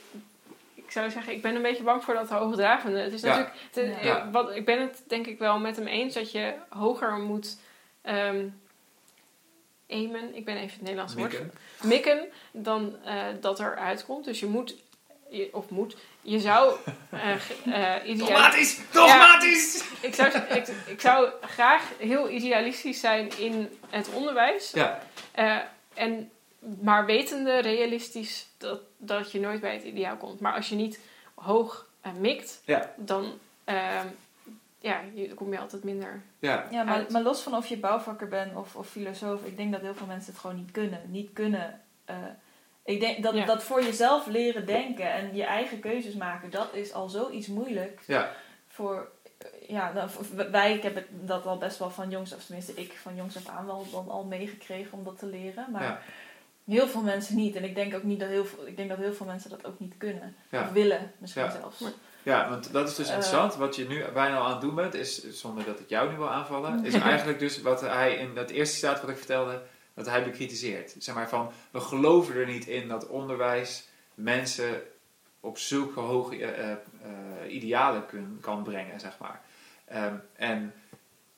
ik 0.74 0.90
zou 0.90 1.10
zeggen, 1.10 1.32
ik 1.32 1.42
ben 1.42 1.54
een 1.54 1.62
beetje 1.62 1.82
bang 1.82 2.04
voor 2.04 2.14
dat 2.14 2.28
hoogdravende. 2.28 2.98
Het 2.98 3.12
is 3.12 3.20
Ja. 3.22 3.52
natuurlijk, 3.74 4.02
Ja. 4.04 4.30
wat, 4.30 4.56
ik 4.56 4.64
ben 4.64 4.80
het 4.80 5.02
denk 5.06 5.26
ik 5.26 5.38
wel 5.38 5.58
met 5.58 5.76
hem 5.76 5.86
eens 5.86 6.14
dat 6.14 6.32
je 6.32 6.54
hoger 6.68 7.12
moet 7.12 7.56
ehm 8.02 8.46
aimen. 9.90 10.34
Ik 10.36 10.44
ben 10.44 10.56
even 10.56 10.70
het 10.72 10.80
Nederlands 10.80 11.14
woord. 11.14 11.32
Mikken. 11.32 11.52
Mikken 11.82 12.28
dan 12.52 12.96
eh, 13.04 13.24
dat 13.40 13.58
er 13.60 13.76
uitkomt. 13.76 14.24
Dus 14.24 14.40
je 14.40 14.46
moet, 14.46 14.74
je, 15.28 15.48
of 15.52 15.68
moet, 15.70 15.96
je 16.20 16.40
zou 16.40 16.74
eh 17.10 17.30
eh, 18.00 18.08
ideaal- 18.08 18.28
Dogmatisch! 18.28 18.80
Dogmatisch! 18.92 19.84
ik 20.00 20.14
zou, 20.14 20.28
ik, 20.36 20.66
ik 20.86 21.00
zou 21.00 21.28
graag 21.40 21.82
heel 21.98 22.30
idealistisch 22.30 23.00
zijn 23.00 23.38
in 23.38 23.78
het 23.90 24.08
onderwijs. 24.12 24.70
Ja, 24.70 25.02
Eh, 25.32 25.56
en, 25.94 26.30
maar 26.80 27.06
wetende 27.06 27.58
realistisch 27.58 28.46
dat, 28.58 28.80
dat 28.96 29.32
je 29.32 29.40
nooit 29.40 29.60
bij 29.60 29.74
het 29.74 29.82
ideaal 29.84 30.16
komt. 30.16 30.40
Maar 30.40 30.52
als 30.54 30.68
je 30.68 30.74
niet 30.74 31.00
hoog 31.34 31.86
eh, 32.00 32.12
mikt, 32.12 32.60
ja, 32.64 32.94
dan 32.96 33.32
ehm, 33.64 34.06
ja, 34.78 35.00
je, 35.14 35.26
dan 35.26 35.36
kom 35.36 35.52
je 35.52 35.58
altijd 35.58 35.84
minder. 35.84 36.22
ja. 36.38 36.68
Ja, 36.70 36.82
maar, 36.82 36.94
Uit. 36.94 37.10
maar 37.10 37.22
los 37.22 37.40
van 37.42 37.54
of 37.54 37.66
je 37.66 37.76
bouwvakker 37.76 38.28
bent 38.28 38.56
of, 38.56 38.76
of 38.76 38.88
filosoof, 38.88 39.44
ik 39.44 39.56
denk 39.56 39.72
dat 39.72 39.80
heel 39.80 39.94
veel 39.94 40.06
mensen 40.06 40.32
het 40.32 40.40
gewoon 40.40 40.56
niet 40.56 40.70
kunnen. 40.70 41.00
Niet 41.06 41.32
kunnen. 41.32 41.80
eh, 42.04 42.16
ik 42.84 43.00
denk 43.00 43.22
dat, 43.22 43.34
Ja. 43.34 43.44
dat 43.44 43.62
voor 43.62 43.82
jezelf 43.82 44.26
leren 44.26 44.66
denken 44.66 45.12
en 45.12 45.34
je 45.36 45.44
eigen 45.44 45.80
keuzes 45.80 46.14
maken, 46.14 46.50
dat 46.50 46.74
is 46.74 46.92
al 46.92 47.08
zoiets 47.08 47.46
moeilijk 47.46 48.00
ja. 48.06 48.30
voor. 48.68 49.08
Ja, 49.68 49.92
nou, 49.92 50.10
wij, 50.50 50.74
ik 50.74 50.82
heb 50.82 50.94
het, 50.94 51.06
dat 51.10 51.46
al 51.46 51.58
best 51.58 51.78
wel 51.78 51.90
van 51.90 52.10
jongs 52.10 52.34
af, 52.34 52.44
tenminste 52.44 52.72
ik 52.74 52.92
van 53.02 53.16
jongs 53.16 53.36
af 53.36 53.48
aan 53.48 53.66
wel, 53.66 53.86
wel 53.92 54.06
al 54.10 54.24
meegekregen 54.24 54.98
om 54.98 55.04
dat 55.04 55.18
te 55.18 55.26
leren. 55.26 55.66
Maar 55.70 55.82
Ja. 55.82 56.00
Heel 56.66 56.88
veel 56.88 57.00
mensen 57.02 57.36
niet. 57.36 57.56
En 57.56 57.64
ik 57.64 57.74
denk 57.74 57.94
ook 57.94 58.02
niet 58.02 58.20
dat 58.20 58.28
heel 58.28 58.44
veel, 58.44 58.66
ik 58.66 58.76
denk 58.76 58.88
dat 58.88 58.98
heel 58.98 59.12
veel 59.12 59.26
mensen 59.26 59.50
dat 59.50 59.66
ook 59.66 59.78
niet 59.78 59.94
kunnen. 59.98 60.36
Ja. 60.50 60.62
Of 60.62 60.70
willen 60.72 61.12
misschien 61.18 61.42
Ja. 61.44 61.50
zelfs. 61.50 61.78
Maar- 61.78 61.92
Ja, 62.22 62.48
want 62.48 62.72
dat 62.72 62.88
is 62.88 62.94
dus 62.94 63.08
Eh. 63.08 63.14
interessant. 63.14 63.54
Wat 63.54 63.76
je 63.76 63.86
nu 63.86 64.04
bijna 64.14 64.36
al 64.36 64.44
aan 64.44 64.50
het 64.52 64.60
doen 64.60 64.74
bent, 64.74 64.94
is, 64.94 65.30
zonder 65.30 65.64
dat 65.64 65.80
ik 65.80 65.88
jou 65.88 66.10
nu 66.10 66.16
wil 66.16 66.30
aanvallen, 66.30 66.84
is 66.84 66.94
eigenlijk 66.94 67.38
dus 67.38 67.62
wat 67.62 67.80
hij 67.80 68.14
in 68.14 68.34
dat 68.34 68.50
eerste 68.50 68.76
staat 68.76 69.00
wat 69.00 69.10
ik 69.10 69.16
vertelde, 69.16 69.62
dat 69.94 70.06
hij 70.06 70.24
bekritiseert. 70.24 70.94
Zeg 70.98 71.14
maar 71.14 71.28
van, 71.28 71.50
we 71.70 71.80
geloven 71.80 72.34
er 72.36 72.46
niet 72.46 72.66
in 72.66 72.88
dat 72.88 73.06
onderwijs 73.06 73.88
mensen 74.14 74.82
op 75.40 75.58
zulke 75.58 76.00
hoge 76.00 76.44
eh, 76.44 76.70
eh, 76.72 76.78
idealen 77.48 78.06
kun, 78.06 78.38
kan 78.40 78.62
brengen, 78.62 79.00
zeg 79.00 79.18
maar. 79.18 79.40
Ehm, 79.84 80.14
en, 80.36 80.74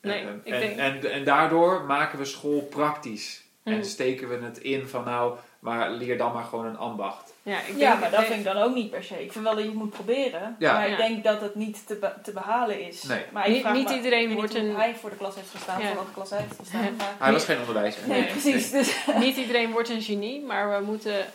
Nee, 0.01 0.21
ehm, 0.27 0.37
ik 0.43 0.53
en, 0.53 0.61
denk- 0.61 0.77
en, 1.05 1.13
en 1.13 1.25
daardoor 1.25 1.85
maken 1.85 2.19
we 2.19 2.25
school 2.25 2.61
praktisch. 2.61 3.45
En 3.67 3.73
Hmm. 3.73 3.83
steken 3.83 4.29
we 4.29 4.45
het 4.45 4.59
in 4.59 4.87
van 4.89 5.05
nou, 5.05 5.35
maar 5.59 5.91
leer 5.91 6.19
dan 6.19 6.33
maar 6.33 6.45
gewoon 6.45 6.67
een 6.67 6.77
ambacht. 6.79 7.35
Ja, 7.43 7.59
ik 7.59 7.67
denk, 7.67 7.79
Ja, 7.79 7.95
maar 7.95 8.11
dat 8.11 8.19
nee, 8.21 8.29
vind 8.29 8.39
ik 8.39 8.45
dan 8.53 8.57
ook 8.63 8.75
niet 8.75 8.91
per 8.91 9.05
se. 9.05 9.23
Ik 9.25 9.33
vind 9.33 9.45
wel 9.45 9.55
dat 9.55 9.63
je 9.63 9.69
het 9.69 9.79
moet 9.79 9.91
proberen. 9.91 10.57
Ja. 10.59 10.73
Maar 10.73 10.89
ik 10.89 10.97
denk 10.97 11.25
dat 11.25 11.41
het 11.41 11.55
niet 11.55 11.87
te, 11.87 11.95
be- 11.97 12.13
te 12.23 12.33
behalen 12.33 12.81
is. 12.87 13.03
Nee. 13.03 13.25
Maar 13.33 13.49
ik 13.49 13.53
Niet- 13.65 13.73
niet 13.73 13.89
me- 13.89 13.95
iedereen 13.95 14.35
wordt 14.35 14.55
een- 14.55 14.77
hij 14.77 14.95
voor 14.95 15.11
de 15.11 15.17
klas 15.17 15.35
heeft 15.35 15.51
gestaan, 15.51 15.81
Ja. 15.81 15.87
voor 15.87 15.97
wat 15.97 16.07
de 16.07 16.13
klas 16.13 16.31
heeft 16.31 16.57
gestaan. 16.59 16.97
Maar... 16.97 17.15
Hij 17.19 17.33
was 17.33 17.45
geen 17.45 17.59
onderwijzer. 17.59 18.09
Nee, 18.09 18.21
Nee. 18.21 18.31
precies. 18.31 18.71
Dus, 18.71 18.97
niet 19.25 19.37
iedereen 19.37 19.73
wordt 19.73 19.89
een 19.89 20.03
genie, 20.03 20.43
maar 20.45 20.79
we 20.79 20.85
moeten, 20.85 21.27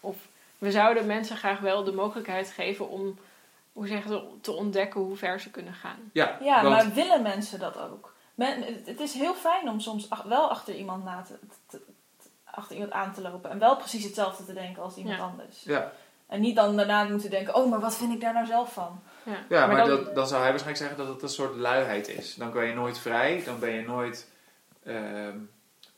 of 0.00 0.16
we 0.58 0.70
zouden 0.70 1.06
mensen 1.06 1.36
graag 1.36 1.58
wel 1.58 1.84
de 1.84 1.92
mogelijkheid 1.92 2.50
geven 2.50 2.88
om, 2.88 3.18
hoe 3.72 3.86
zeggen 3.86 4.10
ze, 4.10 4.22
te 4.40 4.52
ontdekken 4.52 5.00
hoe 5.00 5.16
ver 5.16 5.40
ze 5.40 5.50
kunnen 5.50 5.74
gaan. 5.74 6.10
Ja, 6.12 6.38
ja, 6.42 6.62
want- 6.62 6.74
maar 6.74 6.94
willen 6.94 7.22
mensen 7.22 7.58
dat 7.58 7.76
ook? 7.78 8.11
Men, 8.34 8.62
het- 8.84 9.00
is 9.00 9.12
heel 9.14 9.34
fijn 9.34 9.68
om 9.68 9.80
soms 9.80 10.10
ach- 10.10 10.22
wel 10.22 10.50
achter 10.50 10.74
iemand, 10.74 11.04
na 11.04 11.22
te, 11.22 11.34
te- 11.70 11.80
te- 12.22 12.28
achter 12.44 12.74
iemand 12.74 12.92
aan 12.92 13.12
te 13.12 13.20
lopen. 13.20 13.50
En 13.50 13.58
wel 13.58 13.76
precies 13.76 14.04
hetzelfde 14.04 14.44
te 14.44 14.52
denken 14.52 14.82
als 14.82 14.96
iemand 14.96 15.16
Ja. 15.16 15.22
anders. 15.22 15.62
ja. 15.64 15.92
En 16.28 16.40
niet 16.40 16.56
dan 16.56 16.76
daarna 16.76 17.04
moeten 17.04 17.30
denken, 17.30 17.54
oh, 17.54 17.70
maar 17.70 17.80
wat 17.80 17.96
vind 17.96 18.12
ik 18.12 18.20
daar 18.20 18.32
nou 18.32 18.46
zelf 18.46 18.72
van? 18.72 19.02
Ja, 19.22 19.32
Ja, 19.48 19.66
maar, 19.66 19.76
dan- 19.76 19.88
dat, 19.88 20.14
dan 20.14 20.26
zou 20.26 20.40
hij 20.42 20.50
waarschijnlijk 20.50 20.76
zeggen 20.86 20.96
dat 21.06 21.14
het 21.14 21.22
een 21.22 21.28
soort 21.28 21.56
luiheid 21.56 22.08
is. 22.08 22.34
Dan 22.34 22.52
ben 22.52 22.64
je 22.66 22.74
nooit 22.74 22.98
vrij, 22.98 23.42
dan 23.44 23.58
ben 23.58 23.70
je 23.70 23.82
nooit 23.82 24.28
ehm, 24.84 25.36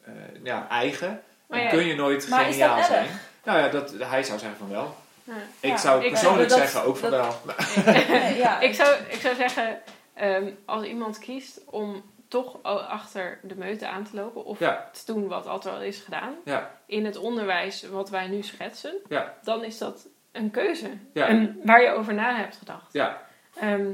eh, 0.04 0.12
ja, 0.42 0.68
eigen. 0.68 1.22
Ja, 1.48 1.68
kun 1.68 1.84
je 1.86 1.94
nooit 1.94 2.28
maar 2.28 2.40
is 2.48 2.54
geniaal 2.54 2.76
dat 2.76 2.84
zijn. 2.86 3.04
erg? 3.04 3.12
Nou 3.44 3.58
ja, 3.58 3.68
dat, 3.68 3.90
hij 3.98 4.22
zou 4.22 4.38
zeggen 4.38 4.58
van 4.58 4.68
wel. 4.68 4.94
ja. 5.24 5.32
Ik 5.60 5.70
Ja, 5.70 5.76
zou 5.76 6.04
ik- 6.04 6.10
persoonlijk 6.10 6.48
dat- 6.48 6.58
zeggen 6.58 6.82
ook 6.84 6.96
van 6.96 7.10
dat- 7.10 7.40
wel. 7.44 7.54
Nee, 7.84 8.68
ik, 8.68 8.74
zou, 8.74 8.94
ik 9.08 9.20
zou 9.20 9.34
zeggen, 9.34 9.80
ehm, 10.14 10.50
als 10.64 10.84
iemand 10.84 11.18
kiest 11.18 11.60
om 11.64 12.02
toch 12.42 12.62
achter 12.88 13.38
de 13.42 13.56
meute 13.56 13.88
aan 13.88 14.04
te 14.04 14.16
lopen 14.16 14.44
of 14.44 14.58
Ja, 14.58 14.90
te 14.92 15.12
doen 15.12 15.28
wat 15.28 15.46
altijd 15.46 15.74
al 15.74 15.82
is 15.82 16.00
gedaan 16.00 16.34
ja, 16.44 16.80
in 16.86 17.04
het 17.04 17.16
onderwijs 17.16 17.88
wat 17.88 18.10
wij 18.10 18.26
nu 18.28 18.42
schetsen, 18.42 18.94
Ja. 19.08 19.34
dan 19.42 19.64
is 19.64 19.78
dat 19.78 20.08
een 20.32 20.50
keuze 20.50 20.90
en 21.12 21.60
waar 21.64 21.82
je 21.82 21.90
over 21.90 22.14
na 22.14 22.34
hebt 22.36 22.56
gedacht. 22.56 22.92
ja, 22.92 23.22
Ehm, 23.54 23.92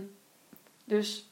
dus 0.85 1.29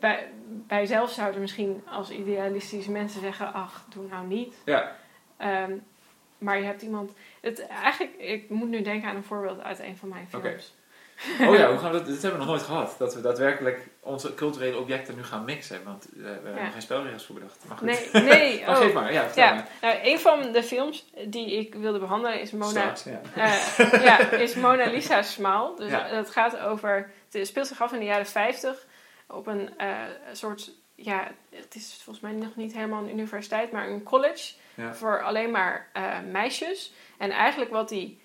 wij, 0.00 0.30
wij 0.68 0.86
zelf 0.86 1.10
zouden 1.10 1.40
misschien 1.40 1.82
als 1.88 2.10
idealistische 2.10 2.90
mensen 2.90 3.20
zeggen: 3.20 3.52
ach, 3.52 3.84
doe 3.88 4.08
nou 4.08 4.26
niet. 4.26 4.56
ja, 4.64 4.96
Ehm, 5.36 5.76
maar 6.38 6.58
je 6.58 6.64
hebt 6.64 6.82
iemand. 6.82 7.12
Het, 7.40 7.66
eigenlijk, 7.66 8.14
ik 8.16 8.50
moet 8.50 8.68
nu 8.68 8.82
denken 8.82 9.08
aan 9.08 9.16
een 9.16 9.24
voorbeeld 9.24 9.60
uit 9.62 9.78
een 9.78 9.96
van 9.96 10.08
mijn 10.08 10.28
films. 10.28 10.74
Oh 11.40 11.54
ja, 11.56 11.68
hoe 11.70 11.78
gaan 11.78 11.90
we 11.92 11.96
dat, 11.98 12.06
dit 12.06 12.22
hebben 12.22 12.40
we 12.40 12.46
nog 12.46 12.54
nooit 12.54 12.62
gehad. 12.66 12.94
Dat 12.98 13.14
we 13.14 13.20
daadwerkelijk 13.20 13.88
onze 14.00 14.34
culturele 14.34 14.78
objecten 14.78 15.16
nu 15.16 15.24
gaan 15.24 15.44
mixen. 15.44 15.84
Want 15.84 16.04
eh, 16.16 16.22
we 16.22 16.28
hebben 16.28 16.54
Ja. 16.54 16.70
geen 16.70 16.82
spelregels 16.82 17.24
voor 17.26 17.34
bedacht. 17.34 17.64
Maar 17.68 17.76
goed. 17.76 17.86
Nee, 18.12 18.22
nee. 18.22 18.60
Maar 18.66 18.76
oh. 18.76 18.82
geef 18.82 18.92
maar, 18.92 19.12
ja, 19.12 19.26
Ja, 19.34 19.52
maar. 19.54 19.68
nou, 19.80 19.98
een 20.02 20.18
van 20.20 20.52
de 20.52 20.62
films 20.62 21.04
die 21.26 21.52
ik 21.52 21.74
wilde 21.74 21.98
behandelen 21.98 22.40
is 22.40 22.50
Mona, 22.50 22.94
Straks, 22.94 23.04
ja. 23.04 23.20
eh, 23.34 24.04
ja, 24.04 24.30
is 24.46 24.54
Mona 24.54 24.84
Lisa 24.90 25.22
Smile. 25.22 25.72
Dus 25.76 25.90
het 25.92 26.30
gaat 26.30 26.58
over. 26.58 27.10
Het 27.30 27.46
speelt 27.46 27.66
zich 27.66 27.82
af 27.82 27.92
in 27.92 27.98
de 27.98 28.04
jaren 28.04 28.26
50 28.26 28.86
op 29.28 29.46
een 29.46 29.78
eh, 29.78 29.94
soort. 30.32 30.70
Ja, 30.94 31.28
het 31.50 31.74
is 31.74 32.00
volgens 32.04 32.24
mij 32.24 32.32
nog 32.32 32.56
niet 32.56 32.72
helemaal 32.74 33.02
een 33.02 33.10
universiteit, 33.10 33.72
maar 33.72 33.88
een 33.88 34.02
college 34.02 34.52
voor 34.92 35.22
alleen 35.22 35.50
maar 35.50 35.88
meisjes. 36.30 36.92
En 37.18 37.30
eigenlijk 37.30 37.70
wat 37.70 37.88
die 37.88 38.20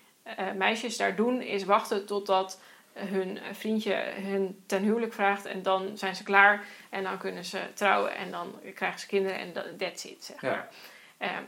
meisjes 0.56 0.98
daar 0.98 1.16
doen 1.16 1.42
is 1.42 1.64
wachten 1.66 2.06
totdat 2.06 2.60
hun 2.94 3.40
vriendje 3.52 3.94
hun 4.22 4.64
ten 4.66 4.84
huwelijk 4.84 5.14
vraagt 5.14 5.46
en 5.46 5.62
dan 5.62 5.98
zijn 5.98 6.16
ze 6.16 6.24
klaar 6.24 6.66
en 6.90 7.04
dan 7.04 7.18
kunnen 7.18 7.46
ze 7.46 7.60
trouwen 7.74 8.16
en 8.16 8.32
dan 8.32 8.56
krijgen 8.76 9.00
ze 9.00 9.08
kinderen 9.08 9.38
en 9.40 9.54
dat- 9.54 9.80
that's 9.80 10.04
it, 10.06 10.24
zeg 10.24 10.42
Ja. 10.42 10.50
maar. 10.50 10.70
Ehm, 11.18 11.44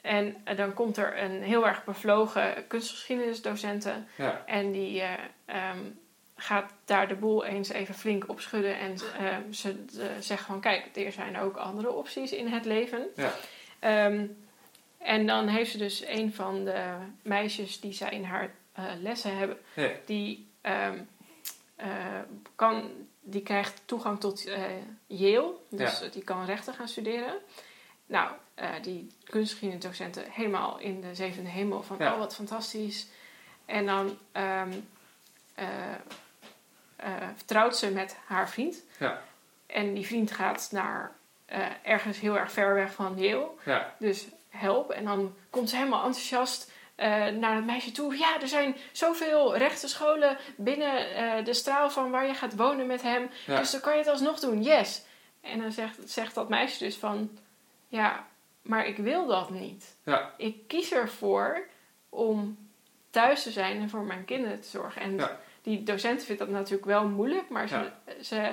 en 0.00 0.36
eh, 0.44 0.56
dan 0.56 0.74
komt 0.74 0.96
er 0.96 1.22
een 1.22 1.42
heel 1.42 1.66
erg 1.66 1.84
bevlogen 1.84 2.66
kunstgeschiedenisdocente 2.66 3.92
Ja, 4.16 4.42
en 4.46 4.72
die 4.72 5.00
eh, 5.00 5.12
ehm, 5.44 5.78
gaat 6.36 6.72
daar 6.84 7.08
de 7.08 7.14
boel 7.14 7.44
eens 7.44 7.68
even 7.68 7.94
flink 7.94 8.28
opschudden. 8.28 8.78
En 8.78 8.94
ehm, 9.18 9.52
ze 9.52 9.84
eh, 10.00 10.06
zegt 10.20 10.44
van, 10.44 10.60
kijk, 10.60 10.96
er 10.96 11.12
zijn 11.12 11.38
ook 11.38 11.56
andere 11.56 11.90
opties 11.90 12.32
in 12.32 12.46
het 12.48 12.64
leven. 12.64 13.06
Ja. 13.16 13.32
En 14.98 15.26
dan 15.26 15.48
heeft 15.48 15.70
ze 15.70 15.78
dus 15.78 16.06
een 16.06 16.32
van 16.34 16.64
de 16.64 16.94
meisjes 17.22 17.80
die 17.80 17.92
zij 17.92 18.10
in 18.10 18.24
haar 18.24 18.50
eh, 18.72 18.84
lessen 19.00 19.36
hebben, 19.36 19.58
Ja. 19.74 19.90
die, 20.06 20.50
kan, 22.54 22.90
die 23.20 23.42
krijgt 23.42 23.82
toegang 23.84 24.20
tot 24.20 24.46
eh, 24.46 24.62
Yale. 25.06 25.52
Dus 25.68 25.98
Ja. 26.00 26.08
die 26.08 26.24
kan 26.24 26.44
rechten 26.44 26.74
gaan 26.74 26.88
studeren. 26.88 27.34
Nou, 28.06 28.32
eh, 28.54 28.70
die 28.82 29.12
kunstgeschiedenisdocenten 29.24 30.30
helemaal 30.30 30.78
in 30.78 31.00
de 31.00 31.14
zevende 31.14 31.50
hemel 31.50 31.82
van, 31.82 31.96
Ja. 31.98 32.12
oh 32.12 32.18
wat 32.18 32.34
fantastisch. 32.34 33.06
En 33.66 33.86
dan 33.86 34.18
ehm, 34.32 34.72
eh, 35.54 35.66
eh, 36.96 37.28
trouwt 37.46 37.76
ze 37.76 37.90
met 37.90 38.16
haar 38.26 38.48
vriend. 38.50 38.82
Ja. 38.98 39.22
En 39.66 39.94
die 39.94 40.06
vriend 40.06 40.32
gaat 40.32 40.68
naar 40.72 41.12
eh, 41.44 41.66
ergens 41.82 42.20
heel 42.20 42.38
erg 42.38 42.52
ver 42.52 42.74
weg 42.74 42.92
van 42.92 43.18
Yale. 43.18 43.48
ja, 43.64 43.94
Dus 43.98 44.26
help. 44.48 44.90
En 44.90 45.04
dan 45.04 45.34
komt 45.50 45.70
ze 45.70 45.76
helemaal 45.76 46.04
enthousiast 46.04 46.70
eh, 46.94 47.26
naar 47.26 47.54
het 47.54 47.64
meisje 47.64 47.92
toe. 47.92 48.18
Ja, 48.18 48.40
er 48.40 48.48
zijn 48.48 48.76
zoveel 48.92 49.56
rechte 49.56 49.88
scholen 49.88 50.36
binnen 50.56 51.14
eh, 51.14 51.44
de 51.44 51.54
straal 51.54 51.90
van 51.90 52.10
waar 52.10 52.26
je 52.26 52.34
gaat 52.34 52.56
wonen 52.56 52.86
met 52.86 53.02
hem. 53.02 53.30
Ja. 53.46 53.58
Dus 53.58 53.70
dan 53.70 53.80
kan 53.80 53.92
je 53.92 53.98
het 53.98 54.08
alsnog 54.08 54.40
doen. 54.40 54.62
Yes. 54.62 55.02
En 55.40 55.60
dan 55.60 55.72
zegt, 55.72 55.98
zegt 56.10 56.34
dat 56.34 56.48
meisje 56.48 56.84
dus 56.84 56.96
van... 56.96 57.38
Ja, 57.88 58.26
maar 58.62 58.86
ik 58.86 58.96
wil 58.96 59.26
dat 59.26 59.50
niet. 59.50 59.96
Ja. 60.04 60.32
Ik 60.36 60.68
kies 60.68 60.92
ervoor 60.92 61.66
om 62.08 62.58
thuis 63.10 63.42
te 63.42 63.50
zijn 63.50 63.80
en 63.80 63.90
voor 63.90 64.02
mijn 64.02 64.24
kinderen 64.24 64.60
te 64.60 64.68
zorgen. 64.68 65.02
En 65.02 65.16
Ja. 65.16 65.38
die 65.62 65.82
docent 65.82 66.24
vindt 66.24 66.40
dat 66.40 66.50
natuurlijk 66.50 66.84
wel 66.84 67.08
moeilijk. 67.08 67.48
Maar 67.48 67.68
ze, 67.68 67.90
ze 68.22 68.52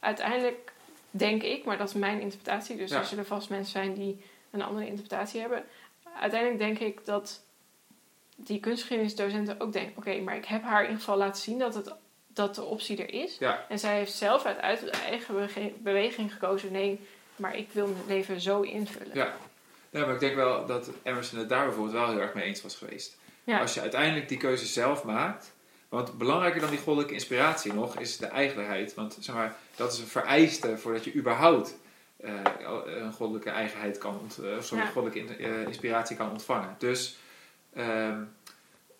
uiteindelijk 0.00 0.72
denk 1.10 1.42
ik, 1.42 1.64
maar 1.64 1.78
dat 1.78 1.88
is 1.88 1.94
mijn 1.94 2.20
interpretatie. 2.20 2.76
Dus 2.76 2.90
er 2.90 3.04
zullen 3.04 3.26
vast 3.26 3.48
mensen 3.48 3.72
zijn 3.72 3.94
die 3.94 4.24
een 4.50 4.62
andere 4.62 4.86
interpretatie 4.86 5.40
hebben. 5.40 5.64
Uiteindelijk 6.20 6.60
denk 6.60 6.78
ik 6.78 7.04
dat 7.04 7.42
die 8.44 8.60
kunstgeschiedenisdocenten 8.60 9.60
ook 9.60 9.72
denken... 9.72 9.92
Oké, 9.96 10.20
maar 10.20 10.36
ik 10.36 10.44
heb 10.44 10.62
haar 10.62 10.78
in 10.80 10.86
ieder 10.86 10.98
geval 10.98 11.16
laten 11.16 11.42
zien 11.42 11.58
dat, 11.58 11.74
het, 11.74 11.92
dat 12.26 12.54
de 12.54 12.62
optie 12.62 12.96
er 13.06 13.22
is. 13.22 13.36
ja, 13.38 13.64
En 13.68 13.78
zij 13.78 13.96
heeft 13.96 14.12
zelf 14.12 14.44
uit, 14.44 14.58
uit 14.60 14.90
eigen 14.90 15.34
bege- 15.34 15.72
beweging 15.78 16.32
gekozen... 16.32 16.72
Nee, 16.72 17.00
maar 17.36 17.56
ik 17.56 17.68
wil 17.72 17.86
mijn 17.86 18.06
leven 18.06 18.40
zo 18.40 18.60
invullen. 18.60 19.14
Ja. 19.14 19.32
ja, 19.90 20.00
maar 20.06 20.14
ik 20.14 20.20
denk 20.20 20.34
wel 20.34 20.66
dat 20.66 20.90
Emerson 21.02 21.38
het 21.38 21.48
daar 21.48 21.64
bijvoorbeeld 21.64 21.94
wel 21.96 22.08
heel 22.10 22.20
erg 22.20 22.34
mee 22.34 22.44
eens 22.44 22.62
was 22.62 22.76
geweest. 22.76 23.16
Ja. 23.44 23.60
Als 23.60 23.74
je 23.74 23.80
uiteindelijk 23.80 24.28
die 24.28 24.38
keuze 24.38 24.66
zelf 24.66 25.04
maakt. 25.04 25.52
Want 25.88 26.18
belangrijker 26.18 26.60
dan 26.60 26.70
die 26.70 26.78
goddelijke 26.78 27.14
inspiratie 27.14 27.72
nog 27.72 27.98
is 27.98 28.16
de 28.16 28.26
eigenheid. 28.26 28.94
Want 28.94 29.16
zeg 29.20 29.34
maar, 29.34 29.56
dat 29.76 29.92
is 29.92 29.98
een 29.98 30.06
vereiste 30.06 30.78
voordat 30.78 31.04
je 31.04 31.14
überhaupt 31.14 31.76
eh, 32.16 32.32
een 32.84 33.12
goddelijke 33.12 33.50
eigenheid 33.50 33.98
kan 33.98 34.18
ont, 34.20 34.38
eh, 34.38 34.60
sorry, 34.60 34.84
Ja. 34.84 34.90
goddelijke 34.90 35.18
in- 35.36 35.38
eh, 35.52 35.62
inspiratie 35.66 36.16
kan 36.16 36.30
ontvangen. 36.30 36.74
Dus 36.78 37.16
ehm, 37.74 38.22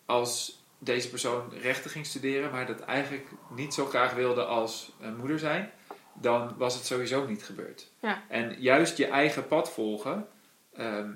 als 0.07 0.62
deze 0.79 1.11
persoon 1.11 1.53
rechten 1.61 1.91
ging 1.91 2.07
studeren, 2.07 2.51
maar 2.51 2.66
dat 2.66 2.81
eigenlijk 2.81 3.29
niet 3.51 3.75
zo 3.75 3.87
graag 3.87 4.14
wilde 4.14 4.45
als 4.45 4.93
eh, 5.01 5.14
moeder 5.14 5.39
zijn, 5.39 5.70
dan 6.14 6.55
was 6.57 6.75
het 6.75 6.87
sowieso 6.87 7.27
niet 7.27 7.45
gebeurd. 7.45 7.89
Ja. 8.01 8.23
En 8.29 8.57
juist 8.61 8.97
je 8.97 9.07
eigen 9.07 9.47
pad 9.47 9.70
volgen 9.73 10.29
ehm, 10.77 11.11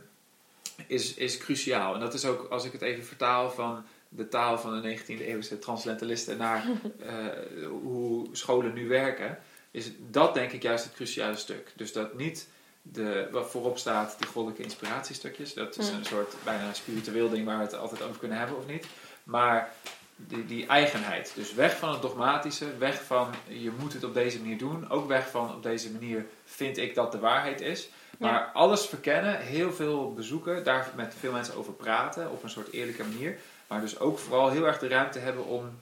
is, 0.86 1.14
is 1.14 1.38
cruciaal. 1.38 1.94
En 1.94 2.00
dat 2.00 2.14
is 2.14 2.24
ook, 2.24 2.50
als 2.50 2.64
ik 2.64 2.72
het 2.72 2.82
even 2.82 3.04
vertaal 3.04 3.50
van 3.50 3.84
de 4.08 4.28
taal 4.28 4.58
van 4.58 4.82
de 4.82 4.98
19e 4.98 5.20
eeuwse 5.20 5.58
transcendentalisten 5.58 6.36
naar 6.36 6.66
eh, 6.98 7.66
hoe 7.68 8.28
scholen 8.32 8.72
nu 8.72 8.88
werken, 8.88 9.38
is 9.70 9.90
dat 10.10 10.34
denk 10.34 10.52
ik 10.52 10.62
juist 10.62 10.84
het 10.84 10.94
cruciale 10.94 11.36
stuk. 11.36 11.72
Dus 11.76 11.92
dat 11.92 12.14
niet 12.14 12.48
de, 12.92 13.28
wat 13.32 13.50
voorop 13.50 13.78
staat, 13.78 14.14
die 14.18 14.26
goddelijke 14.28 14.62
inspiratiestukjes, 14.62 15.54
dat 15.54 15.78
is 15.78 15.90
Mm. 15.90 15.96
een 15.98 16.04
soort 16.04 16.34
bijna 16.44 16.72
spiritueel 16.72 17.28
ding 17.30 17.46
waar 17.46 17.56
we 17.58 17.62
het 17.64 17.74
altijd 17.76 18.02
over 18.02 18.18
kunnen 18.18 18.38
hebben 18.38 18.56
of 18.56 18.66
niet. 18.66 18.86
Maar 19.24 19.72
die, 20.16 20.46
die 20.46 20.66
eigenheid. 20.66 21.32
Dus 21.34 21.54
weg 21.54 21.76
van 21.76 21.90
het 21.92 22.02
dogmatische, 22.02 22.76
weg 22.78 23.02
van 23.02 23.28
je 23.46 23.72
moet 23.78 23.92
het 23.92 24.04
op 24.04 24.14
deze 24.14 24.38
manier 24.40 24.58
doen, 24.58 24.90
ook 24.90 25.08
weg 25.08 25.30
van 25.30 25.54
op 25.54 25.62
deze 25.62 25.90
manier 25.92 26.26
vind 26.44 26.76
ik 26.78 26.94
dat 26.94 27.12
de 27.12 27.18
waarheid 27.18 27.60
is. 27.60 27.88
Maar 28.18 28.32
Ja. 28.32 28.50
alles 28.52 28.86
verkennen, 28.86 29.36
heel 29.40 29.72
veel 29.72 30.12
bezoeken, 30.14 30.64
daar 30.64 30.90
met 30.94 31.14
veel 31.18 31.32
mensen 31.32 31.56
over 31.56 31.72
praten 31.72 32.30
op 32.30 32.42
een 32.42 32.50
soort 32.50 32.72
eerlijke 32.72 33.04
manier. 33.04 33.38
Maar 33.66 33.80
dus 33.80 33.98
ook 33.98 34.18
vooral 34.18 34.50
heel 34.50 34.66
erg 34.66 34.78
de 34.78 34.88
ruimte 34.88 35.18
hebben 35.18 35.44
om 35.44 35.78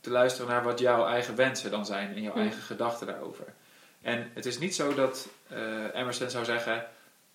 te 0.00 0.10
luisteren 0.10 0.50
naar 0.50 0.62
wat 0.62 0.78
jouw 0.78 1.06
eigen 1.06 1.34
wensen 1.36 1.70
dan 1.70 1.86
zijn 1.86 2.14
en 2.14 2.22
jouw 2.22 2.34
Ja. 2.34 2.40
eigen 2.40 2.62
gedachten 2.62 3.06
daarover. 3.06 3.44
En 4.02 4.30
het 4.34 4.46
is 4.46 4.58
niet 4.58 4.74
zo 4.74 4.94
dat 4.94 5.28
eh, 5.48 5.94
Emerson 5.94 6.30
zou 6.30 6.44
zeggen, 6.44 6.86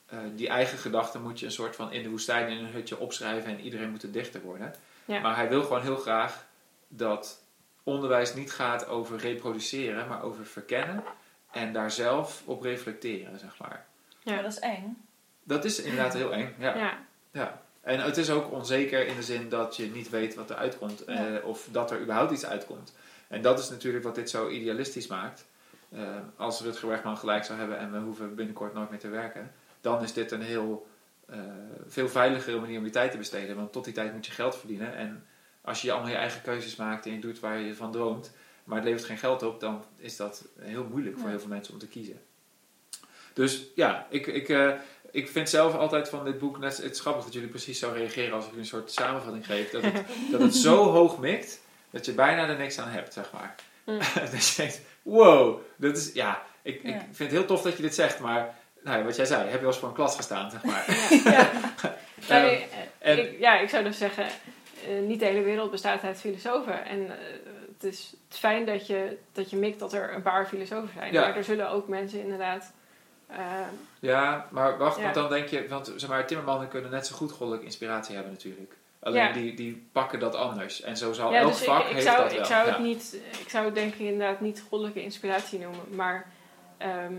eh, 0.05 0.20
die 0.36 0.47
eigen 0.47 0.78
gedachten 0.78 1.22
moet 1.22 1.39
je 1.39 1.45
een 1.45 1.51
soort 1.51 1.76
van 1.76 1.91
in 1.91 2.03
de 2.03 2.09
woestijn 2.09 2.49
in 2.49 2.66
een 2.66 2.72
hutje 2.72 2.99
opschrijven 2.99 3.51
en 3.51 3.59
iedereen 3.59 3.89
moet 3.89 4.03
een 4.03 4.11
dichter 4.11 4.41
worden. 4.41 4.76
Ja. 5.05 5.20
Maar 5.20 5.36
hij 5.36 5.49
wil 5.49 5.63
gewoon 5.63 5.82
heel 5.82 5.97
graag 5.97 6.45
dat 6.88 7.43
onderwijs 7.84 8.34
niet 8.34 8.51
gaat 8.51 8.88
over 8.88 9.18
reproduceren, 9.18 10.07
maar 10.07 10.24
over 10.24 10.45
verkennen 10.45 11.03
en 11.51 11.74
daar 11.74 11.91
zelf 11.91 12.41
op 12.45 12.61
reflecteren, 12.61 13.39
zeg 13.39 13.57
maar. 13.57 13.86
Ja. 14.24 14.34
Maar 14.34 14.43
dat 14.43 14.51
is 14.51 14.59
eng. 14.59 15.05
Dat 15.43 15.66
is 15.66 15.82
inderdaad 15.82 16.13
heel 16.13 16.34
eng. 16.34 16.55
Ja. 16.57 16.76
Ja. 16.76 16.97
Ja. 17.32 17.61
En 17.82 17.99
het 17.99 18.18
is 18.18 18.30
ook 18.30 18.51
onzeker 18.51 19.07
in 19.07 19.16
de 19.16 19.24
zin 19.24 19.49
dat 19.49 19.76
je 19.76 19.86
niet 19.86 20.09
weet 20.09 20.36
wat 20.36 20.49
er 20.49 20.55
uitkomt 20.55 21.05
eh, 21.05 21.18
of 21.43 21.68
dat 21.72 21.91
er 21.91 22.01
überhaupt 22.01 22.32
iets 22.32 22.45
uitkomt. 22.45 22.93
En 23.28 23.41
dat 23.41 23.59
is 23.59 23.70
natuurlijk 23.70 24.03
wat 24.03 24.16
dit 24.16 24.30
zo 24.30 24.49
idealistisch 24.49 25.07
maakt. 25.07 25.45
Eh, 25.89 26.17
als 26.36 26.61
Rutger 26.61 26.88
Bregman 26.88 27.17
gelijk 27.17 27.43
zou 27.43 27.59
hebben 27.59 27.77
en 27.77 27.91
we 27.91 27.97
hoeven 27.97 28.36
binnenkort 28.36 28.73
nooit 28.73 28.89
meer 28.89 28.99
te 28.99 29.09
werken, 29.09 29.51
dan 29.81 30.03
is 30.03 30.13
dit 30.13 30.31
een 30.31 30.41
heel 30.41 30.88
eh, 31.25 31.39
veel 31.88 32.09
veiligere 32.09 32.59
manier 32.59 32.77
om 32.77 32.86
je 32.86 32.91
tijd 32.91 33.11
te 33.11 33.17
besteden. 33.17 33.55
Want 33.55 33.71
tot 33.71 33.83
die 33.83 33.93
tijd 33.93 34.13
moet 34.13 34.25
je 34.25 34.31
geld 34.31 34.57
verdienen. 34.57 34.95
En 34.95 35.25
als 35.61 35.81
je 35.81 35.91
allemaal 35.91 36.09
je 36.09 36.15
eigen 36.15 36.41
keuzes 36.41 36.75
maakt 36.75 37.05
en 37.05 37.11
je 37.11 37.19
doet 37.19 37.39
waar 37.39 37.59
je 37.59 37.75
van 37.75 37.91
droomt, 37.91 38.31
maar 38.63 38.75
het 38.75 38.86
levert 38.86 39.05
geen 39.05 39.17
geld 39.17 39.43
op, 39.43 39.59
dan 39.59 39.86
is 39.97 40.15
dat 40.15 40.47
heel 40.59 40.83
moeilijk 40.83 41.17
voor 41.17 41.29
heel 41.29 41.39
veel 41.39 41.49
mensen 41.49 41.73
om 41.73 41.79
te 41.79 41.88
kiezen. 41.88 42.21
Dus 43.33 43.65
ja, 43.75 44.07
ik, 44.09 44.27
ik, 44.27 44.49
eh, 44.49 44.71
ik 45.11 45.29
vind 45.29 45.49
zelf 45.49 45.75
altijd 45.75 46.09
van 46.09 46.25
dit 46.25 46.38
boek, 46.38 46.57
net, 46.57 46.77
het 46.77 46.91
is 46.91 46.99
grappig 46.99 47.23
dat 47.23 47.33
jullie 47.33 47.49
precies 47.49 47.79
zo 47.79 47.91
reageren 47.93 48.33
als 48.33 48.47
ik 48.47 48.55
een 48.55 48.65
soort 48.65 48.91
samenvatting 48.91 49.45
geef, 49.45 49.69
dat 49.69 49.81
het, 49.83 50.05
dat 50.31 50.41
het 50.41 50.55
zo 50.55 50.83
hoog 50.97 51.19
mikt, 51.19 51.61
dat 51.89 52.05
je 52.05 52.13
bijna 52.13 52.47
er 52.47 52.57
niks 52.57 52.79
aan 52.79 52.89
hebt, 52.89 53.13
zeg 53.13 53.31
maar. 53.31 53.55
Mm. 53.86 53.99
dat 54.31 54.47
je 54.47 54.55
denkt, 54.55 54.81
wow, 55.06 55.60
dat 55.76 55.97
is, 55.97 56.14
ja, 56.14 56.41
ik, 56.62 56.84
ik 56.84 56.95
vind 57.01 57.18
het 57.18 57.32
heel 57.32 57.45
tof 57.45 57.62
dat 57.62 57.76
je 57.76 57.82
dit 57.82 57.95
zegt, 57.95 58.20
maar 58.20 58.56
nou, 58.84 59.03
wat 59.03 59.16
jij 59.16 59.26
zei, 59.26 59.41
heb 59.43 59.51
je 59.51 59.58
wel 59.60 59.68
eens 59.68 59.78
voor 59.78 59.88
een 59.89 59.95
klas 59.95 60.16
gestaan, 60.16 60.51
zeg 60.51 60.64
maar. 60.64 60.86
Ja. 61.24 61.49
Ja, 62.28 62.36
Ehm, 62.43 62.45
eh, 62.45 62.62
en- 62.99 63.20
ik, 63.20 63.39
ja, 63.39 63.60
ik 63.60 63.70
zou 63.70 63.84
dus 63.84 63.97
zeggen, 63.97 64.26
eh, 64.88 64.99
niet 65.01 65.20
de 65.20 65.26
hele 65.26 65.41
wereld 65.41 65.72
bestaat 65.72 66.03
uit 66.03 66.20
filosofen. 66.20 66.86
En 66.86 67.10
eh, 67.10 67.16
het 67.74 67.84
is 67.84 68.14
fijn 68.30 68.66
dat 68.66 68.88
je, 68.88 69.18
dat 69.32 69.49
je 69.49 69.56
mikt 69.58 69.80
dat 69.80 69.93
er 69.93 70.14
een 70.14 70.22
paar 70.22 70.45
filosofen 70.45 70.89
zijn. 70.95 71.14
Ja. 71.14 71.22
Maar 71.22 71.36
er 71.38 71.43
zullen 71.43 71.70
ook 71.70 71.88
mensen 71.88 72.20
inderdaad... 72.20 72.74
Ja, 73.99 74.47
maar 74.51 74.78
wacht, 74.78 75.01
want 75.01 75.14
dan 75.14 75.30
denk 75.30 75.47
je, 75.47 75.68
want 75.68 75.93
zeg 75.95 76.10
maar, 76.10 76.28
timmermannen 76.28 76.68
kunnen 76.68 76.91
net 76.91 77.08
zo 77.08 77.16
goed 77.16 77.32
goddelijke 77.32 77.66
inspiratie 77.66 78.16
hebben 78.16 78.34
natuurlijk. 78.34 78.74
Alleen 79.06 79.24
Ja. 79.24 79.32
die, 79.32 79.53
die 79.53 79.88
pakken 79.91 80.20
dat 80.20 80.36
anders. 80.36 80.82
En 80.82 80.97
zo 80.97 81.14
zal 81.14 81.32
ja, 81.32 81.39
elk 81.39 81.51
dus 81.51 81.64
vak 81.64 81.82
ik, 81.82 81.88
ik 81.88 81.93
heeft 81.93 82.06
zou, 82.06 82.18
dat 82.18 82.32
wel. 82.32 82.39
ik 82.39 82.45
zou 82.45 82.70
het 82.70 82.80
niet, 82.80 83.18
ik 83.39 83.49
zou 83.49 83.66
het 83.66 83.76
denk 83.76 83.93
ik 83.93 83.99
inderdaad 83.99 84.41
niet 84.41 84.64
goddelijke 84.70 85.03
inspiratie 85.03 85.60
noemen. 85.60 85.95
Maar 85.95 86.32
ehm, 86.78 87.16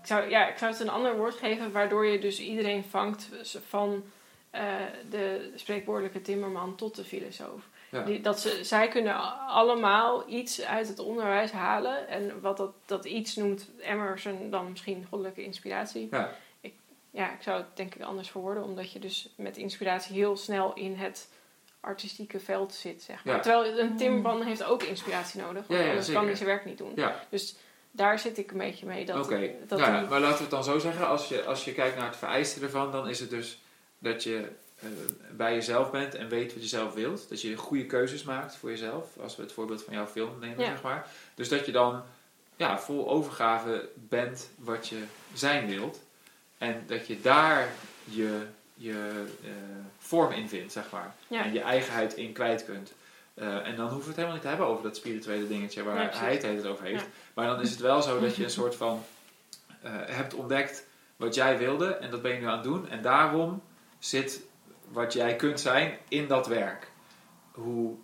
ik, 0.00 0.06
zou, 0.06 0.28
ja, 0.30 0.48
ik 0.48 0.58
zou 0.58 0.72
het 0.72 0.80
een 0.80 0.88
ander 0.88 1.16
woord 1.16 1.34
geven 1.34 1.72
waardoor 1.72 2.06
je 2.06 2.18
dus 2.18 2.40
iedereen 2.40 2.84
vangt 2.84 3.28
van 3.68 4.04
eh, 4.50 4.62
de 5.10 5.52
spreekwoordelijke 5.54 6.22
timmerman 6.22 6.76
tot 6.76 6.96
de 6.96 7.04
filosoof. 7.04 7.68
Die, 8.04 8.20
dat 8.20 8.40
ze, 8.40 8.58
zij 8.62 8.88
kunnen 8.88 9.46
allemaal 9.48 10.28
iets 10.28 10.62
uit 10.62 10.88
het 10.88 10.98
onderwijs 10.98 11.50
halen. 11.50 12.08
En 12.08 12.40
wat 12.40 12.56
dat, 12.56 12.72
dat 12.86 13.04
iets 13.04 13.36
noemt 13.36 13.70
Emerson 13.80 14.50
dan 14.50 14.70
misschien 14.70 15.06
goddelijke 15.08 15.44
inspiratie. 15.44 16.08
Ja. 17.14 17.32
Ik, 17.32 17.42
zou 17.42 17.56
het 17.56 17.66
denk 17.76 17.94
ik 17.94 18.02
anders 18.02 18.30
verwoorden. 18.30 18.62
Omdat 18.62 18.92
je 18.92 18.98
dus 18.98 19.28
met 19.36 19.56
inspiratie 19.56 20.14
heel 20.14 20.36
snel 20.36 20.72
in 20.74 20.94
het 20.94 21.28
artistieke 21.80 22.40
veld 22.40 22.74
zit, 22.74 23.02
zeg 23.02 23.24
maar. 23.24 23.34
Ja. 23.34 23.40
Terwijl 23.40 23.78
een 23.78 23.96
timmerman 23.96 24.42
heeft 24.42 24.64
ook 24.64 24.82
inspiratie 24.82 25.40
nodig. 25.40 25.66
Want 25.66 25.68
Ja, 25.68 25.78
ja, 25.78 25.88
anders 25.88 26.06
zeker. 26.06 26.20
kan 26.20 26.28
hij 26.28 26.36
zijn 26.38 26.48
werk 26.48 26.64
niet 26.64 26.78
doen. 26.78 26.92
Ja, 26.96 27.24
Dus 27.28 27.56
daar 27.90 28.18
zit 28.18 28.38
ik 28.38 28.50
een 28.50 28.58
beetje 28.58 28.86
mee. 28.86 29.04
Dat, 29.04 29.24
oké. 29.24 29.50
dat 29.66 29.78
Nou 29.78 29.92
ja, 29.92 30.00
die- 30.00 30.08
maar 30.08 30.20
laten 30.20 30.36
we 30.36 30.42
het 30.42 30.50
dan 30.50 30.64
zo 30.64 30.78
zeggen. 30.78 31.08
Als 31.08 31.28
je, 31.28 31.44
als 31.44 31.64
je 31.64 31.72
kijkt 31.72 31.96
naar 31.96 32.06
het 32.06 32.16
vereiste 32.16 32.60
ervan, 32.60 32.92
dan 32.92 33.08
is 33.08 33.20
het 33.20 33.30
dus 33.30 33.62
dat 33.98 34.22
je 34.22 34.48
eh, 34.80 34.88
bij 35.32 35.54
jezelf 35.54 35.90
bent 35.90 36.14
en 36.14 36.28
weet 36.28 36.52
wat 36.52 36.62
je 36.62 36.68
zelf 36.68 36.94
wilt. 36.94 37.28
Dat 37.28 37.40
je 37.40 37.56
goede 37.56 37.86
keuzes 37.86 38.22
maakt 38.22 38.56
voor 38.56 38.70
jezelf. 38.70 39.16
Als 39.22 39.36
we 39.36 39.42
het 39.42 39.52
voorbeeld 39.52 39.82
van 39.82 39.94
jouw 39.94 40.06
film 40.06 40.38
nemen, 40.40 40.58
Ja. 40.60 40.66
zeg 40.70 40.82
maar. 40.82 41.08
Dus 41.34 41.48
dat 41.48 41.66
je 41.66 41.72
dan 41.72 42.02
ja, 42.56 42.78
vol 42.78 43.08
overgave 43.10 43.88
bent 43.94 44.50
wat 44.58 44.88
je 44.88 45.02
zijn 45.34 45.66
wilt. 45.68 46.00
En 46.64 46.82
dat 46.86 47.06
je 47.06 47.20
daar 47.20 47.68
je, 48.04 48.46
je 48.74 49.24
eh, 49.44 49.50
vorm 49.98 50.32
in 50.32 50.48
vindt, 50.48 50.72
zeg 50.72 50.90
maar. 50.90 51.14
Ja. 51.28 51.44
En 51.44 51.52
je 51.52 51.60
eigenheid 51.60 52.14
in 52.14 52.32
kwijt 52.32 52.64
kunt. 52.64 52.92
Eh, 53.34 53.66
en 53.66 53.76
dan 53.76 53.88
hoeven 53.88 53.98
we 53.98 54.06
het 54.06 54.16
helemaal 54.16 54.32
niet 54.32 54.42
te 54.42 54.48
hebben 54.48 54.66
over 54.66 54.82
dat 54.82 54.96
spirituele 54.96 55.48
dingetje 55.48 55.82
waar 55.82 56.02
Ja, 56.02 56.18
hij 56.18 56.30
het 56.30 56.40
tijd 56.40 56.66
over 56.66 56.84
heeft. 56.84 57.02
Ja. 57.02 57.08
Maar 57.34 57.46
dan 57.46 57.60
is 57.60 57.70
het 57.70 57.80
wel 57.80 58.02
zo 58.02 58.20
dat 58.20 58.36
je 58.36 58.44
een 58.44 58.50
soort 58.60 58.74
van 58.74 59.04
eh, 59.82 59.92
hebt 60.06 60.34
ontdekt 60.34 60.86
wat 61.16 61.34
jij 61.34 61.58
wilde 61.58 61.94
en 61.94 62.10
dat 62.10 62.22
ben 62.22 62.32
je 62.32 62.38
nu 62.38 62.46
aan 62.46 62.54
het 62.54 62.64
doen. 62.64 62.88
En 62.88 63.02
daarom 63.02 63.62
zit 63.98 64.40
wat 64.88 65.12
jij 65.12 65.36
kunt 65.36 65.60
zijn 65.60 65.98
in 66.08 66.28
dat 66.28 66.46
werk. 66.46 66.90
Hoe 67.52 67.96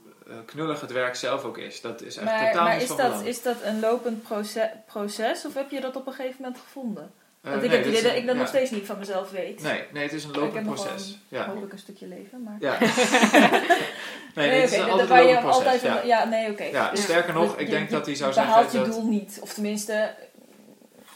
knullig 0.45 0.81
het 0.81 0.93
werk 0.93 1.15
zelf 1.15 1.45
ook 1.45 1.59
is. 1.59 1.81
Dat 1.81 2.03
is 2.03 2.17
echt 2.17 2.25
Maar, 2.25 2.51
totaal 2.51 2.65
maar 2.65 2.77
is, 2.77 2.87
van 2.87 2.97
dat, 2.97 3.09
belang. 3.09 3.27
is 3.27 3.43
dat 3.43 3.57
een 3.63 3.81
lopend 3.81 4.23
proces, 4.23 4.69
proces 4.87 5.45
of 5.47 5.55
heb 5.55 5.71
je 5.71 5.81
dat 5.81 5.97
op 5.97 6.07
een 6.07 6.13
gegeven 6.13 6.43
moment 6.43 6.61
gevonden? 6.61 7.13
Eh, 7.43 7.51
Want 7.51 7.63
ik 7.63 7.69
nee, 7.69 7.79
heb 7.79 7.87
het 7.87 7.95
idee 7.97 8.07
is 8.07 8.09
dat 8.09 8.17
ik 8.21 8.27
dat 8.27 8.35
een- 8.35 8.41
nog 8.41 8.49
steeds 8.49 8.71
niet 8.71 8.87
van 8.87 8.99
mezelf 8.99 9.31
weet. 9.31 9.63
Nee, 9.63 9.83
nee, 9.93 10.03
het 10.03 10.13
is 10.13 10.25
een 10.25 10.31
lopend 10.31 10.67
proces. 10.67 11.19
wel 11.29 11.41
Ja. 11.41 11.47
Hopelijk 11.47 11.73
een 11.73 11.79
stukje 11.79 12.07
leven, 12.07 12.43
maar... 12.43 12.57
ja. 12.61 12.79
nee, 14.35 14.63
is 14.63 14.73
oké, 14.73 14.81
een 14.81 14.87
dat- 14.89 15.01
altijd 15.01 15.11
een 15.11 15.17
je 15.17 15.35
lopend 15.35 15.41
proces. 15.41 15.65
altijd... 15.65 15.83
ja. 15.83 16.01
een- 16.03 16.07
ja, 16.07 16.25
nee, 16.25 16.51
oké. 16.51 16.65
Ja, 16.65 16.91
Dus 16.91 17.03
sterker 17.03 17.35
nog, 17.35 17.55
je- 17.55 17.61
ik 17.61 17.67
je- 17.67 17.73
denk 17.73 17.89
je 17.89 17.95
dat 17.95 18.07
hij 18.07 18.15
zou 18.15 18.35
behaalt 18.35 18.71
zeggen 18.71 18.81
je 18.81 18.87
dat... 18.87 18.95
doel 18.95 19.11
niet. 19.11 19.39
Of 19.41 19.53
tenminste, 19.55 20.15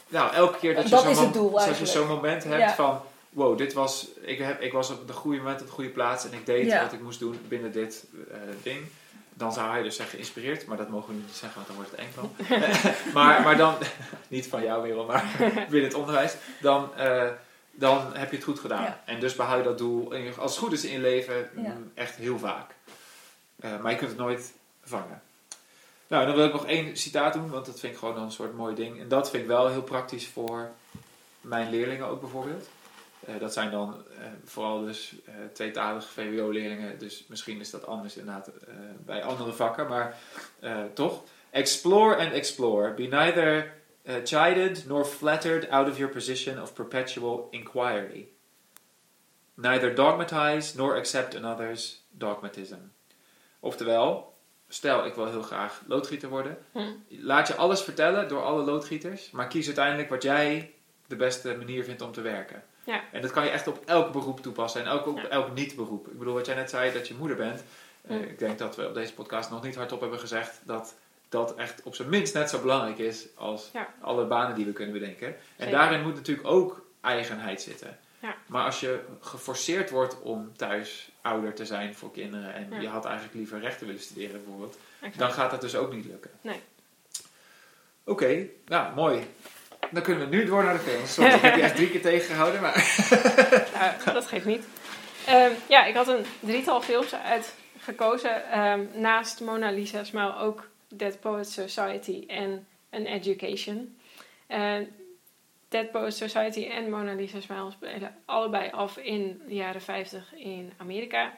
Nou, 0.07 0.33
elke 0.33 0.57
keer 0.59 0.75
dat 0.75 0.83
je 0.83 0.89
Dat 0.89 1.05
is 1.05 1.17
het 1.19 1.77
je 1.79 1.85
zo'n 1.85 2.07
moment 2.07 2.43
hebt 2.43 2.59
Ja. 2.59 2.75
van... 2.75 3.01
Wow, 3.29 3.57
dit 3.57 3.73
was, 3.73 4.07
ik, 4.21 4.37
heb, 4.37 4.61
ik 4.61 4.71
was 4.71 4.89
op 4.91 5.07
de 5.07 5.13
goede 5.13 5.37
moment 5.37 5.61
op 5.61 5.67
de 5.67 5.73
goede 5.73 5.89
plaats 5.89 6.25
en 6.25 6.33
ik 6.33 6.45
deed 6.45 6.79
wat 6.81 6.93
ik 6.93 7.01
moest 7.01 7.19
doen 7.19 7.39
binnen 7.47 7.71
dit 7.71 8.05
eh, 8.31 8.37
ding. 8.63 8.77
Dan 9.37 9.53
zou 9.53 9.69
hij 9.71 9.81
dus 9.83 9.95
zeggen 9.95 10.15
geïnspireerd, 10.15 10.65
maar 10.65 10.77
dat 10.77 10.89
mogen 10.89 11.09
we 11.09 11.21
niet 11.21 11.35
zeggen, 11.35 11.55
want 11.55 11.67
dan 11.67 11.75
wordt 11.75 11.91
het 11.91 11.99
eng 11.99 12.11
van. 12.13 12.35
maar, 13.13 13.41
maar 13.41 13.57
dan, 13.57 13.75
niet 14.27 14.47
van 14.47 14.63
jouw 14.63 14.81
wereld, 14.81 15.07
maar 15.07 15.25
binnen 15.69 15.83
het 15.83 15.93
onderwijs. 15.93 16.35
Dan, 16.61 16.95
eh, 16.95 17.27
dan 17.71 18.15
heb 18.15 18.29
je 18.29 18.35
het 18.35 18.45
goed 18.45 18.59
gedaan. 18.59 18.83
Ja. 18.83 19.01
En 19.05 19.19
dus 19.19 19.35
behoud 19.35 19.57
je 19.57 19.63
dat 19.63 19.77
doel, 19.77 20.13
als 20.37 20.51
het 20.51 20.63
goed 20.63 20.73
is 20.73 20.85
in 20.85 21.01
leven, 21.01 21.49
Ja. 21.55 21.61
mm, 21.73 21.91
echt 21.93 22.15
heel 22.15 22.39
vaak. 22.39 22.71
Eh, 23.59 23.79
maar 23.79 23.91
je 23.91 23.97
kunt 23.97 24.09
het 24.09 24.19
nooit 24.19 24.53
vangen. 24.83 25.21
Nou, 26.07 26.25
dan 26.25 26.35
wil 26.35 26.45
ik 26.45 26.51
nog 26.53 26.65
één 26.65 26.97
citaat 26.97 27.33
doen, 27.33 27.49
want 27.49 27.65
dat 27.65 27.79
vind 27.79 27.93
ik 27.93 27.99
gewoon 27.99 28.17
een 28.17 28.31
soort 28.31 28.55
mooi 28.55 28.75
ding. 28.75 28.99
En 28.99 29.07
dat 29.07 29.29
vind 29.29 29.41
ik 29.43 29.49
wel 29.49 29.67
heel 29.67 29.81
praktisch 29.83 30.27
voor 30.27 30.69
mijn 31.41 31.69
leerlingen 31.69 32.07
ook 32.07 32.21
bijvoorbeeld. 32.21 32.67
Eh, 33.25 33.39
dat 33.39 33.53
zijn 33.53 33.71
dan 33.71 34.03
eh, 34.19 34.25
vooral 34.43 34.85
dus 34.85 35.15
eh, 35.25 35.33
tweetalige 35.53 36.07
VWO-leerlingen, 36.07 36.99
dus 36.99 37.25
misschien 37.27 37.59
is 37.59 37.69
dat 37.69 37.85
anders 37.85 38.17
inderdaad 38.17 38.51
bij 39.05 39.23
andere 39.23 39.53
vakken, 39.53 39.87
maar 39.87 40.17
toch. 40.93 41.23
Explore 41.49 42.15
and 42.15 42.31
explore. 42.31 42.93
Be 42.93 43.03
neither 43.03 43.73
uh, 44.03 44.15
chided 44.23 44.85
nor 44.87 45.05
flattered 45.05 45.69
out 45.69 45.89
of 45.89 45.97
your 45.97 46.13
position 46.13 46.61
of 46.61 46.73
perpetual 46.73 47.47
inquiry. 47.51 48.27
Neither 49.53 49.95
dogmatize 49.95 50.77
nor 50.77 50.95
accept 50.95 51.35
another's 51.35 52.05
dogmatism. 52.09 52.77
Oftewel, 53.59 54.33
stel 54.67 55.05
ik 55.05 55.13
wil 55.13 55.25
heel 55.25 55.41
graag 55.41 55.81
loodgieter 55.87 56.29
worden. 56.29 56.57
Hm. 56.71 56.91
Laat 57.09 57.47
je 57.47 57.55
alles 57.55 57.81
vertellen 57.81 58.27
door 58.27 58.43
alle 58.43 58.63
loodgieters, 58.63 59.31
maar 59.31 59.47
kies 59.47 59.65
uiteindelijk 59.65 60.09
wat 60.09 60.23
jij 60.23 60.73
de 61.07 61.15
beste 61.15 61.55
manier 61.57 61.83
vindt 61.83 62.01
om 62.01 62.11
te 62.11 62.21
werken. 62.21 62.63
Ja. 62.85 63.01
En 63.11 63.21
dat 63.21 63.31
kan 63.31 63.43
je 63.43 63.49
echt 63.49 63.67
op 63.67 63.81
elk 63.85 64.11
beroep 64.11 64.41
toepassen 64.41 64.81
en 64.81 64.87
ook 64.87 65.07
op 65.07 65.17
Ja. 65.17 65.27
elk 65.27 65.53
niet-beroep. 65.53 66.07
Ik 66.07 66.17
bedoel, 66.19 66.33
wat 66.33 66.45
jij 66.45 66.55
net 66.55 66.69
zei, 66.69 66.93
dat 66.93 67.07
je 67.07 67.13
moeder 67.13 67.37
bent. 67.37 67.63
eh, 68.07 68.21
ik 68.21 68.39
denk 68.39 68.57
dat 68.59 68.75
we 68.75 68.87
op 68.87 68.93
deze 68.93 69.13
podcast 69.13 69.49
nog 69.49 69.63
niet 69.63 69.75
hardop 69.75 70.01
hebben 70.01 70.19
gezegd 70.19 70.59
dat 70.63 70.93
dat 71.29 71.55
echt 71.55 71.83
op 71.83 71.95
zijn 71.95 72.09
minst 72.09 72.33
net 72.33 72.49
zo 72.49 72.59
belangrijk 72.61 72.97
is 72.97 73.25
als 73.35 73.69
Ja. 73.73 73.93
alle 74.01 74.25
banen 74.25 74.55
die 74.55 74.65
we 74.65 74.71
kunnen 74.73 74.93
bedenken. 74.93 75.27
En 75.27 75.35
Zeker. 75.57 75.71
daarin 75.73 76.01
moet 76.01 76.15
natuurlijk 76.15 76.47
ook 76.47 76.85
eigenheid 77.01 77.61
zitten. 77.61 77.97
Ja. 78.19 78.35
Maar 78.45 78.65
als 78.65 78.79
je 78.79 78.99
geforceerd 79.21 79.89
wordt 79.89 80.21
om 80.21 80.51
thuis 80.55 81.09
ouder 81.21 81.53
te 81.53 81.65
zijn 81.65 81.95
voor 81.95 82.11
kinderen 82.11 82.53
en 82.53 82.67
Ja. 82.71 82.79
je 82.79 82.87
had 82.87 83.05
eigenlijk 83.05 83.35
liever 83.35 83.59
rechten 83.59 83.87
willen 83.87 84.01
studeren 84.01 84.43
bijvoorbeeld, 84.43 84.77
Exact. 84.99 85.19
dan 85.19 85.31
gaat 85.31 85.51
dat 85.51 85.61
dus 85.61 85.75
ook 85.75 85.93
niet 85.93 86.05
lukken. 86.05 86.31
Nee. 86.41 86.61
Oké, 88.03 88.47
nou 88.65 88.95
mooi. 88.95 89.27
Dan 89.95 90.03
kunnen 90.03 90.29
we 90.29 90.35
nu 90.35 90.45
door 90.45 90.63
naar 90.63 90.73
de 90.73 90.79
films. 90.79 91.13
Sorry, 91.13 91.33
ik 91.33 91.41
heb 91.41 91.55
je 91.55 91.61
echt 91.61 91.75
drie 91.75 91.89
keer 91.89 92.01
tegengehouden, 92.01 92.61
maar... 92.61 92.73
Nou, 94.05 94.13
dat 94.13 94.27
geeft 94.27 94.45
niet. 94.45 94.67
Ehm, 95.25 95.51
ja, 95.69 95.85
ik 95.85 95.95
had 95.95 96.07
een 96.07 96.25
drietal 96.39 96.81
films 96.81 97.15
uitgekozen. 97.15 98.51
ehm, 98.51 98.85
naast 98.93 99.41
Mona 99.41 99.71
Lisa's, 99.71 100.11
maar 100.11 100.41
ook 100.41 100.69
Dead 100.87 101.19
Poets 101.19 101.53
Society 101.53 102.23
en 102.27 102.67
An 102.91 103.05
Education. 103.05 103.97
En 104.47 104.95
Dead 105.67 105.91
Poets 105.91 106.17
Society 106.17 106.65
en 106.65 106.89
Mona 106.89 107.13
Lisa 107.13 107.41
Smile 107.41 107.71
spelen 107.71 108.15
allebei 108.25 108.69
af 108.71 108.97
in 108.97 109.41
de 109.47 109.55
jaren 109.55 109.81
50 109.81 110.33
in 110.35 110.73
Amerika. 110.77 111.37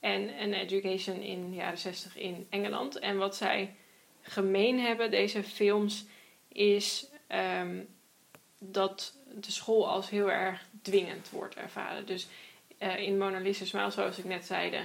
En 0.00 0.30
An 0.40 0.52
Education 0.52 1.20
in 1.20 1.50
de 1.50 1.56
jaren 1.56 1.78
60 1.78 2.16
in 2.16 2.46
Engeland. 2.50 2.98
En 2.98 3.16
wat 3.16 3.36
zij 3.36 3.74
gemeen 4.22 4.80
hebben, 4.80 5.10
deze 5.10 5.42
films, 5.42 6.06
is 6.48 7.09
ehm, 7.30 7.80
dat 8.58 9.14
de 9.28 9.50
school 9.50 9.88
als 9.88 10.10
heel 10.10 10.30
erg 10.30 10.64
dwingend 10.82 11.30
wordt 11.30 11.54
ervaren. 11.54 12.06
Dus 12.06 12.28
eh, 12.78 12.98
in 12.98 13.18
Mona 13.18 13.38
Lisa 13.38 13.64
Smile, 13.64 13.90
zoals 13.90 14.18
ik 14.18 14.24
net 14.24 14.46
zeide, 14.46 14.80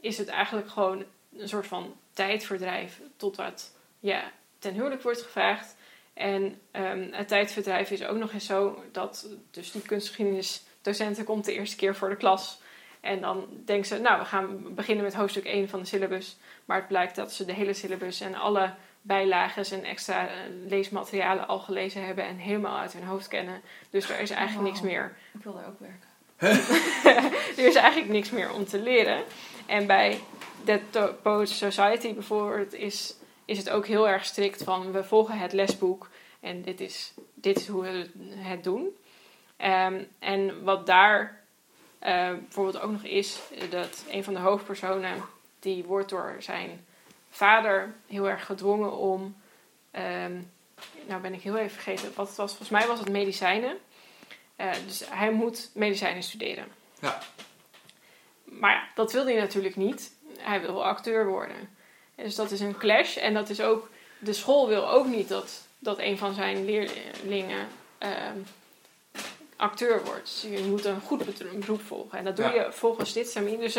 is 0.00 0.18
het 0.18 0.28
eigenlijk 0.28 0.68
gewoon 0.68 1.04
een 1.36 1.48
soort 1.48 1.66
van 1.66 1.96
tijdverdrijf 2.12 3.00
tot 3.16 3.36
wat 3.36 3.76
ja, 3.98 4.32
ten 4.58 4.74
huwelijk 4.74 5.02
wordt 5.02 5.22
gevraagd. 5.22 5.76
En 6.14 6.60
ehm, 6.70 7.08
het 7.12 7.28
tijdverdrijf 7.28 7.90
is 7.90 8.04
ook 8.04 8.18
nog 8.18 8.32
eens 8.32 8.46
zo 8.46 8.84
dat 8.92 9.28
dus 9.50 9.70
die 9.70 9.82
kunstgeschiedenisdocenten 9.82 11.24
komt 11.24 11.44
de 11.44 11.52
eerste 11.52 11.76
keer 11.76 11.94
voor 11.94 12.08
de 12.08 12.16
klas. 12.16 12.60
En 13.00 13.20
dan 13.20 13.46
denken 13.64 13.86
ze, 13.86 13.98
nou, 13.98 14.18
we 14.18 14.24
gaan 14.24 14.74
beginnen 14.74 15.04
met 15.04 15.14
hoofdstuk 15.14 15.44
1 15.44 15.68
van 15.68 15.80
de 15.80 15.86
syllabus. 15.86 16.36
Maar 16.64 16.76
het 16.76 16.88
blijkt 16.88 17.16
dat 17.16 17.32
ze 17.32 17.44
de 17.44 17.52
hele 17.52 17.72
syllabus 17.72 18.20
en 18.20 18.34
alle 18.34 18.74
bijlagen 19.02 19.64
en 19.70 19.84
extra 19.84 20.28
eh, 20.28 20.34
leesmaterialen 20.66 21.48
al 21.48 21.58
gelezen 21.58 22.06
hebben 22.06 22.24
en 22.24 22.36
helemaal 22.36 22.78
uit 22.78 22.92
hun 22.92 23.04
hoofd 23.04 23.28
kennen. 23.28 23.60
Dus 23.90 24.10
er 24.10 24.20
is 24.20 24.30
eigenlijk 24.30 24.68
niks 24.68 24.80
meer 24.80 25.16
Ik 25.34 25.42
wil 25.44 25.54
daar 25.54 25.66
ook 25.66 25.80
werken. 25.80 26.08
er 27.58 27.66
is 27.66 27.74
eigenlijk 27.74 28.12
niks 28.12 28.30
meer 28.30 28.52
om 28.52 28.64
te 28.64 28.78
leren. 28.78 29.22
En 29.66 29.86
bij 29.86 30.20
Dead 30.64 30.80
To- 30.90 31.14
Poets 31.22 31.58
Society 31.58 32.14
bijvoorbeeld 32.14 32.74
is, 32.74 33.14
is 33.44 33.58
het 33.58 33.70
ook 33.70 33.86
heel 33.86 34.08
erg 34.08 34.24
strikt 34.24 34.62
van 34.62 34.92
we 34.92 35.04
volgen 35.04 35.38
het 35.38 35.52
lesboek 35.52 36.08
en 36.40 36.62
dit 36.62 36.80
is, 36.80 37.12
dit 37.34 37.56
is 37.56 37.66
hoe 37.66 37.82
we 37.82 38.10
het 38.36 38.64
doen. 38.64 38.96
Ehm, 39.56 40.02
en 40.18 40.64
wat 40.64 40.86
daar 40.86 41.40
eh, 41.98 42.30
bijvoorbeeld 42.30 42.80
ook 42.80 42.90
nog 42.90 43.02
is, 43.04 43.38
dat 43.70 44.04
een 44.10 44.24
van 44.24 44.34
de 44.34 44.40
hoofdpersonen 44.40 45.22
die 45.58 45.84
wordt 45.84 46.08
door 46.08 46.36
zijn 46.38 46.84
vader 47.30 47.94
heel 48.06 48.28
erg 48.28 48.46
gedwongen 48.46 48.96
om, 48.96 49.36
ehm, 49.90 50.32
nou 51.06 51.20
ben 51.20 51.34
ik 51.34 51.42
heel 51.42 51.56
even 51.56 51.70
vergeten 51.70 52.12
wat 52.14 52.28
het 52.28 52.36
was, 52.36 52.48
volgens 52.48 52.68
mij 52.70 52.86
was 52.86 52.98
het 52.98 53.08
medicijnen. 53.08 53.78
Eh, 54.56 54.72
dus 54.86 55.02
hij 55.08 55.30
moet 55.32 55.70
medicijnen 55.74 56.22
studeren. 56.22 56.66
Ja. 57.00 57.18
Maar 58.44 58.72
ja, 58.72 58.88
dat 58.94 59.12
wil 59.12 59.24
hij 59.24 59.34
natuurlijk 59.36 59.76
niet. 59.76 60.12
Hij 60.38 60.60
wil 60.60 60.84
acteur 60.84 61.26
worden. 61.26 61.56
En 62.14 62.24
Dus 62.24 62.34
dat 62.34 62.50
is 62.50 62.60
een 62.60 62.76
clash. 62.76 63.16
En 63.16 63.34
dat 63.34 63.48
is 63.48 63.60
ook. 63.60 63.90
De 64.18 64.32
school 64.32 64.68
wil 64.68 64.90
ook 64.90 65.06
niet 65.06 65.28
dat, 65.28 65.66
dat 65.78 65.98
een 65.98 66.18
van 66.18 66.34
zijn 66.34 66.64
leerlingen 66.64 67.68
ehm, 67.98 68.36
acteur 69.56 70.04
wordt. 70.04 70.42
Dus 70.42 70.58
je 70.58 70.64
moet 70.64 70.84
een 70.84 71.00
goed 71.00 71.24
beroep 71.58 71.82
volgen. 71.82 72.18
En 72.18 72.24
dat 72.24 72.36
doe 72.36 72.44
Ja. 72.44 72.52
je 72.54 72.72
volgens 72.72 73.12
dit 73.12 73.32
termijn. 73.32 73.60
Dus, 73.60 73.76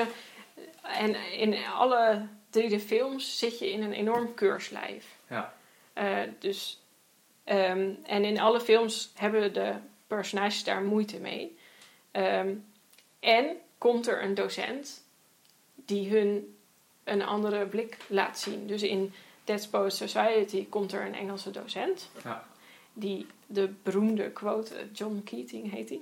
en 0.82 1.16
in 1.32 1.56
alle 1.78 2.28
drie 2.52 2.70
de 2.70 2.80
films 2.80 3.40
zit 3.40 3.60
je 3.60 3.72
in 3.72 3.84
een 3.84 3.94
enorm 3.94 4.34
keurslijf. 4.34 5.06
Ja. 5.30 5.54
Eh, 5.94 6.20
dus, 6.40 6.80
ehm, 7.44 7.94
en 8.04 8.24
in 8.24 8.40
alle 8.40 8.62
films 8.62 9.12
hebben 9.16 9.54
de 9.54 9.74
personages 10.08 10.64
daar 10.64 10.82
moeite 10.82 11.20
mee. 11.20 11.58
Ehm, 12.12 12.54
en 13.20 13.58
komt 13.78 14.08
er 14.08 14.24
een 14.24 14.34
docent 14.34 15.04
die 15.76 16.10
hun 16.10 16.56
een 17.04 17.22
andere 17.22 17.66
blik 17.66 17.98
laat 18.08 18.40
zien. 18.40 18.68
Dus 18.68 18.84
in 18.84 19.14
Dead 19.44 19.70
Society 19.88 20.68
komt 20.70 20.92
er 20.92 21.06
een 21.06 21.16
Engelse 21.16 21.52
docent. 21.52 22.10
Ja. 22.24 22.48
Die 22.94 23.28
de 23.48 23.74
beroemde 23.84 24.32
quote, 24.32 24.88
John 24.94 25.22
Keating 25.24 25.72
heet 25.72 25.90
hij. 25.90 26.02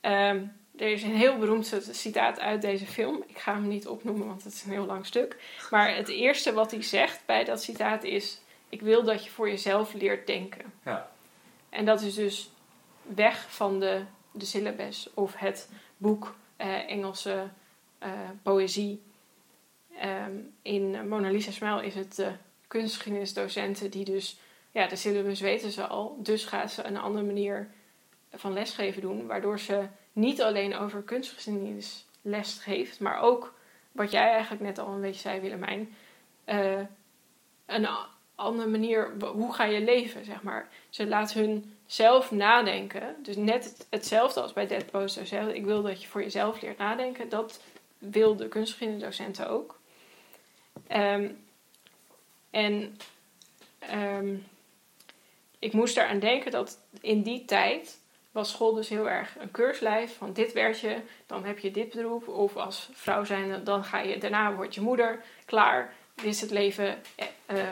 Ehm, 0.00 0.46
er 0.76 0.88
is 0.88 1.02
een 1.02 1.16
heel 1.16 1.38
beroemd 1.38 1.80
citaat 1.90 2.40
uit 2.40 2.62
deze 2.62 2.86
film. 2.86 3.22
Ik 3.26 3.38
ga 3.38 3.54
hem 3.54 3.68
niet 3.68 3.86
opnoemen, 3.88 4.26
want 4.26 4.44
het 4.44 4.52
is 4.52 4.64
een 4.64 4.70
heel 4.70 4.86
lang 4.86 5.06
stuk. 5.06 5.36
Maar 5.70 5.96
het 5.96 6.08
eerste 6.08 6.52
wat 6.52 6.70
hij 6.70 6.82
zegt 6.82 7.20
bij 7.26 7.44
dat 7.44 7.62
citaat 7.62 8.04
is... 8.04 8.40
Ik 8.68 8.80
wil 8.80 9.04
dat 9.04 9.24
je 9.24 9.30
voor 9.30 9.48
jezelf 9.48 9.92
leert 9.92 10.26
denken. 10.26 10.72
Ja. 10.84 11.10
En 11.68 11.84
dat 11.84 12.00
is 12.00 12.14
dus 12.14 12.50
weg 13.02 13.46
van 13.54 13.80
de, 13.80 14.02
de 14.30 14.44
syllabus 14.44 15.10
of 15.14 15.34
het 15.34 15.68
boek 15.96 16.34
eh, 16.56 16.90
Engelse 16.90 17.48
eh, 17.98 18.10
poëzie. 18.42 19.02
Ehm, 19.98 20.32
in 20.62 21.08
Mona 21.08 21.30
Lisa 21.30 21.50
Smile 21.50 21.86
is 21.86 21.94
het 21.94 22.16
de 22.16 22.32
kunstgeschiedenisdocenten 22.66 23.90
die 23.90 24.04
dus... 24.04 24.38
Ja, 24.70 24.86
de 24.86 24.96
syllabus 24.96 25.40
weten 25.40 25.70
ze 25.70 25.86
al. 25.86 26.18
Dus 26.22 26.44
gaat 26.44 26.72
ze 26.72 26.84
een 26.84 26.96
andere 26.96 27.24
manier 27.24 27.70
van 28.32 28.52
lesgeven 28.52 29.00
doen. 29.00 29.26
Waardoor 29.26 29.58
ze 29.58 29.86
niet 30.14 30.42
alleen 30.42 30.76
over 30.76 31.02
kunstgeschiedenis 31.02 32.04
les 32.22 32.58
geeft. 32.58 33.00
Maar 33.00 33.20
ook, 33.20 33.54
wat 33.92 34.10
jij 34.10 34.30
eigenlijk 34.30 34.62
net 34.62 34.78
al 34.78 34.88
een 34.88 35.00
beetje 35.00 35.20
zei 35.20 35.40
Willemijn... 35.40 35.94
eh, 36.44 36.80
een 37.66 37.88
andere 38.34 38.68
manier, 38.68 39.12
hoe 39.32 39.54
ga 39.54 39.64
je 39.64 39.80
leven, 39.80 40.24
zeg 40.24 40.42
maar. 40.42 40.68
Ze 40.90 41.06
laat 41.06 41.32
hun 41.32 41.76
zelf 41.86 42.30
nadenken. 42.30 43.16
Dus 43.22 43.36
net 43.36 43.64
het- 43.64 43.86
hetzelfde 43.90 44.40
als 44.40 44.52
bij 44.52 44.66
Dead 44.66 44.90
Poster 44.90 45.26
zelf. 45.26 45.52
Ik 45.52 45.64
wil 45.64 45.82
dat 45.82 46.02
je 46.02 46.08
voor 46.08 46.22
jezelf 46.22 46.60
leert 46.62 46.78
nadenken. 46.78 47.28
Dat 47.28 47.60
wil 47.98 48.36
de 48.36 48.48
kunstgeschiedenisdocenten 48.48 49.48
ook. 49.48 49.78
Ehm, 50.86 51.30
en 52.50 52.96
ehm, 53.78 54.36
ik 55.58 55.72
moest 55.72 55.96
eraan 55.96 56.18
denken 56.18 56.50
dat 56.50 56.78
in 57.00 57.22
die 57.22 57.44
tijd 57.44 58.00
was 58.34 58.50
school 58.50 58.74
dus 58.74 58.88
heel 58.88 59.08
erg 59.08 59.34
een 59.38 59.50
keurslijf 59.50 60.16
van 60.16 60.32
dit 60.32 60.52
werd 60.52 60.80
je, 60.80 60.96
dan 61.26 61.44
heb 61.44 61.58
je 61.58 61.70
dit 61.70 61.92
beroep. 61.92 62.28
Of 62.28 62.56
als 62.56 62.90
vrouw 62.92 63.24
zijn, 63.24 63.64
dan 63.64 63.84
ga 63.84 63.98
je, 63.98 64.18
daarna 64.18 64.54
word 64.54 64.74
je 64.74 64.80
moeder, 64.80 65.22
klaar, 65.44 65.94
dit 66.14 66.24
is 66.24 66.40
het 66.40 66.50
leven, 66.50 67.02
eh, 67.14 67.26
eh, 67.46 67.68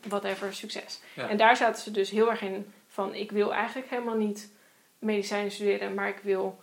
whatever, 0.00 0.54
succes. 0.54 1.00
Ja. 1.14 1.28
En 1.28 1.36
daar 1.36 1.56
zaten 1.56 1.82
ze 1.82 1.90
dus 1.90 2.10
heel 2.10 2.30
erg 2.30 2.42
in 2.42 2.72
van 2.88 3.14
ik 3.14 3.30
wil 3.30 3.54
eigenlijk 3.54 3.90
helemaal 3.90 4.16
niet 4.16 4.52
medicijnen 4.98 5.50
studeren, 5.50 5.94
maar 5.94 6.08
ik 6.08 6.20
wil 6.22 6.60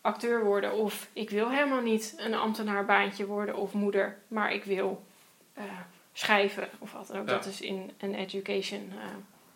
acteur 0.00 0.44
worden. 0.44 0.72
Of 0.72 1.08
ik 1.12 1.30
wil 1.30 1.50
helemaal 1.50 1.82
niet 1.82 2.14
een 2.16 2.34
ambtenaarbaantje 2.34 3.26
worden 3.26 3.56
of 3.56 3.72
moeder, 3.72 4.18
maar 4.28 4.52
ik 4.52 4.64
wil 4.64 5.04
eh, 5.52 5.64
schrijven 6.12 6.68
of 6.78 6.92
wat 6.92 7.06
dan 7.06 7.18
ook. 7.20 7.28
Ja. 7.28 7.34
Dat 7.34 7.46
is 7.46 7.60
in 7.60 7.90
een 7.98 8.14
education 8.14 8.92
eh, 8.98 9.04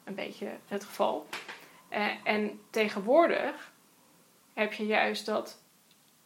een 0.04 0.14
beetje 0.14 0.48
het 0.68 0.84
geval. 0.84 1.26
Eh, 1.97 2.07
en 2.24 2.61
tegenwoordig 2.70 3.70
heb 4.55 4.72
je 4.72 4.86
juist 4.86 5.26
dat 5.26 5.59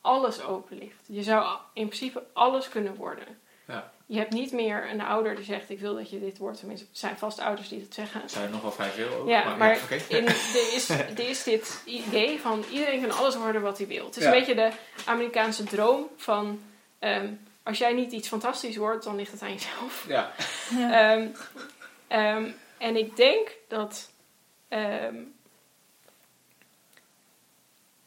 alles 0.01 0.43
open 0.43 0.79
ligt. 0.79 1.05
Je 1.07 1.23
zou 1.23 1.59
in 1.73 1.87
principe 1.87 2.23
alles 2.33 2.69
kunnen 2.69 2.95
worden. 2.95 3.41
Ja. 3.67 3.93
Je 4.07 4.19
hebt 4.19 4.33
niet 4.33 4.53
meer 4.53 4.91
een 4.91 5.01
ouder 5.01 5.37
die 5.37 5.45
zegt: 5.45 5.71
Ik 5.71 5.81
wil 5.81 5.95
dat 5.95 6.11
je 6.11 6.21
dit 6.21 6.39
wordt. 6.39 6.59
Tenminste, 6.59 6.87
het 6.89 6.99
zijn 6.99 7.19
vast 7.19 7.39
ouders 7.39 7.69
die 7.69 7.81
dat 7.81 7.95
zeggen. 7.95 8.23
Er 8.23 8.29
zijn 8.29 8.51
nog 8.51 8.63
wel 8.63 8.73
vrij 8.73 8.89
veel 8.91 9.13
ook. 9.15 9.29
Ja, 9.29 9.57
maar 9.57 9.79
oké. 9.83 9.95
in, 9.95 10.27
er, 10.27 10.75
is, 10.75 10.89
er 10.89 11.29
is 11.29 11.43
dit 11.43 11.83
idee 11.85 12.41
van 12.41 12.65
iedereen 12.71 13.01
kan 13.01 13.19
alles 13.19 13.37
worden 13.37 13.63
wat 13.63 13.79
hij 13.79 13.87
wil. 13.87 14.05
Het 14.07 14.17
is 14.17 14.23
Ja. 14.23 14.33
een 14.33 14.39
beetje 14.39 14.55
de 14.55 14.71
Amerikaanse 15.07 15.65
droom 15.65 16.09
van 16.17 16.61
ehm, 16.99 17.33
als 17.63 17.79
jij 17.79 17.93
niet 17.93 18.13
iets 18.13 18.29
fantastisch 18.29 18.77
wordt, 18.77 19.05
dan 19.05 19.17
ligt 19.17 19.33
het 19.33 19.43
aan 19.43 19.53
jezelf. 19.53 20.05
Ja. 20.09 20.33
Ja. 20.77 21.13
Ehm, 21.13 21.27
ehm, 22.09 22.51
en 22.79 22.97
ik 22.97 23.17
denk 23.17 23.57
dat 23.69 24.11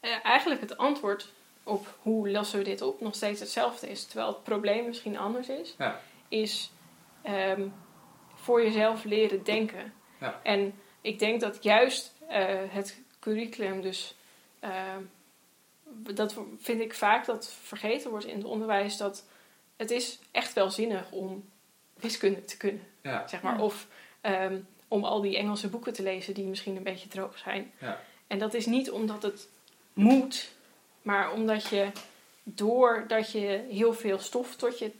eh, 0.04 0.24
eigenlijk 0.24 0.60
het 0.60 0.76
antwoord 0.76 1.32
op 1.62 1.98
hoe 2.02 2.30
lossen 2.30 2.58
we 2.58 2.64
dit 2.64 2.82
op 2.82 3.00
nog 3.00 3.14
steeds 3.14 3.40
hetzelfde 3.40 3.90
is, 3.90 4.04
terwijl 4.04 4.28
het 4.28 4.42
probleem 4.42 4.86
misschien 4.86 5.18
anders 5.18 5.48
is, 5.48 5.74
Ja. 5.78 6.00
is 6.28 6.70
ehm, 7.22 7.68
voor 8.34 8.62
jezelf 8.62 9.04
leren 9.04 9.42
denken. 9.44 9.92
Ja. 10.20 10.40
En 10.42 10.74
ik 11.00 11.18
denk 11.18 11.40
dat 11.40 11.62
juist 11.62 12.12
eh, 12.28 12.44
het 12.68 13.00
curriculum 13.20 13.80
dus 13.80 14.14
ehm, 14.60 15.02
dat 16.14 16.36
vind 16.58 16.80
ik 16.80 16.94
vaak 16.94 17.24
dat 17.26 17.52
vergeten 17.62 18.10
wordt 18.10 18.24
in 18.26 18.36
het 18.36 18.44
onderwijs. 18.46 18.96
Dat 18.96 19.24
het 19.76 19.90
is 19.90 20.18
echt 20.30 20.52
wel 20.52 20.70
zinnig 20.70 21.10
om 21.10 21.48
wiskunde 21.94 22.44
te 22.44 22.56
kunnen, 22.56 22.86
Ja. 23.02 23.26
zeg 23.28 23.42
maar. 23.42 23.56
Ja. 23.56 23.62
Of 23.62 23.86
ehm, 24.20 24.60
om 24.88 25.04
al 25.04 25.20
die 25.20 25.36
Engelse 25.36 25.68
boeken 25.68 25.92
te 25.92 26.02
lezen 26.02 26.34
die 26.34 26.46
misschien 26.46 26.76
een 26.76 26.82
beetje 26.82 27.08
droog 27.08 27.38
zijn. 27.38 27.72
Ja. 27.80 28.00
En 28.26 28.38
dat 28.38 28.54
is 28.54 28.66
niet 28.66 28.90
omdat 28.90 29.22
het 29.22 29.48
moet, 29.94 30.50
maar 31.02 31.32
omdat 31.32 31.68
je 31.68 31.90
doordat 32.42 33.32
je 33.32 33.66
heel 33.70 33.94
veel 33.94 34.18
stof 34.18 34.56
tot 34.56 34.78
je 34.78 34.92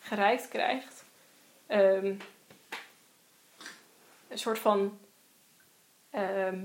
gereikt 0.00 0.48
krijgt, 0.48 1.04
ehm, 1.66 2.14
een 4.28 4.38
soort 4.38 4.58
van 4.58 4.98
ehm, 6.10 6.64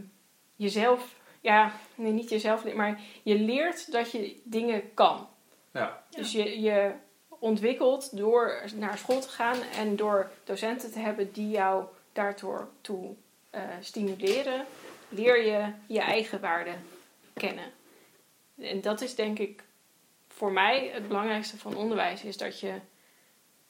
jezelf, 0.56 1.16
ja, 1.42 1.72
nee, 1.96 2.12
niet 2.12 2.30
jezelf, 2.30 2.74
maar 2.74 3.02
je 3.24 3.40
leert 3.40 3.92
dat 3.92 4.12
je 4.12 4.42
dingen 4.44 4.94
kan. 4.94 5.30
Ja. 5.72 6.04
Dus 6.10 6.32
je, 6.32 6.62
je 6.62 6.92
ontwikkelt 7.40 8.18
door 8.18 8.64
naar 8.76 8.98
school 8.98 9.22
te 9.22 9.30
gaan 9.30 9.62
en 9.62 9.96
door 9.96 10.32
docenten 10.44 10.92
te 10.92 11.00
hebben 11.00 11.32
die 11.32 11.50
jou 11.50 11.86
daardoor 12.14 12.70
toe 12.82 13.16
eh, 13.50 13.62
stimuleren, 13.82 14.66
leer 15.10 15.46
je 15.46 15.74
je 15.88 16.02
eigen 16.02 16.40
waarde 16.40 16.72
kennen. 17.38 17.72
En 18.62 18.82
dat 18.82 19.02
is 19.02 19.16
denk 19.16 19.40
ik 19.40 19.64
voor 20.28 20.52
mij 20.52 20.90
het 20.94 21.08
belangrijkste 21.08 21.58
van 21.58 21.76
onderwijs, 21.76 22.24
is 22.24 22.38
dat 22.38 22.60
je 22.60 22.80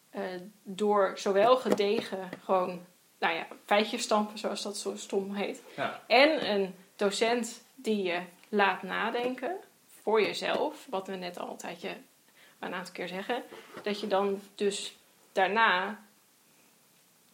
eh, 0.10 0.24
door 0.64 1.12
zowel 1.16 1.58
gedegen 1.58 2.30
gewoon, 2.44 2.86
nou 3.20 3.36
ja, 3.36 3.48
feitjes 3.66 4.02
stampen, 4.02 4.38
zoals 4.38 4.62
dat 4.62 4.78
zo 4.78 4.96
stom 4.96 5.34
heet, 5.34 5.62
Ja. 5.76 6.04
en 6.08 6.52
een 6.52 6.76
docent 6.96 7.64
die 7.76 8.04
je 8.04 8.22
laat 8.50 8.84
nadenken 8.84 9.56
voor 10.02 10.22
jezelf, 10.22 10.86
wat 10.90 11.08
we 11.08 11.16
net 11.16 11.40
al 11.40 11.50
een 11.52 11.58
tijdje 11.58 11.98
een 12.60 12.74
aantal 12.74 12.94
keer 12.94 13.08
zeggen, 13.08 13.44
dat 13.84 14.00
je 14.00 14.08
dan 14.08 14.42
dus 14.56 14.98
daarna, 15.32 16.00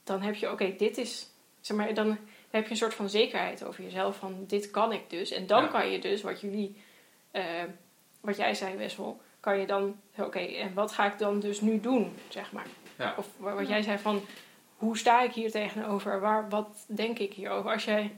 dan 0.04 0.22
heb 0.22 0.36
je, 0.36 0.52
oké, 0.52 0.76
dit 0.78 0.98
is, 0.98 1.28
zeg 1.62 1.78
maar, 1.78 1.94
dan 1.94 2.18
heb 2.58 2.64
je 2.66 2.72
een 2.72 2.78
soort 2.78 2.93
van 2.93 3.10
zekerheid 3.10 3.64
over 3.66 3.84
jezelf, 3.84 4.18
van 4.18 4.43
dit 4.47 4.72
kan 4.72 4.91
ik 4.91 5.10
dus. 5.10 5.32
En 5.32 5.47
dan 5.47 5.64
Ja. 5.64 5.68
kan 5.70 5.89
je 5.89 5.99
dus, 5.99 6.22
wat 6.22 6.41
jullie, 6.41 6.82
eh, 7.32 7.64
wat 8.22 8.38
jij 8.38 8.54
zei 8.54 8.76
Wessel, 8.78 9.22
kan 9.39 9.60
je 9.60 9.66
dan, 9.66 9.99
oké, 10.18 10.39
en 10.39 10.74
wat 10.74 10.91
ga 10.91 11.06
ik 11.12 11.18
dan 11.18 11.39
dus 11.39 11.62
nu 11.62 11.80
doen, 11.80 12.16
zeg 12.30 12.51
maar. 12.51 12.66
Ja. 12.97 13.14
Of 13.18 13.28
wa- 13.38 13.54
wat 13.54 13.68
jij 13.68 13.82
zei 13.82 13.97
van, 13.97 14.22
hoe 14.78 14.97
sta 14.97 15.22
ik 15.22 15.32
hier 15.34 15.51
tegenover? 15.51 16.20
Waar, 16.20 16.49
wat 16.49 16.86
denk 16.88 17.20
ik 17.20 17.34
hierover? 17.34 17.72
Als 17.72 17.86
jij 17.86 18.16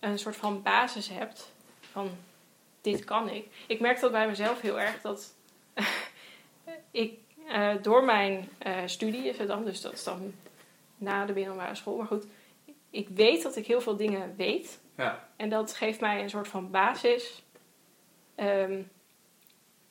een 0.00 0.18
soort 0.18 0.36
van 0.36 0.62
basis 0.62 1.08
hebt 1.08 1.52
van, 1.80 2.10
dit 2.80 3.04
kan 3.04 3.28
ik. 3.28 3.46
Ik 3.66 3.80
merk 3.80 4.00
dat 4.00 4.10
bij 4.12 4.26
mezelf 4.28 4.60
heel 4.60 4.80
erg, 4.80 5.00
dat 5.00 5.34
ik 6.90 7.18
eh, 7.48 7.70
door 7.82 8.04
mijn 8.04 8.48
eh, 8.58 8.76
studie 8.86 9.24
is 9.28 9.38
het 9.38 9.48
dan, 9.48 9.64
dus 9.64 9.80
dat 9.80 9.92
is 9.92 10.04
dan 10.04 10.34
na 10.96 11.24
de 11.26 11.32
middelbare 11.32 11.74
school, 11.74 11.96
maar 11.96 12.06
goed, 12.06 12.26
ik 12.90 13.08
weet 13.08 13.42
dat 13.42 13.56
ik 13.56 13.66
heel 13.66 13.80
veel 13.80 13.96
dingen 13.96 14.34
weet. 14.36 14.80
Ja. 14.96 15.28
En 15.36 15.48
dat 15.48 15.74
geeft 15.74 16.00
mij 16.00 16.22
een 16.22 16.30
soort 16.30 16.48
van 16.48 16.70
basis 16.70 17.42
ehm, 18.34 18.82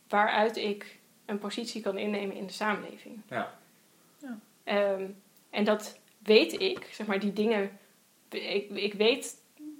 waaruit 0.07 0.57
ik 0.57 0.97
een 1.25 1.39
positie 1.39 1.81
kan 1.81 1.97
innemen 1.97 2.35
in 2.35 2.47
de 2.47 2.53
samenleving. 2.53 3.21
Ja. 3.29 3.57
Ja. 4.17 4.39
Ehm, 4.63 5.05
en 5.49 5.63
dat 5.63 5.99
weet 6.17 6.61
ik, 6.61 6.87
zeg 6.91 7.07
maar, 7.07 7.19
die 7.19 7.33
dingen. 7.33 7.79
Ik, 8.29 8.69
ik 8.69 8.93
weet 8.93 9.35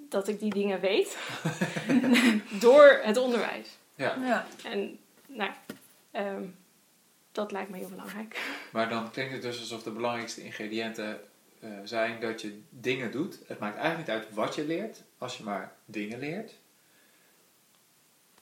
dat 0.10 0.28
ik 0.28 0.40
die 0.40 0.54
dingen 0.54 0.80
weet 0.80 1.18
door 2.66 3.00
het 3.04 3.18
onderwijs. 3.18 3.78
Ja. 3.96 4.16
Ja. 4.22 4.46
En 4.64 5.00
nou, 5.28 5.52
ehm, 6.12 6.44
dat 7.32 7.52
lijkt 7.52 7.70
me 7.70 7.78
heel 7.78 7.90
belangrijk. 7.90 8.40
Maar 8.72 8.90
dan 8.90 9.12
klinkt 9.12 9.34
het 9.34 9.42
dus 9.42 9.60
alsof 9.60 9.84
de 9.84 9.92
belangrijkste 9.92 10.44
ingrediënten 10.44 11.20
eh, 11.60 11.70
zijn 11.84 12.20
dat 12.20 12.42
je 12.42 12.62
dingen 12.70 13.12
doet. 13.12 13.40
Het 13.48 13.60
maakt 13.60 13.78
eigenlijk 13.78 14.08
niet 14.08 14.18
uit 14.18 14.34
wat 14.34 14.56
je 14.56 14.66
leert, 14.66 15.04
als 15.18 15.38
je 15.38 15.44
maar 15.44 15.74
dingen 15.86 16.20
leert. 16.20 16.54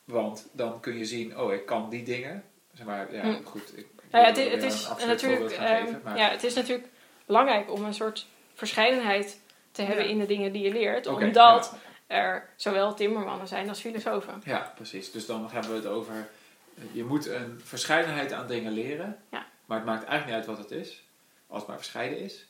Want 0.03 0.47
dan 0.51 0.79
kun 0.79 0.97
je 0.97 1.05
zien, 1.05 1.39
oh, 1.39 1.53
ik 1.53 1.65
kan 1.65 1.89
die 1.89 2.03
dingen. 2.03 2.43
Zeg 2.73 2.85
maar, 2.85 3.13
ja, 3.13 3.21
Hm. 3.21 3.43
goed. 3.43 3.77
Ik, 3.77 3.87
Nou 4.11 4.23
ja, 4.23 4.29
het, 4.29 4.37
is- 4.63 4.85
het 4.87 4.97
is 4.99 5.05
natuurlijk, 5.05 5.51
ehm, 5.51 5.83
geven, 5.85 6.01
maar- 6.03 6.17
ja, 6.17 6.29
het 6.29 6.43
is 6.43 6.53
natuurlijk 6.53 6.87
belangrijk 7.25 7.71
om 7.71 7.83
een 7.83 7.93
soort 7.93 8.27
verscheidenheid 8.53 9.39
te 9.71 9.81
hebben 9.81 10.03
Ja. 10.05 10.09
in 10.11 10.19
de 10.19 10.25
dingen 10.25 10.51
die 10.51 10.63
je 10.63 10.71
leert. 10.71 11.07
Omdat 11.07 11.33
ja. 11.35 12.15
er 12.15 12.49
zowel 12.55 12.93
timmermannen 12.93 13.47
zijn 13.47 13.69
als 13.69 13.79
filosofen. 13.79 14.41
Ja, 14.45 14.71
precies. 14.75 15.11
Dus 15.11 15.25
dan 15.25 15.49
hebben 15.51 15.71
we 15.71 15.77
het 15.77 15.85
over. 15.85 16.29
eh, 16.77 16.83
Je 16.91 17.03
moet 17.03 17.25
een 17.27 17.61
verscheidenheid 17.63 18.31
aan 18.31 18.47
dingen 18.47 18.71
leren. 18.71 19.17
Ja. 19.31 19.45
Maar 19.65 19.77
het 19.77 19.85
maakt 19.87 20.03
eigenlijk 20.05 20.25
niet 20.25 20.35
uit 20.47 20.57
wat 20.57 20.69
het 20.69 20.79
is. 20.79 21.03
Als 21.47 21.59
het 21.59 21.67
maar 21.67 21.77
verscheiden 21.77 22.19
is. 22.19 22.46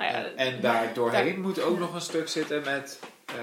Nou 0.00 0.12
ja, 0.12 0.30
en 0.36 0.60
daar 0.60 0.94
doorheen 0.94 1.40
moet 1.40 1.60
ook 1.62 1.78
nog 1.78 1.94
een 1.94 2.00
stuk 2.00 2.28
zitten 2.28 2.62
met 2.64 3.00
eh, 3.26 3.34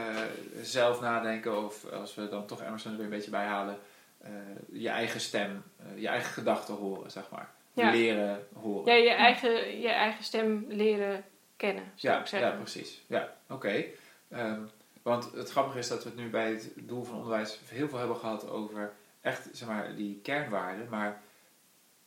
zelf 0.61 1.01
nadenken. 1.01 1.65
Of 1.65 1.85
als 1.91 2.15
we 2.15 2.29
dan 2.29 2.45
toch 2.45 2.61
Emerson 2.63 2.91
er 2.91 2.97
weer 2.97 3.05
een 3.05 3.11
beetje 3.11 3.31
bij 3.31 3.45
halen. 3.45 3.77
eh, 4.17 4.31
je 4.71 4.89
eigen 4.89 5.19
stem, 5.19 5.63
eh, 5.77 6.01
je 6.01 6.07
eigen 6.07 6.31
gedachten 6.33 6.73
horen, 6.75 7.11
zeg 7.11 7.29
maar. 7.31 7.49
Ja. 7.73 7.91
Leren 7.91 8.47
horen. 8.61 8.93
ja, 8.93 9.03
je, 9.03 9.09
eigen, 9.17 9.79
je 9.81 9.89
eigen 9.89 10.23
stem 10.23 10.65
leren 10.69 11.23
kennen, 11.57 11.83
zou 11.95 12.13
Ja, 12.13 12.19
ik 12.21 12.27
zeggen. 12.27 12.49
ja, 12.49 12.55
precies. 12.55 13.03
Ja, 13.07 13.33
oké. 13.49 13.83
Ehm, 14.29 14.59
want 15.01 15.31
het 15.33 15.49
grappige 15.51 15.77
is 15.79 15.87
dat 15.87 16.03
we 16.03 16.09
het 16.09 16.17
nu 16.17 16.29
bij 16.29 16.49
het 16.49 16.71
doel 16.75 17.03
van 17.03 17.15
onderwijs 17.15 17.59
heel 17.67 17.89
veel 17.89 17.97
hebben 17.97 18.17
gehad 18.17 18.49
over 18.49 18.93
echt, 19.21 19.49
zeg 19.51 19.67
maar, 19.67 19.95
die 19.95 20.19
kernwaarden. 20.23 20.87
Maar 20.89 21.21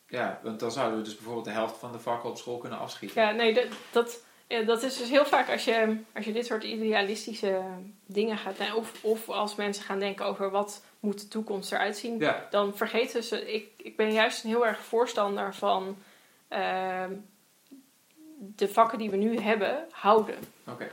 ja, 0.07 0.39
want 0.43 0.59
dan 0.59 0.71
zouden 0.71 0.97
we 0.97 1.03
dus 1.03 1.15
bijvoorbeeld 1.15 1.45
de 1.45 1.51
helft 1.51 1.77
van 1.77 1.91
de 1.91 1.99
vakken 1.99 2.29
op 2.29 2.37
school 2.37 2.57
kunnen 2.57 2.79
afschieten. 2.79 3.21
Ja, 3.21 3.31
nee, 3.31 3.53
dat, 3.53 3.65
dat, 3.91 4.23
ja, 4.51 4.61
dat 4.61 4.83
is 4.83 4.97
dus 4.97 5.09
heel 5.09 5.25
vaak 5.25 5.49
als 5.49 5.63
je, 5.63 5.97
als 6.13 6.25
je 6.25 6.33
dit 6.33 6.45
soort 6.45 6.63
idealistische 6.63 7.61
dingen 8.05 8.37
gaat... 8.37 8.57
nou, 8.57 8.75
Of, 8.75 9.03
of 9.03 9.29
als 9.29 9.55
mensen 9.55 9.83
gaan 9.83 9.99
denken 9.99 10.25
over 10.25 10.49
wat 10.49 10.83
moet 10.99 11.19
de 11.19 11.27
toekomst 11.27 11.71
eruit 11.71 11.97
zien... 11.97 12.19
Ja, 12.19 12.47
dan 12.49 12.75
vergeten 12.75 13.23
ze... 13.23 13.53
Ik, 13.53 13.67
ik 13.77 13.95
ben 13.95 14.11
juist 14.13 14.43
een 14.43 14.49
heel 14.49 14.67
erg 14.67 14.79
voorstander 14.79 15.55
van... 15.55 15.97
ehm, 16.47 17.11
de 18.55 18.67
vakken 18.67 18.97
die 18.97 19.09
we 19.09 19.17
nu 19.17 19.39
hebben, 19.39 19.87
houden. 19.91 20.35
oké. 20.67 20.87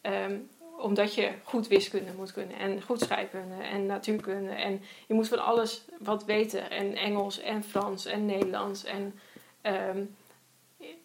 Ehm, 0.00 0.36
omdat 0.78 1.14
je 1.14 1.30
goed 1.44 1.68
wiskunde 1.68 2.12
moet 2.16 2.32
kunnen 2.32 2.56
en 2.56 2.82
goed 2.82 3.00
scheikunde 3.00 3.62
en 3.62 3.86
natuurkunde. 3.86 4.50
En 4.52 4.82
je 5.06 5.14
moet 5.14 5.28
van 5.28 5.44
alles 5.44 5.84
wat 5.98 6.24
weten. 6.24 6.70
En 6.70 6.94
Engels 6.94 7.40
en 7.40 7.64
Frans 7.64 8.06
en 8.06 8.26
Nederlands. 8.26 8.84
En 8.84 9.18
ehm, 9.60 10.02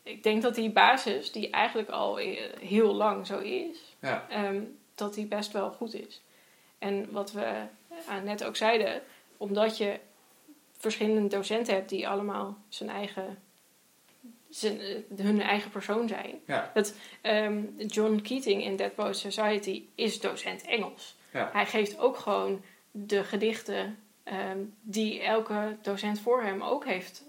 ik 0.03 0.23
denk 0.23 0.41
dat 0.41 0.55
die 0.55 0.69
basis, 0.71 1.31
die 1.31 1.49
eigenlijk 1.49 1.89
al 1.89 2.19
eh, 2.19 2.39
heel 2.59 2.93
lang 2.93 3.27
zo 3.27 3.39
is, 3.39 3.95
Ja, 3.99 4.25
ehm, 4.29 4.61
dat 4.95 5.13
die 5.13 5.25
best 5.25 5.51
wel 5.51 5.71
goed 5.71 5.93
is. 5.93 6.21
En 6.77 7.11
wat 7.11 7.31
we 7.31 7.61
eh, 8.07 8.21
net 8.23 8.43
ook 8.43 8.55
zeiden, 8.55 9.01
omdat 9.37 9.77
je 9.77 9.99
verschillende 10.77 11.27
docenten 11.27 11.73
hebt 11.73 11.89
die 11.89 12.07
allemaal 12.07 12.57
zijn 12.69 12.89
eigen, 12.89 13.37
zijn, 14.49 14.79
eh, 14.79 14.95
hun 15.25 15.41
eigen 15.41 15.71
persoon 15.71 16.07
zijn. 16.07 16.39
ja, 16.45 16.71
Ehm, 17.21 17.63
John 17.87 18.19
Keating 18.21 18.63
in 18.63 18.75
Dead 18.75 18.95
Poets 18.95 19.19
Society 19.19 19.83
is 19.95 20.19
docent 20.19 20.61
Engels. 20.65 21.15
ja, 21.33 21.49
Hij 21.53 21.65
geeft 21.65 21.99
ook 21.99 22.17
gewoon 22.17 22.61
de 22.91 23.23
gedichten 23.23 23.97
ehm, 24.23 24.59
die 24.81 25.21
elke 25.21 25.77
docent 25.81 26.19
voor 26.19 26.41
hem 26.43 26.61
ook 26.61 26.85
heeft 26.85 27.23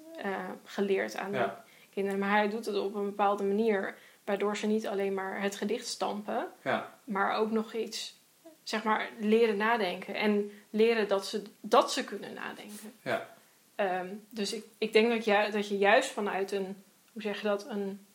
geleerd 0.65 1.17
aan 1.17 1.33
de 1.33 1.51
kinderen. 1.93 2.19
Maar 2.19 2.31
hij 2.31 2.49
doet 2.49 2.67
het 2.67 2.77
op 2.79 2.95
een 2.95 3.05
bepaalde 3.05 3.45
manier, 3.45 3.95
waardoor 4.25 4.57
ze 4.57 4.67
niet 4.67 4.87
alleen 4.87 5.15
maar 5.15 5.41
het 5.41 5.57
gedicht 5.57 5.87
stampen, 5.87 6.49
ja, 6.63 6.99
maar 7.05 7.35
ook 7.37 7.51
nog 7.51 7.75
iets, 7.75 8.21
zeg 8.63 8.83
maar, 8.85 9.09
leren 9.21 9.57
nadenken. 9.57 10.15
En 10.15 10.51
leren 10.71 11.09
dat 11.09 11.27
ze, 11.27 11.43
dat 11.61 11.93
ze 11.93 12.05
kunnen 12.05 12.35
nadenken. 12.35 12.93
ja, 13.03 13.31
Ehm, 13.75 14.09
dus 14.31 14.53
ik, 14.53 14.65
ik 14.79 14.93
denk 14.93 15.09
dat, 15.11 15.25
ju- 15.25 15.51
dat 15.51 15.69
je 15.69 15.79
juist 15.79 16.11
vanuit 16.11 16.53
een, 16.53 16.83
hoe 17.13 17.23
zeg 17.23 17.41
je 17.41 17.47
dat, 17.49 17.67
een, 17.69 18.07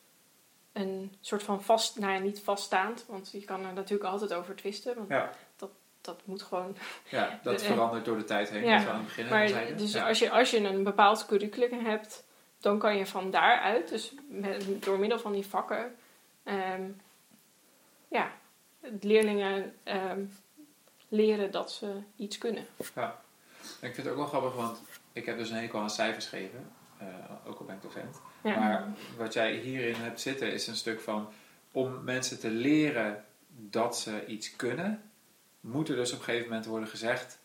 een 0.73 1.15
soort 1.21 1.43
van 1.43 1.63
vast, 1.63 1.99
nou 1.99 2.13
ja, 2.13 2.19
niet 2.19 2.39
vaststaand, 2.41 3.05
want 3.07 3.31
je 3.31 3.43
kan 3.43 3.65
er 3.65 3.73
natuurlijk 3.73 4.09
altijd 4.09 4.33
over 4.33 4.55
twisten, 4.55 4.95
want 4.95 5.09
ja, 5.09 5.31
dat 6.01 6.21
moet 6.25 6.41
gewoon. 6.41 6.77
ja. 7.09 7.39
Dat 7.43 7.63
verandert 7.73 8.05
door 8.05 8.17
de 8.17 8.23
tijd 8.23 8.49
heen, 8.49 8.63
ja, 8.65 8.87
aan 8.87 8.95
het 8.95 9.03
begin 9.03 9.27
Maar 9.27 9.75
dus 9.77 9.91
ja. 9.91 10.07
als, 10.07 10.19
je, 10.19 10.29
als 10.31 10.51
je 10.51 10.57
een 10.59 10.83
bepaald 10.83 11.25
curriculum 11.25 11.85
hebt, 11.85 12.25
dan 12.59 12.79
kan 12.79 12.97
je 12.97 13.05
van 13.05 13.31
daaruit, 13.31 13.89
dus 13.89 14.13
met, 14.27 14.83
door 14.83 14.99
middel 14.99 15.19
van 15.19 15.31
die 15.31 15.45
vakken, 15.45 15.95
ehm, 16.43 16.89
ja, 18.07 18.31
leerlingen 19.01 19.75
ehm, 19.83 20.25
leren 21.07 21.51
dat 21.51 21.71
ze 21.71 22.01
iets 22.15 22.37
kunnen. 22.37 22.65
Ja. 22.95 23.21
Ik 23.81 23.93
vind 23.93 23.97
het 23.97 24.07
ook 24.07 24.15
wel 24.15 24.25
grappig, 24.25 24.53
want 24.53 24.81
ik 25.13 25.25
heb 25.25 25.37
dus 25.37 25.49
een 25.49 25.55
hekel 25.57 25.79
aan 25.79 25.89
cijfers 25.89 26.25
geven. 26.25 26.71
eh, 26.97 27.05
ook 27.45 27.59
al 27.59 27.65
ben 27.65 27.75
ik 27.75 27.81
docent. 27.81 28.21
Ja. 28.43 28.59
Maar 28.59 28.87
wat 29.17 29.33
jij 29.33 29.53
hierin 29.55 29.95
hebt 29.95 30.21
zitten 30.21 30.51
is 30.53 30.67
een 30.67 30.75
stuk 30.75 31.01
van... 31.01 31.29
Om 31.71 32.03
mensen 32.03 32.39
te 32.39 32.49
leren 32.49 33.25
dat 33.47 33.97
ze 33.99 34.25
iets 34.25 34.55
kunnen... 34.55 35.11
Moet 35.59 35.89
er 35.89 35.95
dus 35.95 36.11
op 36.11 36.19
een 36.19 36.23
gegeven 36.23 36.47
moment 36.47 36.65
worden 36.65 36.89
gezegd... 36.89 37.39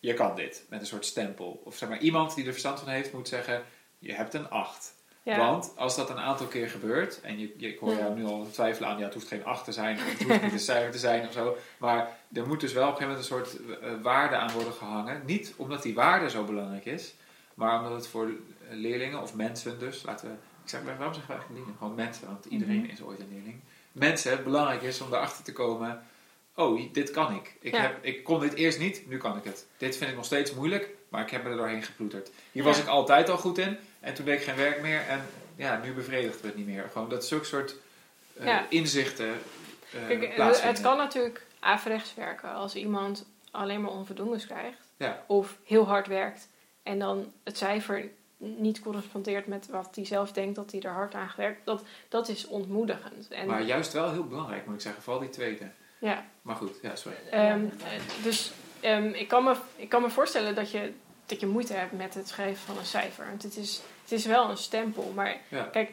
Je 0.00 0.14
kan 0.14 0.34
dit, 0.34 0.64
met 0.68 0.80
een 0.80 0.86
soort 0.86 1.06
stempel. 1.06 1.60
Of 1.64 1.76
zeg 1.76 1.88
maar, 1.88 1.98
iemand 1.98 2.34
die 2.34 2.44
er 2.44 2.50
verstand 2.50 2.78
van 2.78 2.88
heeft 2.88 3.12
moet 3.12 3.28
zeggen... 3.28 3.62
Je 3.98 4.12
hebt 4.12 4.34
een 4.34 4.50
8. 4.50 4.94
Ja. 5.22 5.36
Want 5.36 5.72
als 5.76 5.96
dat 5.96 6.10
een 6.10 6.18
aantal 6.18 6.46
keer 6.46 6.68
gebeurt... 6.70 7.20
En 7.20 7.38
je, 7.38 7.54
je, 7.56 7.68
ik 7.68 7.78
hoor 7.78 7.94
jou 7.94 8.14
nu 8.14 8.24
al 8.24 8.50
twijfelen 8.50 8.88
aan... 8.88 8.98
Ja, 8.98 9.04
het 9.04 9.14
hoeft 9.14 9.28
geen 9.28 9.44
8 9.44 9.64
te 9.64 9.72
zijn. 9.72 9.96
Of 9.96 10.04
het 10.18 10.22
hoeft 10.28 10.42
niet 10.42 10.52
een 10.52 10.58
cijfer 10.58 10.90
te 10.90 10.98
zijn 10.98 11.26
of 11.26 11.32
zo. 11.32 11.56
Maar 11.78 12.16
er 12.32 12.46
moet 12.46 12.60
dus 12.60 12.72
wel 12.72 12.88
op 12.88 13.00
een 13.00 13.06
gegeven 13.06 13.30
moment 13.30 13.46
een 13.50 13.58
soort 13.60 13.80
eh, 13.82 14.02
waarde 14.02 14.36
aan 14.36 14.52
worden 14.52 14.72
gehangen. 14.72 15.22
Niet 15.26 15.54
omdat 15.56 15.82
die 15.82 15.94
waarde 15.94 16.30
zo 16.30 16.44
belangrijk 16.44 16.84
is... 16.84 17.14
Maar 17.54 17.78
omdat 17.78 17.92
het 17.92 18.08
voor 18.08 18.30
leerlingen 18.70 19.22
of 19.22 19.34
mensen 19.34 19.78
dus... 19.78 20.02
Laten 20.02 20.28
we, 20.28 20.32
ik 20.62 20.68
zeg, 20.70 20.82
waarom 20.82 21.14
zeggen 21.14 21.26
we 21.26 21.32
eigenlijk 21.32 21.48
leerlingen? 21.50 21.78
Gewoon 21.78 21.94
mensen, 21.94 22.26
want 22.26 22.44
iedereen 22.44 22.80
Mhm. 22.82 22.90
is 22.90 23.02
ooit 23.02 23.20
een 23.20 23.28
leerling. 23.32 23.60
Mensen, 23.92 24.44
belangrijk 24.44 24.82
is 24.82 25.00
om 25.00 25.12
erachter 25.12 25.44
te 25.44 25.52
komen... 25.52 26.02
Oh, 26.58 26.92
dit 26.92 27.10
kan 27.10 27.34
ik. 27.34 27.54
Ik, 27.60 27.72
Ja. 27.74 27.80
heb, 27.80 27.98
ik 28.04 28.24
kon 28.24 28.40
dit 28.40 28.54
eerst 28.54 28.78
niet, 28.78 29.08
nu 29.08 29.16
kan 29.16 29.36
ik 29.36 29.44
het. 29.44 29.66
Dit 29.76 29.96
vind 29.96 30.10
ik 30.10 30.16
nog 30.16 30.24
steeds 30.24 30.54
moeilijk, 30.54 30.88
maar 31.08 31.22
ik 31.22 31.30
heb 31.30 31.44
me 31.44 31.50
er 31.50 31.56
doorheen 31.56 31.82
geploeterd. 31.82 32.30
Hier 32.52 32.62
Ja. 32.62 32.68
was 32.68 32.78
ik 32.78 32.86
altijd 32.86 33.28
al 33.28 33.36
goed 33.36 33.58
in 33.58 33.76
en 34.00 34.14
toen 34.14 34.24
deed 34.24 34.38
ik 34.38 34.44
geen 34.46 34.56
werk 34.56 34.80
meer 34.82 35.00
en 35.08 35.26
ja, 35.56 35.80
nu 35.84 35.92
bevredigt 35.92 36.42
het 36.42 36.56
niet 36.56 36.66
meer. 36.66 36.88
Gewoon 36.92 37.08
dat 37.08 37.24
zulke 37.26 37.44
soort 37.44 37.74
eh, 38.38 38.46
Ja. 38.46 38.66
inzichten 38.68 39.28
Kijk, 40.06 40.36
het- 40.62 40.80
kan 40.80 40.96
natuurlijk 40.96 41.46
averechts 41.60 42.14
werken 42.14 42.52
als 42.54 42.74
iemand 42.74 43.26
alleen 43.50 43.80
maar 43.82 43.90
onvoldoendes 43.90 44.46
krijgt. 44.46 44.78
Of 45.26 45.56
heel 45.64 45.86
hard 45.86 46.06
werkt 46.06 46.48
en 46.82 46.98
dan 46.98 47.32
het 47.44 47.56
cijfer 47.56 48.08
niet 48.36 48.80
correspondeert 48.80 49.46
met 49.46 49.68
wat 49.68 49.88
hij 49.94 50.04
zelf 50.04 50.32
denkt 50.32 50.54
dat 50.54 50.70
hij 50.72 50.80
er 50.80 50.90
hard 50.90 51.14
aan 51.14 51.28
gewerkt. 51.28 51.60
Dat, 51.64 51.82
dat 52.08 52.28
is 52.28 52.46
ontmoedigend. 52.46 53.28
En, 53.28 53.46
Maar 53.46 53.62
juist 53.62 53.92
wel 53.92 54.12
heel 54.12 54.24
belangrijk, 54.26 54.66
moet 54.66 54.74
ik 54.74 54.80
zeggen. 54.80 55.02
Vooral 55.02 55.20
die 55.22 55.30
tweede. 55.30 55.70
Ja, 55.98 56.24
Maar 56.42 56.56
goed, 56.56 56.72
ja, 56.82 56.96
sorry. 56.96 57.18
Ehm, 57.30 57.64
eh, 57.64 58.22
dus 58.22 58.52
ehm, 58.80 59.06
ik, 59.08 59.28
kan 59.28 59.44
me, 59.44 59.56
ik 59.76 59.88
kan 59.88 60.02
me 60.02 60.10
voorstellen 60.10 60.54
dat 60.54 60.70
je, 60.70 60.92
dat 61.26 61.40
je 61.40 61.46
moeite 61.46 61.72
hebt 61.72 61.92
met 61.92 62.14
het 62.14 62.28
schrijven 62.28 62.66
van 62.66 62.78
een 62.78 62.84
cijfer. 62.86 63.26
Want 63.28 63.42
het 63.42 63.56
is, 63.56 63.80
het 64.02 64.12
is 64.12 64.26
wel 64.26 64.50
een 64.50 64.56
stempel. 64.56 65.12
Maar 65.14 65.36
Ja. 65.48 65.62
kijk, 65.62 65.90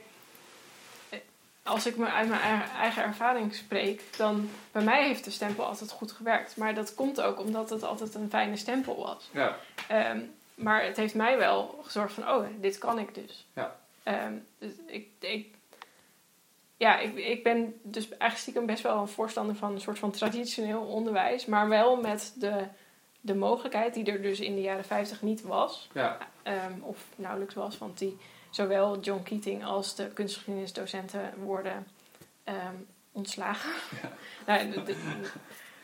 eh, 1.09 1.19
als 1.63 1.85
ik 1.85 1.95
me 1.97 2.05
uit 2.05 2.29
mijn 2.29 2.41
eigen- 2.77 3.03
ervaring 3.03 3.55
spreek, 3.55 4.01
dan 4.17 4.49
bij 4.71 4.83
mij 4.83 5.07
heeft 5.07 5.23
de 5.23 5.31
stempel 5.31 5.65
altijd 5.65 5.91
goed 5.91 6.11
gewerkt. 6.11 6.57
Maar 6.57 6.73
dat 6.73 6.95
komt 6.95 7.21
ook 7.21 7.39
omdat 7.39 7.69
het 7.69 7.83
altijd 7.83 8.15
een 8.15 8.29
fijne 8.29 8.57
stempel 8.57 8.95
was. 8.97 9.29
Ja, 9.31 9.57
Ehm, 9.87 10.19
maar 10.55 10.83
het 10.83 10.97
heeft 10.97 11.13
mij 11.15 11.37
wel 11.37 11.79
gezorgd 11.83 12.13
van, 12.13 12.29
oh, 12.29 12.45
dit 12.59 12.77
kan 12.77 12.99
ik 12.99 13.13
dus. 13.15 13.45
Ja. 13.53 13.75
Ehm, 14.03 14.33
dus 14.59 14.71
ik, 14.85 15.07
ik, 15.19 15.54
ja, 16.77 16.99
ik, 16.99 17.15
ik 17.15 17.43
ben 17.43 17.79
dus 17.83 18.07
eigenlijk 18.09 18.37
stiekem 18.41 18.65
best 18.65 18.83
wel 18.83 18.97
een 19.01 19.07
voorstander 19.07 19.55
van 19.55 19.71
een 19.73 19.81
soort 19.81 19.99
van 19.99 20.11
traditioneel 20.11 20.81
onderwijs. 20.81 21.45
Maar 21.45 21.69
wel 21.69 21.95
met 22.01 22.33
de, 22.35 22.63
de 23.21 23.35
mogelijkheid 23.35 23.93
die 23.93 24.05
er 24.11 24.21
dus 24.21 24.39
in 24.39 24.55
de 24.55 24.61
jaren 24.61 24.85
50 24.85 25.21
niet 25.21 25.41
was. 25.41 25.89
ja, 25.93 26.17
ehm, 26.43 26.81
of 26.81 27.05
nauwelijks 27.15 27.53
was, 27.53 27.77
want 27.77 27.97
die 27.97 28.17
zowel 28.49 28.99
John 28.99 29.23
Keating 29.23 29.65
als 29.65 29.95
de 29.95 30.07
kunstgeschiedenisdocenten 30.07 31.33
worden 31.43 31.87
ehm, 32.43 32.75
ontslagen. 33.11 33.71
Ja. 34.01 34.11
nou, 34.53 34.71
de- 34.71 34.83
de- 34.83 35.29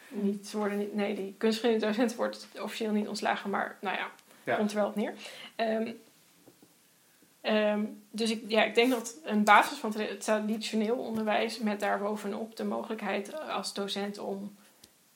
niet, 0.10 0.52
worden 0.52 0.78
niet, 0.78 0.94
nee, 0.96 1.16
die 1.16 1.36
kunstgeschiedenisdocent 1.38 2.16
wordt 2.16 2.48
officieel 2.62 2.92
niet 2.92 3.08
ontslagen, 3.08 3.50
maar 3.50 3.78
nou 3.82 3.98
ja, 3.98 4.08
Ja. 4.44 4.56
komt 4.56 4.72
er 4.72 4.78
wel 4.78 4.88
op 4.88 4.96
neer. 4.96 5.14
Ehm, 5.56 5.92
ehm, 7.42 7.86
dus 8.12 8.30
ik, 8.30 8.44
ja, 8.48 8.64
ik 8.64 8.76
denk 8.76 8.92
dat 8.92 9.16
een 9.24 9.44
basis 9.44 9.78
van 9.78 9.94
het 9.96 10.22
traditioneel 10.22 10.98
onderwijs 10.98 11.60
met 11.60 11.80
daarbovenop 11.80 12.56
de 12.56 12.64
mogelijkheid 12.64 13.40
als 13.40 13.74
docent 13.74 14.18
om 14.18 14.56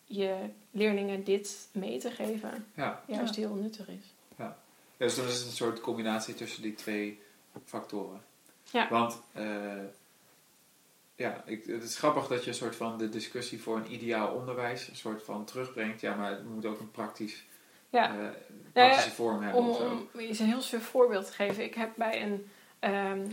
je 0.05 0.35
leerlingen 0.71 1.23
dit 1.23 1.67
mee 1.71 1.99
te 1.99 2.11
geven, 2.11 2.65
ja. 2.75 3.01
juist 3.07 3.35
heel 3.35 3.53
nuttig 3.53 3.87
is. 3.87 4.13
Dus 4.97 5.15
dan 5.15 5.25
is 5.25 5.37
het 5.37 5.45
een 5.45 5.51
soort 5.51 5.81
combinatie 5.81 6.33
tussen 6.33 6.61
die 6.61 6.73
twee 6.73 7.19
factoren. 7.65 8.21
Ja. 8.71 8.89
Want, 8.89 9.21
eh, 9.31 9.83
ja, 11.15 11.43
ik, 11.45 11.65
het 11.65 11.83
is 11.83 11.97
grappig 11.97 12.27
dat 12.27 12.43
je 12.43 12.49
een 12.49 12.55
soort 12.55 12.75
van 12.75 12.97
de 12.97 13.09
discussie 13.09 13.61
voor 13.61 13.77
een 13.77 13.93
ideaal 13.93 14.33
onderwijs 14.33 14.87
een 14.87 14.95
soort 14.95 15.23
van 15.23 15.45
terugbrengt. 15.45 16.01
Ja, 16.01 16.15
maar 16.15 16.31
het 16.31 16.45
moet 16.45 16.65
ook 16.65 16.79
een 16.79 16.91
praktisch, 16.91 17.45
Ja, 17.95 18.15
eh, 18.73 18.97
vorm 18.97 19.41
hebben 19.41 19.61
om, 19.61 19.69
of 19.69 19.77
zo. 19.77 20.07
om 20.13 20.19
eens 20.19 20.39
een 20.39 20.45
heel 20.45 20.61
suf 20.61 20.83
voorbeeld 20.83 21.25
te 21.25 21.33
geven. 21.33 21.63
Ik 21.63 21.75
heb 21.75 21.91
bij 21.95 22.23
een, 22.23 22.51
ehm, 22.79 23.25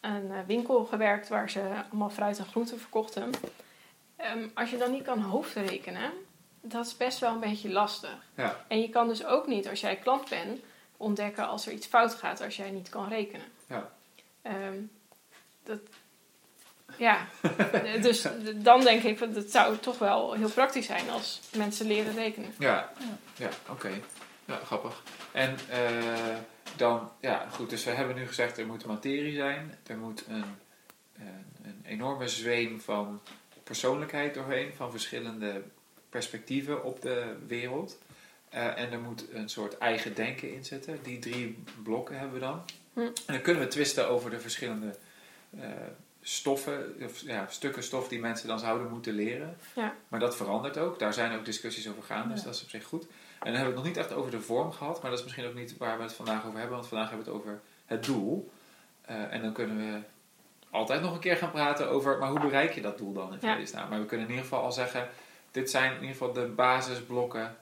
een 0.00 0.30
eh, 0.30 0.38
winkel 0.46 0.84
gewerkt 0.84 1.28
waar 1.28 1.50
ze 1.50 1.60
allemaal 1.90 2.10
fruit 2.10 2.38
en 2.38 2.44
groenten 2.44 2.78
verkochten. 2.78 3.30
Ehm, 4.16 4.48
als 4.54 4.70
je 4.70 4.76
dan 4.76 4.90
niet 4.90 5.04
kan 5.04 5.20
hoofdrekenen, 5.20 6.12
dat 6.60 6.86
is 6.86 6.96
best 6.96 7.18
wel 7.18 7.32
een 7.32 7.40
beetje 7.40 7.70
lastig. 7.70 8.18
Ja. 8.34 8.64
En 8.68 8.80
je 8.80 8.88
kan 8.88 9.08
dus 9.08 9.24
ook 9.24 9.46
niet, 9.46 9.68
als 9.68 9.80
jij 9.80 9.96
klant 9.96 10.28
bent, 10.28 10.60
ontdekken 10.96 11.48
als 11.48 11.66
er 11.66 11.72
iets 11.72 11.86
fout 11.86 12.14
gaat 12.14 12.40
als 12.40 12.56
jij 12.56 12.70
niet 12.70 12.88
kan 12.88 13.08
rekenen. 13.08 13.46
Ja. 13.68 13.90
Ehm, 14.42 14.78
dat, 15.62 15.80
ja, 16.98 17.26
dus 18.00 18.26
dan 18.54 18.80
denk 18.80 19.02
ik, 19.02 19.18
dat 19.18 19.34
het 19.34 19.50
zou 19.50 19.78
toch 19.78 19.98
wel 19.98 20.32
heel 20.32 20.50
praktisch 20.50 20.86
zijn 20.86 21.10
als 21.10 21.40
mensen 21.56 21.86
leren 21.86 22.14
rekenen. 22.14 22.54
Ja, 22.58 22.92
ja 23.36 23.48
oké. 23.68 23.90
Ja, 24.44 24.56
grappig. 24.64 25.02
En 25.32 25.56
eh, 25.70 26.36
dan, 26.76 27.10
ja, 27.20 27.46
goed, 27.50 27.70
dus 27.70 27.84
we 27.84 27.90
hebben 27.90 28.16
nu 28.16 28.26
gezegd 28.26 28.58
er 28.58 28.66
moet 28.66 28.86
materie 28.86 29.34
zijn. 29.34 29.78
Er 29.86 29.96
moet 29.96 30.24
een, 30.28 30.44
een, 31.18 31.44
een 31.62 31.80
enorme 31.84 32.28
zweem 32.28 32.80
van 32.80 33.20
persoonlijkheid 33.64 34.34
doorheen, 34.34 34.74
van 34.74 34.90
verschillende 34.90 35.62
perspectieven 36.08 36.84
op 36.84 37.02
de 37.02 37.36
wereld. 37.46 37.98
Eh, 38.48 38.78
en 38.78 38.92
er 38.92 39.00
moet 39.00 39.24
een 39.32 39.48
soort 39.48 39.78
eigen 39.78 40.14
denken 40.14 40.54
in 40.54 40.64
zitten. 40.64 40.98
Die 41.02 41.18
drie 41.18 41.64
blokken 41.82 42.18
hebben 42.18 42.34
we 42.34 42.46
dan. 42.46 42.62
Hm. 42.92 43.00
En 43.00 43.12
dan 43.26 43.40
kunnen 43.40 43.62
we 43.62 43.68
twisten 43.68 44.08
over 44.08 44.30
de 44.30 44.40
verschillende 44.40 44.96
eh, 45.60 45.70
stoffen, 46.28 46.94
of 47.02 47.20
ja, 47.20 47.46
stukken 47.48 47.82
stof 47.82 48.08
die 48.08 48.20
mensen 48.20 48.48
dan 48.48 48.58
zouden 48.58 48.90
moeten 48.90 49.14
leren. 49.14 49.56
Ja. 49.74 49.94
Maar 50.08 50.20
dat 50.20 50.36
verandert 50.36 50.78
ook. 50.78 50.98
Daar 50.98 51.12
zijn 51.14 51.38
ook 51.38 51.44
discussies 51.44 51.88
over 51.88 52.02
gaan, 52.02 52.28
dus 52.28 52.38
Ja. 52.38 52.44
dat 52.44 52.54
is 52.54 52.62
op 52.62 52.68
zich 52.68 52.84
goed. 52.84 53.02
En 53.02 53.52
dan 53.52 53.54
hebben 53.54 53.62
we 53.62 53.66
het 53.66 53.76
nog 53.76 53.84
niet 53.84 53.96
echt 53.96 54.12
over 54.12 54.30
de 54.30 54.40
vorm 54.40 54.72
gehad, 54.72 55.02
maar 55.02 55.10
dat 55.10 55.18
is 55.18 55.24
misschien 55.24 55.46
ook 55.46 55.54
niet 55.54 55.76
waar 55.76 55.96
we 55.96 56.02
het 56.02 56.12
vandaag 56.12 56.46
over 56.46 56.58
hebben, 56.58 56.76
want 56.76 56.88
vandaag 56.88 57.08
hebben 57.08 57.26
we 57.26 57.32
het 57.32 57.40
over 57.42 57.60
het 57.86 58.04
doel. 58.04 58.50
Eh, 59.02 59.32
en 59.32 59.42
dan 59.42 59.52
kunnen 59.52 59.76
we 59.76 59.98
altijd 60.70 61.02
nog 61.02 61.12
een 61.14 61.20
keer 61.20 61.36
gaan 61.36 61.50
praten 61.50 61.88
over, 61.88 62.18
maar 62.18 62.28
hoe 62.30 62.40
bereik 62.40 62.74
je 62.74 62.80
dat 62.80 62.98
doel 62.98 63.12
dan 63.12 63.32
in 63.32 63.38
vredesnaam? 63.38 63.88
Maar 63.88 64.00
we 64.00 64.06
kunnen 64.06 64.26
in 64.26 64.32
ieder 64.32 64.48
geval 64.48 64.64
al 64.64 64.72
zeggen, 64.72 65.08
dit 65.50 65.70
zijn 65.70 65.90
in 65.90 66.00
ieder 66.00 66.16
geval 66.16 66.32
de 66.32 66.46
basisblokken. 66.46 67.56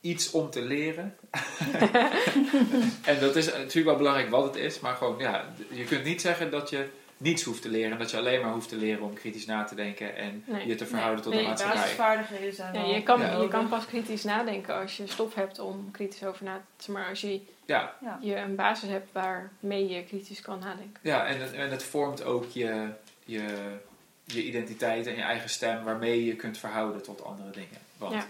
Iets 0.00 0.30
om 0.30 0.50
te 0.50 0.62
leren. 0.62 1.16
en 3.10 3.20
dat 3.20 3.36
is 3.36 3.46
natuurlijk 3.46 3.86
wel 3.86 3.96
belangrijk 3.96 4.30
wat 4.30 4.44
het 4.44 4.56
is, 4.56 4.80
maar 4.80 4.94
gewoon, 4.94 5.18
ja, 5.18 5.44
je 5.70 5.84
kunt 5.84 6.04
niet 6.04 6.20
zeggen 6.20 6.50
dat 6.50 6.70
je 6.70 6.88
niets 7.16 7.42
hoeft 7.42 7.62
te 7.62 7.68
leren. 7.68 7.98
Dat 7.98 8.10
je 8.10 8.16
alleen 8.16 8.40
maar 8.40 8.52
hoeft 8.52 8.68
te 8.68 8.76
leren 8.76 9.02
om 9.02 9.14
kritisch 9.14 9.46
na 9.46 9.64
te 9.64 9.74
denken 9.74 10.16
en 10.16 10.42
Nee. 10.46 10.66
je 10.66 10.74
te 10.74 10.86
verhouden 10.86 11.22
tot 11.22 11.32
Nee, 11.32 11.42
de 11.42 11.48
maatschappij. 11.48 11.80
basisvaardigheden 11.80 12.54
zijn 12.54 12.74
Ja, 12.74 12.94
je, 12.94 13.02
kan, 13.02 13.20
Ja. 13.20 13.40
je 13.40 13.48
kan 13.48 13.68
pas 13.68 13.86
kritisch 13.86 14.24
nadenken 14.24 14.74
als 14.74 14.96
je 14.96 15.06
stof 15.06 15.34
hebt 15.34 15.58
om 15.58 15.90
kritisch 15.90 16.24
over 16.24 16.44
na 16.44 16.60
te 16.76 16.90
Maar 16.92 17.08
als 17.08 17.20
je, 17.20 17.40
Ja, 17.66 17.94
Ja. 18.00 18.18
je 18.22 18.36
een 18.36 18.54
basis 18.54 18.88
hebt 18.88 19.12
waarmee 19.12 19.88
je 19.88 20.04
kritisch 20.04 20.40
kan 20.40 20.58
nadenken. 20.58 21.00
Ja, 21.02 21.26
en 21.26 21.40
het, 21.40 21.52
en 21.52 21.70
het 21.70 21.82
vormt 21.82 22.22
ook 22.24 22.50
je, 22.50 22.88
je, 23.24 23.44
je 24.24 24.44
identiteit 24.44 25.06
en 25.06 25.14
je 25.16 25.22
eigen 25.22 25.50
stem 25.50 25.84
waarmee 25.84 26.24
je 26.24 26.36
kunt 26.36 26.58
verhouden 26.58 27.02
tot 27.02 27.24
andere 27.24 27.50
dingen. 27.50 27.78
Want 27.98 28.12
ja. 28.14 28.26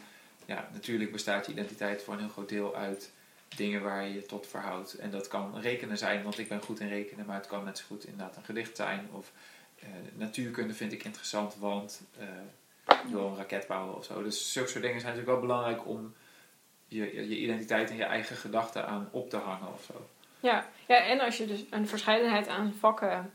Ja. 0.46 0.68
natuurlijk 0.72 1.12
bestaat 1.12 1.46
je 1.46 1.52
identiteit 1.52 2.02
voor 2.02 2.14
een 2.14 2.20
heel 2.20 2.28
groot 2.28 2.48
deel 2.48 2.76
uit 2.76 3.10
dingen 3.56 3.82
waar 3.82 4.04
je 4.04 4.14
je 4.14 4.26
tot 4.26 4.46
verhoudt. 4.46 4.94
En 4.94 5.10
dat 5.10 5.28
kan 5.28 5.58
rekenen 5.60 5.98
zijn, 5.98 6.22
want 6.22 6.38
ik 6.38 6.48
ben 6.48 6.60
goed 6.62 6.80
in 6.80 6.88
rekenen, 6.88 7.26
maar 7.26 7.36
het 7.36 7.46
kan 7.46 7.64
net 7.64 7.78
zo 7.78 7.84
goed 7.86 8.04
inderdaad 8.04 8.36
een 8.36 8.44
gedicht 8.44 8.76
zijn. 8.76 9.08
Of 9.12 9.32
eh, 9.78 9.88
natuurkunde 10.14 10.74
vind 10.74 10.92
ik 10.92 11.04
interessant, 11.04 11.56
want 11.56 12.02
eh, 12.18 12.26
ik 13.04 13.10
wil 13.12 13.26
een 13.26 13.36
raket 13.36 13.66
bouwen 13.66 13.96
of 13.96 14.04
zo. 14.04 14.22
Dus 14.22 14.52
zulke 14.52 14.68
soort 14.70 14.82
dingen 14.82 15.00
zijn 15.00 15.12
natuurlijk 15.16 15.40
wel 15.40 15.48
belangrijk 15.48 15.86
om 15.86 16.14
je, 16.88 17.14
je 17.28 17.38
identiteit 17.38 17.90
en 17.90 17.96
je 17.96 18.04
eigen 18.04 18.36
gedachten 18.36 18.86
aan 18.86 19.08
op 19.10 19.30
te 19.30 19.36
hangen 19.36 19.72
of 19.72 19.84
zo. 19.84 20.08
Ja. 20.40 20.66
ja, 20.86 20.96
en 20.96 21.20
als 21.20 21.36
je 21.36 21.46
dus 21.46 21.64
een 21.70 21.88
verscheidenheid 21.88 22.48
aan 22.48 22.74
vakken 22.78 23.32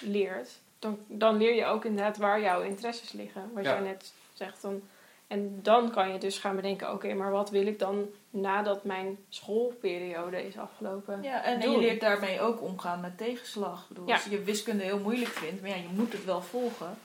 leert, 0.00 0.50
dan, 0.78 0.98
dan 1.06 1.36
leer 1.36 1.54
je 1.54 1.64
ook 1.64 1.84
inderdaad 1.84 2.16
waar 2.16 2.40
jouw 2.40 2.62
interesses 2.62 3.12
liggen. 3.12 3.50
Wat 3.54 3.64
Ja. 3.64 3.72
jij 3.72 3.80
net 3.82 4.12
zegt. 4.32 4.62
Dan, 4.62 4.82
en 5.26 5.62
dan 5.62 5.90
kan 5.90 6.12
je 6.12 6.18
dus 6.18 6.38
gaan 6.38 6.56
bedenken, 6.56 6.92
oké, 6.92 7.14
maar 7.14 7.30
wat 7.30 7.50
wil 7.50 7.66
ik 7.66 7.78
dan 7.78 8.08
nadat 8.30 8.84
mijn 8.84 9.18
schoolperiode 9.28 10.46
is 10.46 10.58
afgelopen? 10.58 11.22
Ja, 11.22 11.42
en, 11.44 11.60
en 11.60 11.70
je 11.70 11.78
leert 11.78 12.00
daarmee 12.00 12.40
ook 12.40 12.62
omgaan 12.62 13.00
met 13.00 13.18
tegenslag. 13.18 13.82
Ik 13.82 13.88
bedoel, 13.88 14.06
Ja. 14.08 14.14
Als 14.14 14.24
je 14.24 14.42
wiskunde 14.42 14.82
heel 14.84 14.98
moeilijk 15.00 15.30
vindt, 15.30 15.60
maar 15.60 15.70
ja, 15.70 15.76
je 15.76 15.88
moet 15.94 16.12
het 16.12 16.24
wel 16.24 16.42
volgen. 16.42 16.98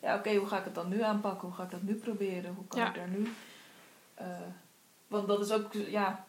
ja, 0.00 0.16
oké, 0.16 0.34
hoe 0.34 0.46
ga 0.48 0.58
ik 0.58 0.64
het 0.64 0.74
dan 0.74 0.88
nu 0.88 1.02
aanpakken? 1.02 1.48
Hoe 1.48 1.56
ga 1.56 1.62
ik 1.62 1.70
dat 1.70 1.82
nu 1.82 1.94
proberen? 1.94 2.54
Hoe 2.54 2.66
kan 2.68 2.80
Ja. 2.80 2.88
ik 2.88 2.94
daar 2.94 3.08
nu... 3.08 3.32
eh, 4.14 4.26
want 5.06 5.28
dat 5.28 5.40
is 5.40 5.52
ook, 5.52 5.72
ja... 5.72 6.24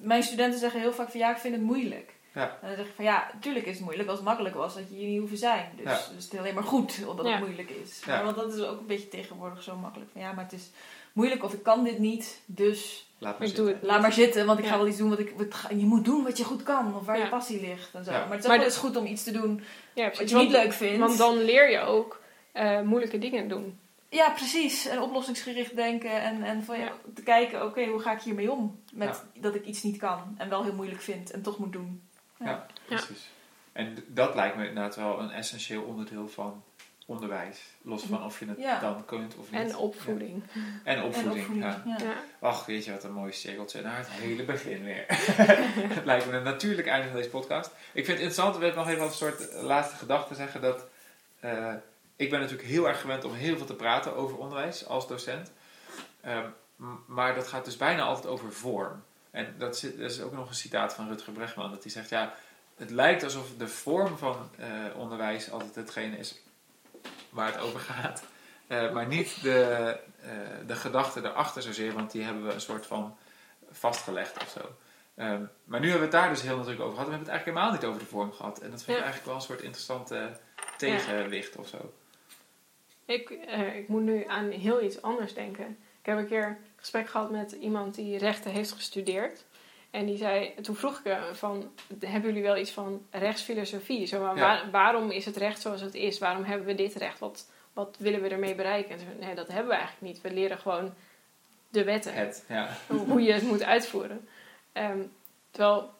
Mijn 0.00 0.22
studenten 0.22 0.58
zeggen 0.60 0.80
heel 0.80 0.92
vaak 0.92 1.10
van, 1.10 1.20
ja, 1.20 1.30
ik 1.30 1.36
vind 1.36 1.54
het 1.54 1.64
moeilijk. 1.64 2.14
Ja. 2.34 2.58
En 2.60 2.68
dan 2.68 2.76
zeg 2.76 2.86
ik 2.86 2.92
van, 2.94 3.04
ja, 3.04 3.30
natuurlijk 3.32 3.66
is 3.66 3.74
het 3.76 3.84
moeilijk. 3.84 4.08
Als 4.08 4.18
het 4.18 4.26
makkelijk 4.26 4.54
was, 4.54 4.74
had 4.74 4.88
je 4.88 4.94
hier 4.96 5.08
niet 5.08 5.18
hoeven 5.18 5.36
zijn. 5.38 5.70
Dus, 5.76 5.84
Ja. 5.84 5.96
dus 5.96 6.24
het 6.24 6.32
is 6.32 6.38
alleen 6.38 6.54
maar 6.54 6.62
goed, 6.64 7.04
omdat 7.06 7.26
Ja. 7.26 7.32
het 7.32 7.40
moeilijk 7.40 7.70
is. 7.70 8.02
Ja. 8.06 8.14
Maar 8.14 8.24
want 8.24 8.36
dat 8.36 8.54
is 8.54 8.60
ook 8.62 8.80
een 8.80 8.86
beetje 8.86 9.08
tegenwoordig 9.08 9.62
zo 9.62 9.76
makkelijk. 9.76 10.10
Van, 10.12 10.20
ja, 10.20 10.32
maar 10.32 10.44
het 10.44 10.52
is 10.52 10.70
moeilijk 11.14 11.44
of 11.44 11.52
ik 11.52 11.62
kan 11.62 11.84
dit 11.84 11.98
niet, 11.98 12.40
dus 12.46 13.08
Laat 13.18 13.38
maar 13.38 13.48
Ik 13.48 13.54
doe 13.54 13.64
zitten. 13.66 13.82
het. 13.82 13.90
laat 13.92 14.02
maar 14.02 14.12
zitten. 14.12 14.46
Want 14.46 14.58
ik 14.58 14.66
ga 14.66 14.76
wel 14.76 14.86
iets 14.86 14.96
doen 14.98 15.08
wat 15.10 15.18
ik... 15.18 15.32
Wat, 15.36 15.54
je 15.68 15.84
moet 15.84 16.04
doen 16.04 16.24
wat 16.24 16.38
je 16.38 16.44
goed 16.44 16.62
kan, 16.62 16.96
of 16.96 17.06
waar 17.06 17.16
Ja. 17.18 17.24
je 17.24 17.28
passie 17.30 17.60
ligt 17.60 17.94
en 17.94 18.04
zo. 18.04 18.10
Ja. 18.10 18.18
Maar 18.18 18.28
het 18.28 18.38
is 18.38 18.44
ook 18.44 18.48
Maar 18.48 18.50
wel 18.50 18.58
de- 18.58 18.64
eens 18.64 18.76
goed 18.84 18.96
om 18.96 19.06
iets 19.06 19.22
te 19.24 19.30
doen 19.32 19.62
Ja, 19.94 20.04
wat 20.04 20.16
je 20.16 20.22
niet 20.24 20.32
want- 20.32 20.50
leuk 20.50 20.72
vindt. 20.72 20.98
Want 20.98 21.18
dan 21.18 21.38
leer 21.44 21.70
je 21.70 21.78
ook 21.80 22.20
eh, 22.52 22.80
moeilijke 22.80 23.18
dingen 23.18 23.48
doen. 23.48 23.78
Ja, 24.08 24.30
precies. 24.30 24.86
En 24.86 25.00
oplossingsgericht 25.00 25.76
denken 25.76 26.22
en, 26.22 26.42
en 26.42 26.64
van, 26.64 26.78
ja, 26.78 26.84
Ja. 26.84 26.92
te 27.14 27.22
kijken, 27.22 27.64
oké, 27.64 27.84
hoe 27.86 28.00
ga 28.00 28.12
ik 28.12 28.20
hiermee 28.20 28.50
om? 28.50 28.80
Met 28.92 29.24
dat 29.40 29.54
ik 29.54 29.64
iets 29.66 29.82
niet 29.82 29.96
kan 29.96 30.34
en 30.38 30.48
wel 30.48 30.62
heel 30.64 30.74
moeilijk 30.74 31.00
vind 31.00 31.30
en 31.30 31.42
toch 31.42 31.58
moet 31.58 31.72
doen. 31.72 32.02
Ja. 32.38 32.46
Ja, 32.46 32.66
precies. 32.86 33.28
En 33.72 34.04
dat 34.06 34.34
lijkt 34.34 34.56
me 34.56 34.68
inderdaad 34.68 34.96
wel 34.96 35.20
een 35.20 35.30
essentieel 35.30 35.82
onderdeel 35.82 36.28
van 36.28 36.62
onderwijs. 37.06 37.60
Los 37.82 38.02
van 38.02 38.24
of 38.24 38.38
je 38.38 38.46
het 38.46 38.58
Ja. 38.58 38.80
dan 38.80 39.04
kunt 39.04 39.36
of 39.36 39.50
niet. 39.50 39.60
En 39.60 39.76
opvoeding. 39.76 40.42
Ja. 40.52 40.60
En 40.84 41.02
opvoeding. 41.02 41.46
En 41.46 41.66
opvoeding, 41.66 42.00
ja. 42.00 42.14
Ach, 42.40 42.66
weet 42.66 42.84
je 42.84 42.90
wat 42.92 43.04
een 43.04 43.12
mooi 43.12 43.32
cirkeltje 43.32 43.82
naar 43.82 43.96
het 43.98 44.08
hele 44.10 44.44
begin 44.44 44.84
weer. 44.84 45.04
het 45.96 46.04
lijkt 46.04 46.26
me 46.26 46.32
een 46.36 46.42
natuurlijk 46.42 46.88
einde 46.88 47.06
van 47.06 47.16
deze 47.16 47.28
podcast. 47.28 47.70
Ik 47.92 48.04
vind 48.04 48.18
het 48.18 48.26
interessant, 48.26 48.56
we 48.56 48.72
nog 48.74 48.88
even 48.88 49.02
als 49.02 49.20
een 49.20 49.28
soort 49.36 49.52
laatste 49.62 49.96
gedachte 49.96 50.34
zeggen 50.34 50.60
dat... 50.60 50.86
eh, 51.40 51.74
ik 52.16 52.30
ben 52.30 52.40
natuurlijk 52.40 52.68
heel 52.68 52.88
erg 52.88 53.00
gewend 53.00 53.24
om 53.24 53.32
heel 53.32 53.56
veel 53.56 53.66
te 53.66 53.74
praten 53.74 54.16
over 54.16 54.38
onderwijs 54.38 54.86
als 54.86 55.08
docent. 55.08 55.52
Ehm, 56.20 56.46
maar 57.06 57.34
dat 57.34 57.46
gaat 57.46 57.64
dus 57.64 57.76
bijna 57.76 58.02
altijd 58.02 58.26
over 58.26 58.52
vorm. 58.52 59.02
En 59.30 59.54
dat, 59.58 59.78
zit, 59.78 59.98
dat 59.98 60.10
is 60.10 60.20
ook 60.20 60.32
nog 60.32 60.48
een 60.48 60.54
citaat 60.54 60.94
van 60.94 61.08
Rutger 61.08 61.32
Bregman. 61.32 61.70
Dat 61.70 61.82
hij 61.82 61.92
zegt, 61.92 62.08
ja, 62.08 62.34
het 62.76 62.90
lijkt 62.90 63.22
alsof 63.22 63.46
de 63.58 63.68
vorm 63.68 64.18
van 64.18 64.50
eh, 64.58 64.68
onderwijs 64.96 65.50
altijd 65.50 65.74
hetgene 65.74 66.16
is 66.18 66.42
waar 67.34 67.52
het 67.52 67.60
over 67.60 67.80
gaat. 67.80 68.24
Eh, 68.66 68.92
maar 68.92 69.06
niet 69.06 69.42
de, 69.42 69.98
eh, 70.20 70.30
de 70.66 70.74
gedachte 70.74 71.20
erachter 71.20 71.62
zozeer, 71.62 71.92
want 71.92 72.10
die 72.10 72.22
hebben 72.22 72.46
we 72.46 72.52
een 72.52 72.60
soort 72.60 72.86
van 72.86 73.16
vastgelegd 73.70 74.42
of 74.42 74.48
zo. 74.48 74.60
Ehm, 75.14 75.42
maar 75.64 75.80
nu 75.80 75.90
hebben 75.90 76.08
we 76.08 76.16
het 76.16 76.22
daar 76.24 76.28
dus 76.28 76.42
heel 76.42 76.56
nadrukkelijk 76.56 76.90
over 76.90 76.94
gehad. 76.94 77.06
We 77.06 77.16
hebben 77.16 77.32
het 77.32 77.36
eigenlijk 77.36 77.58
helemaal 77.58 77.72
niet 77.72 77.84
over 77.84 78.00
de 78.00 78.14
vorm 78.14 78.32
gehad. 78.32 78.58
En 78.58 78.70
dat 78.70 78.82
vind 78.82 78.96
ik 78.96 79.02
eigenlijk 79.02 79.26
wel 79.26 79.34
een 79.34 79.48
soort 79.48 79.62
interessante 79.62 80.38
tegenwicht 80.76 81.56
of 81.56 81.68
zo. 81.68 81.92
Ik, 83.04 83.30
eh, 83.30 83.76
ik 83.76 83.88
moet 83.88 84.02
nu 84.02 84.24
aan 84.26 84.50
heel 84.50 84.82
iets 84.82 85.02
anders 85.02 85.34
denken. 85.34 85.78
Ik 86.00 86.06
heb 86.06 86.18
een 86.18 86.26
keer 86.26 86.46
een 86.46 86.56
gesprek 86.76 87.08
gehad 87.08 87.30
met 87.30 87.52
iemand 87.52 87.94
die 87.94 88.18
rechten 88.18 88.50
heeft 88.50 88.72
gestudeerd. 88.72 89.44
En 89.94 90.06
die 90.06 90.16
zei, 90.16 90.54
toen 90.62 90.76
vroeg 90.76 90.98
ik 90.98 91.04
hem 91.04 91.34
van, 91.34 91.72
hebben 92.00 92.28
jullie 92.30 92.42
wel 92.42 92.56
iets 92.56 92.70
van 92.70 93.06
rechtsfilosofie? 93.10 94.06
Zo, 94.06 94.22
maar 94.22 94.36
Ja. 94.36 94.40
waar- 94.40 94.70
waarom 94.70 95.10
is 95.10 95.24
het 95.24 95.36
recht 95.36 95.60
zoals 95.60 95.80
het 95.80 95.94
is? 95.94 96.18
Waarom 96.18 96.44
hebben 96.44 96.66
we 96.66 96.74
dit 96.74 96.94
recht? 96.94 97.18
Wat, 97.18 97.46
wat 97.72 97.96
willen 97.98 98.22
we 98.22 98.28
ermee 98.28 98.54
bereiken? 98.54 98.90
En 98.90 98.98
ze 98.98 99.04
zei, 99.04 99.18
nee, 99.18 99.34
dat 99.34 99.48
hebben 99.48 99.66
we 99.68 99.74
eigenlijk 99.74 100.12
niet. 100.12 100.20
We 100.22 100.32
leren 100.32 100.58
gewoon 100.58 100.94
de 101.68 101.84
wetten. 101.84 102.14
Het, 102.14 102.44
ja. 102.48 102.68
hoe 103.08 103.22
je 103.22 103.32
het 103.32 103.42
moet 103.42 103.62
uitvoeren. 103.62 104.28
Ehm, 104.72 104.98
terwijl 105.50 105.90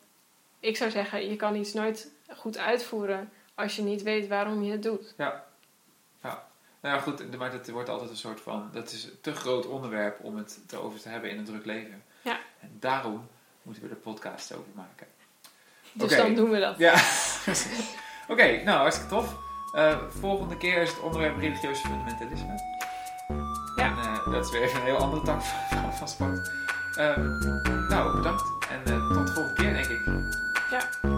ik 0.60 0.76
zou 0.76 0.90
zeggen, 0.90 1.28
je 1.30 1.36
kan 1.36 1.56
iets 1.56 1.72
nooit 1.72 2.10
goed 2.36 2.58
uitvoeren 2.58 3.32
als 3.54 3.76
je 3.76 3.82
niet 3.82 4.02
weet 4.02 4.28
waarom 4.28 4.62
je 4.62 4.72
het 4.72 4.82
doet. 4.82 5.14
Nou 5.16 6.96
ja, 6.96 6.98
goed, 6.98 7.36
maar 7.38 7.50
dat 7.50 7.68
wordt 7.68 7.88
altijd 7.88 8.10
een 8.10 8.16
soort 8.16 8.40
van... 8.40 8.68
Dat 8.72 8.90
is 8.92 9.04
een 9.04 9.18
te 9.20 9.32
groot 9.34 9.66
onderwerp 9.66 10.24
om 10.24 10.36
het 10.36 10.58
te 10.66 10.76
over 10.76 11.00
te 11.00 11.08
hebben 11.08 11.30
in 11.30 11.38
een 11.38 11.44
druk 11.44 11.64
leven. 11.64 12.02
Ja. 12.22 12.38
En 12.60 12.76
daarom 12.80 13.28
moeten 13.64 13.82
we 13.82 13.88
er 13.88 13.96
podcast 13.96 14.54
over 14.54 14.70
maken. 14.74 15.06
Dus 15.92 16.16
dan 16.16 16.34
doen 16.34 16.50
we 16.50 16.60
dat. 16.60 16.78
Ja, 16.78 16.94
Oké, 18.32 18.62
nou 18.64 18.78
hartstikke 18.78 19.10
tof. 19.10 19.36
Eh, 19.72 19.98
volgende 20.08 20.56
keer 20.56 20.82
is 20.82 20.90
het 20.90 21.00
onderwerp 21.00 21.38
religieus 21.38 21.80
fundamentalisme. 21.80 22.60
Ja. 23.76 23.84
En, 23.84 23.96
eh, 23.98 24.32
dat 24.32 24.44
is 24.44 24.50
weer 24.50 24.62
even 24.62 24.80
een 24.80 24.86
heel 24.86 24.96
andere 24.96 25.22
tak 25.22 25.42
van, 25.42 25.92
van, 25.92 26.08
sport. 26.08 26.50
Ehm, 26.96 27.38
nou, 27.88 28.16
bedankt. 28.16 28.42
En 28.70 28.92
eh, 28.92 29.08
tot 29.08 29.26
de 29.26 29.32
volgende 29.32 29.62
keer, 29.62 29.72
denk 29.72 29.86
ik. 29.86 31.13